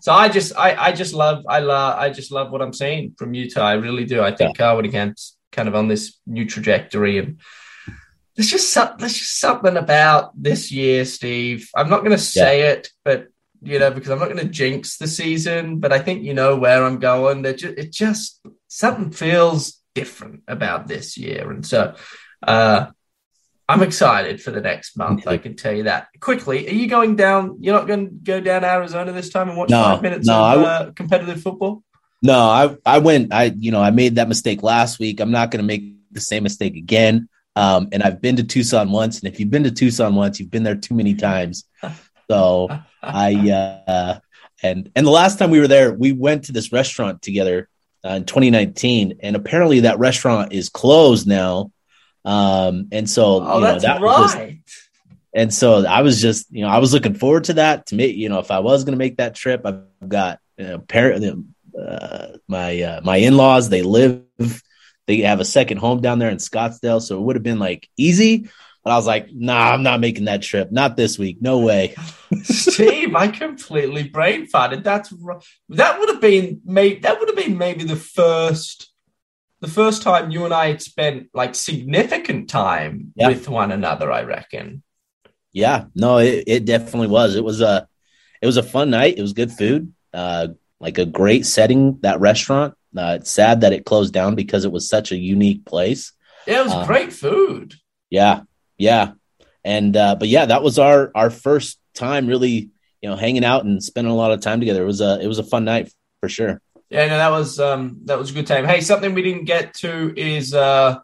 so 0.00 0.12
I 0.12 0.28
just 0.28 0.56
I, 0.56 0.74
I 0.76 0.92
just 0.92 1.14
love 1.14 1.44
I 1.48 1.60
love 1.60 1.98
I 1.98 2.10
just 2.10 2.30
love 2.30 2.50
what 2.50 2.62
I'm 2.62 2.72
seeing 2.72 3.14
from 3.18 3.34
Utah. 3.34 3.66
I 3.66 3.74
really 3.74 4.04
do. 4.04 4.22
I 4.22 4.34
think 4.34 4.56
Kyle 4.56 4.76
Whittingham's 4.76 5.36
kind 5.50 5.68
of 5.68 5.74
on 5.74 5.88
this 5.88 6.18
new 6.26 6.44
trajectory 6.44 7.18
and 7.18 7.40
there's 8.38 8.50
just 8.50 8.72
some, 8.72 8.94
there's 8.98 9.18
just 9.18 9.40
something 9.40 9.76
about 9.76 10.30
this 10.40 10.70
year, 10.70 11.04
Steve. 11.04 11.68
I'm 11.74 11.90
not 11.90 12.00
going 12.00 12.12
to 12.12 12.18
say 12.18 12.60
yeah. 12.60 12.70
it, 12.70 12.88
but 13.04 13.26
you 13.60 13.80
know, 13.80 13.90
because 13.90 14.10
I'm 14.10 14.20
not 14.20 14.28
going 14.28 14.38
to 14.38 14.44
jinx 14.44 14.96
the 14.96 15.08
season. 15.08 15.80
But 15.80 15.92
I 15.92 15.98
think 15.98 16.22
you 16.22 16.34
know 16.34 16.54
where 16.54 16.84
I'm 16.84 17.00
going. 17.00 17.42
That 17.42 17.58
just, 17.58 17.76
it 17.76 17.92
just 17.92 18.40
something 18.68 19.10
feels 19.10 19.77
different 19.98 20.42
about 20.46 20.86
this 20.86 21.16
year, 21.16 21.50
and 21.50 21.64
so 21.66 21.94
uh, 22.46 22.86
I'm 23.68 23.82
excited 23.82 24.42
for 24.42 24.50
the 24.50 24.60
next 24.60 24.96
month. 24.96 25.26
I 25.26 25.36
can 25.36 25.54
tell 25.54 25.74
you 25.74 25.84
that 25.84 26.08
quickly. 26.20 26.68
Are 26.68 26.72
you 26.72 26.88
going 26.88 27.16
down? 27.16 27.58
You're 27.60 27.74
not 27.74 27.86
going 27.86 28.06
to 28.06 28.14
go 28.14 28.40
down 28.40 28.64
Arizona 28.64 29.12
this 29.12 29.28
time 29.28 29.48
and 29.48 29.58
watch 29.58 29.68
no, 29.68 29.82
five 29.82 30.02
minutes 30.02 30.26
no, 30.26 30.42
of 30.42 30.62
uh, 30.62 30.90
competitive 30.92 31.42
football? 31.42 31.82
No, 32.22 32.38
I 32.38 32.76
I 32.86 32.98
went. 32.98 33.32
I 33.32 33.52
you 33.56 33.70
know 33.70 33.82
I 33.82 33.90
made 33.90 34.14
that 34.16 34.28
mistake 34.28 34.62
last 34.62 34.98
week. 34.98 35.20
I'm 35.20 35.30
not 35.30 35.50
going 35.50 35.62
to 35.62 35.66
make 35.66 35.84
the 36.10 36.20
same 36.20 36.42
mistake 36.42 36.76
again. 36.76 37.28
Um, 37.56 37.88
and 37.92 38.02
I've 38.02 38.22
been 38.22 38.36
to 38.36 38.44
Tucson 38.44 38.90
once, 38.90 39.18
and 39.20 39.32
if 39.32 39.38
you've 39.38 39.50
been 39.50 39.64
to 39.64 39.70
Tucson 39.70 40.14
once, 40.14 40.38
you've 40.38 40.50
been 40.50 40.62
there 40.62 40.76
too 40.76 40.94
many 40.94 41.14
times. 41.14 41.64
So 42.30 42.68
I 43.02 43.34
uh, 43.88 44.20
and 44.62 44.90
and 44.96 45.06
the 45.06 45.10
last 45.10 45.38
time 45.38 45.50
we 45.50 45.60
were 45.60 45.68
there, 45.68 45.92
we 45.92 46.12
went 46.12 46.44
to 46.44 46.52
this 46.52 46.72
restaurant 46.72 47.22
together 47.22 47.68
uh, 48.04 48.10
in 48.10 48.24
2019, 48.24 49.18
and 49.22 49.36
apparently 49.36 49.80
that 49.80 49.98
restaurant 49.98 50.52
is 50.52 50.68
closed 50.68 51.26
now 51.26 51.70
Um, 52.24 52.88
and 52.92 53.08
so 53.08 53.40
Oh, 53.42 53.54
you 53.54 53.60
know, 53.64 53.72
that's 53.72 53.84
that 53.84 54.00
was 54.00 54.34
just- 54.34 54.84
and 55.34 55.54
so 55.54 55.86
I 55.86 56.02
was 56.02 56.20
just, 56.20 56.46
you 56.50 56.62
know, 56.62 56.68
I 56.68 56.78
was 56.78 56.92
looking 56.92 57.14
forward 57.14 57.44
to 57.44 57.54
that. 57.54 57.86
To 57.86 57.94
make, 57.96 58.16
you 58.16 58.28
know, 58.28 58.38
if 58.40 58.50
I 58.50 58.58
was 58.60 58.84
going 58.84 58.92
to 58.92 58.98
make 59.04 59.16
that 59.18 59.34
trip, 59.34 59.62
I've 59.64 60.08
got 60.08 60.38
you 60.58 60.66
know, 60.66 60.78
parent, 60.78 61.46
uh, 61.78 62.26
my 62.48 62.82
uh, 62.82 63.00
my 63.04 63.16
in 63.18 63.36
laws. 63.36 63.68
They 63.68 63.82
live, 63.82 64.24
they 65.06 65.18
have 65.20 65.40
a 65.40 65.44
second 65.44 65.78
home 65.78 66.00
down 66.00 66.18
there 66.18 66.30
in 66.30 66.38
Scottsdale, 66.38 67.00
so 67.00 67.16
it 67.18 67.22
would 67.22 67.36
have 67.36 67.42
been 67.44 67.60
like 67.60 67.88
easy. 67.96 68.48
But 68.88 68.94
I 68.94 68.96
was 68.96 69.06
like, 69.06 69.28
nah, 69.34 69.74
I'm 69.74 69.82
not 69.82 70.00
making 70.00 70.24
that 70.24 70.40
trip. 70.40 70.72
Not 70.72 70.96
this 70.96 71.18
week. 71.18 71.42
No 71.42 71.58
way. 71.58 71.94
Steve, 72.42 73.14
I 73.14 73.28
completely 73.28 74.08
brain 74.08 74.46
farted. 74.46 74.82
That's 74.82 75.12
that 75.68 76.00
would 76.00 76.08
have 76.08 76.22
been 76.22 76.62
maybe 76.64 77.00
that 77.00 77.18
would 77.20 77.28
have 77.28 77.36
been 77.36 77.58
maybe 77.58 77.84
the 77.84 77.96
first 77.96 78.90
the 79.60 79.68
first 79.68 80.00
time 80.02 80.30
you 80.30 80.46
and 80.46 80.54
I 80.54 80.68
had 80.68 80.80
spent 80.80 81.28
like 81.34 81.54
significant 81.54 82.48
time 82.48 83.12
Yeah. 83.14 83.28
with 83.28 83.46
one 83.50 83.72
another. 83.72 84.10
I 84.10 84.22
reckon. 84.22 84.82
Yeah, 85.52 85.84
no, 85.94 86.16
it, 86.16 86.44
it 86.46 86.64
definitely 86.64 87.08
was. 87.08 87.36
It 87.36 87.44
was 87.44 87.60
a 87.60 87.86
it 88.40 88.46
was 88.46 88.56
a 88.56 88.62
fun 88.62 88.88
night. 88.88 89.18
It 89.18 89.22
was 89.22 89.34
good 89.34 89.52
food. 89.52 89.92
Uh, 90.14 90.48
like 90.80 90.96
a 90.96 91.04
great 91.04 91.44
setting. 91.44 91.98
That 92.00 92.20
restaurant. 92.20 92.72
Uh, 92.96 93.18
it's 93.20 93.30
sad 93.30 93.60
that 93.60 93.74
it 93.74 93.84
closed 93.84 94.14
down 94.14 94.34
because 94.34 94.64
it 94.64 94.72
was 94.72 94.88
such 94.88 95.12
a 95.12 95.16
unique 95.18 95.66
place. 95.66 96.12
Yeah, 96.46 96.60
it 96.60 96.64
was 96.64 96.72
Um, 96.72 96.86
great 96.86 97.12
food. 97.12 97.74
Yeah, 98.08 98.44
yeah, 98.78 99.12
and 99.64 99.96
uh, 99.96 100.14
but 100.14 100.28
yeah, 100.28 100.46
that 100.46 100.62
was 100.62 100.78
our 100.78 101.10
our 101.14 101.30
first 101.30 101.78
time 101.94 102.26
really, 102.26 102.70
you 103.02 103.08
know, 103.10 103.16
hanging 103.16 103.44
out 103.44 103.64
and 103.64 103.82
spending 103.82 104.12
a 104.12 104.16
lot 104.16 104.32
of 104.32 104.40
time 104.40 104.60
together. 104.60 104.82
It 104.82 104.86
was 104.86 105.00
a 105.00 105.20
it 105.20 105.26
was 105.26 105.38
a 105.38 105.44
fun 105.44 105.64
night 105.64 105.92
for 106.20 106.28
sure. 106.28 106.60
Yeah, 106.90 107.06
no, 107.08 107.18
that 107.18 107.30
was 107.30 107.60
um 107.60 108.00
that 108.04 108.18
was 108.18 108.30
a 108.30 108.34
good 108.34 108.46
time. 108.46 108.64
Hey, 108.64 108.80
something 108.80 109.12
we 109.14 109.22
didn't 109.22 109.44
get 109.44 109.74
to 109.74 110.14
is 110.16 110.54
uh 110.54 110.98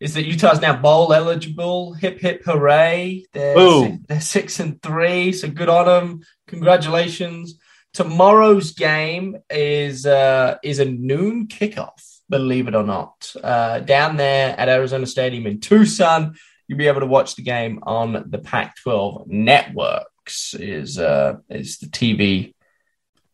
is 0.00 0.14
that 0.14 0.24
Utah's 0.24 0.60
now 0.60 0.74
bowl 0.74 1.12
eligible. 1.12 1.92
Hip 1.92 2.18
hip 2.18 2.42
hooray! 2.44 3.26
They're 3.32 3.82
six, 3.82 3.98
they're 4.08 4.20
six 4.20 4.60
and 4.60 4.82
three, 4.82 5.32
so 5.32 5.48
good 5.48 5.68
on 5.68 5.86
them. 5.86 6.20
Congratulations. 6.48 7.58
Tomorrow's 7.92 8.72
game 8.72 9.36
is 9.50 10.06
uh 10.06 10.56
is 10.64 10.78
a 10.78 10.86
noon 10.86 11.46
kickoff. 11.48 12.18
Believe 12.28 12.68
it 12.68 12.76
or 12.76 12.84
not, 12.84 13.34
uh, 13.42 13.80
down 13.80 14.16
there 14.16 14.54
at 14.58 14.68
Arizona 14.68 15.04
Stadium 15.04 15.48
in 15.48 15.58
Tucson, 15.58 16.36
you'll 16.70 16.78
be 16.78 16.86
able 16.86 17.00
to 17.00 17.06
watch 17.06 17.34
the 17.34 17.42
game 17.42 17.80
on 17.82 18.26
the 18.30 18.38
Pac-12 18.38 19.26
networks. 19.26 20.54
Is 20.54 21.00
uh 21.00 21.38
is 21.48 21.78
the 21.78 21.88
TV 21.88 22.54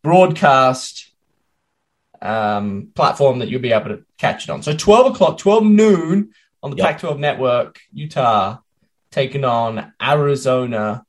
broadcast 0.01 1.13
um, 2.19 2.89
platform 2.95 3.37
that 3.37 3.49
you'll 3.49 3.61
be 3.61 3.73
able 3.73 3.89
to 3.89 4.03
catch 4.17 4.45
it 4.45 4.49
on. 4.49 4.63
So 4.63 4.75
12 4.75 5.13
o'clock, 5.13 5.37
12 5.37 5.65
noon 5.65 6.31
on 6.63 6.71
the 6.71 6.77
Yep. 6.77 6.85
Pac 6.87 6.99
12 6.99 7.19
network, 7.19 7.79
Utah 7.93 8.57
taking 9.11 9.45
on 9.45 9.93
Arizona 10.01 11.05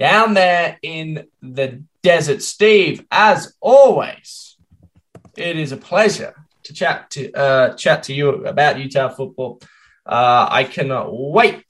down 0.00 0.34
there 0.34 0.78
in 0.82 1.28
the 1.40 1.84
desert. 2.02 2.42
Steve, 2.42 3.06
as 3.12 3.54
always, 3.60 4.56
it 5.36 5.56
is 5.56 5.70
a 5.70 5.76
pleasure 5.76 6.34
to 6.64 6.74
chat 6.74 7.08
to 7.10 7.32
uh, 7.34 7.74
chat 7.76 8.02
to 8.04 8.12
you 8.12 8.44
about 8.46 8.80
Utah 8.80 9.10
football. 9.10 9.60
Uh, 10.08 10.48
I 10.50 10.64
cannot 10.64 11.08
wait 11.12 11.66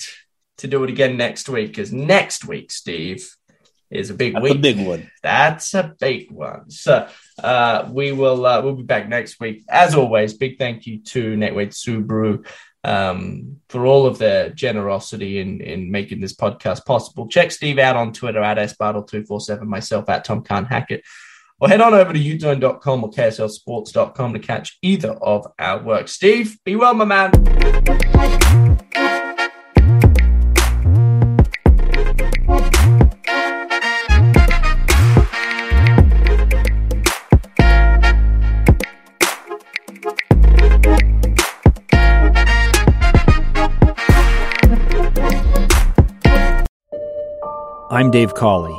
to 0.59 0.69
do 0.69 0.85
it 0.85 0.91
again 0.91 1.17
next 1.17 1.49
week 1.49 1.69
because 1.69 1.93
next 1.93 2.45
week, 2.45 2.71
Steve, 2.71 3.29
is 3.91 4.11
a 4.11 4.15
big 4.15 4.35
That's 4.35 4.43
week. 4.43 4.55
a 4.55 4.59
big 4.59 4.87
one. 4.87 5.11
That's 5.23 5.75
a 5.75 5.95
big 5.99 6.31
one. 6.31 6.71
So 6.71 7.09
uh, 7.43 7.89
we 7.91 8.13
will 8.13 8.45
uh, 8.47 8.63
we'll 8.63 8.77
be 8.77 8.83
back 8.83 9.09
next 9.09 9.41
week. 9.41 9.65
As 9.69 9.95
always, 9.95 10.35
big 10.35 10.59
thank 10.59 10.87
you 10.87 11.01
to 11.05 11.37
Nate 11.37 11.55
Wade 11.55 11.71
Subaru 11.71 12.47
um, 12.85 13.61
for 13.69 13.87
all 13.87 14.07
of 14.07 14.19
their 14.19 14.51
generosity 14.51 15.41
in 15.41 15.61
in 15.61 15.91
making 15.91 16.21
this 16.21 16.35
podcast 16.35 16.85
possible. 16.85 17.29
Check 17.29 17.51
Steve 17.51 17.79
out 17.79 17.97
on 17.97 18.13
Twitter 18.13 18.43
at 18.43 18.59
sbartle247, 18.59 19.63
myself 19.63 20.09
at 20.09 20.25
Tom 20.25 20.43
Khan 20.43 20.65
Hackett. 20.65 21.03
Or 21.61 21.69
head 21.69 21.81
on 21.81 21.93
over 21.93 22.13
to 22.13 22.19
uzone.com 22.19 23.05
or 23.05 23.11
kslsports.com 23.11 24.33
to 24.33 24.39
catch 24.39 24.79
either 24.81 25.13
of 25.13 25.47
our 25.59 25.83
work. 25.83 26.07
Steve, 26.07 26.57
be 26.65 26.77
well, 26.77 26.95
my 26.95 27.05
man. 27.05 27.33
I'm 47.91 48.13
Dave 48.13 48.35
Cawley, 48.35 48.79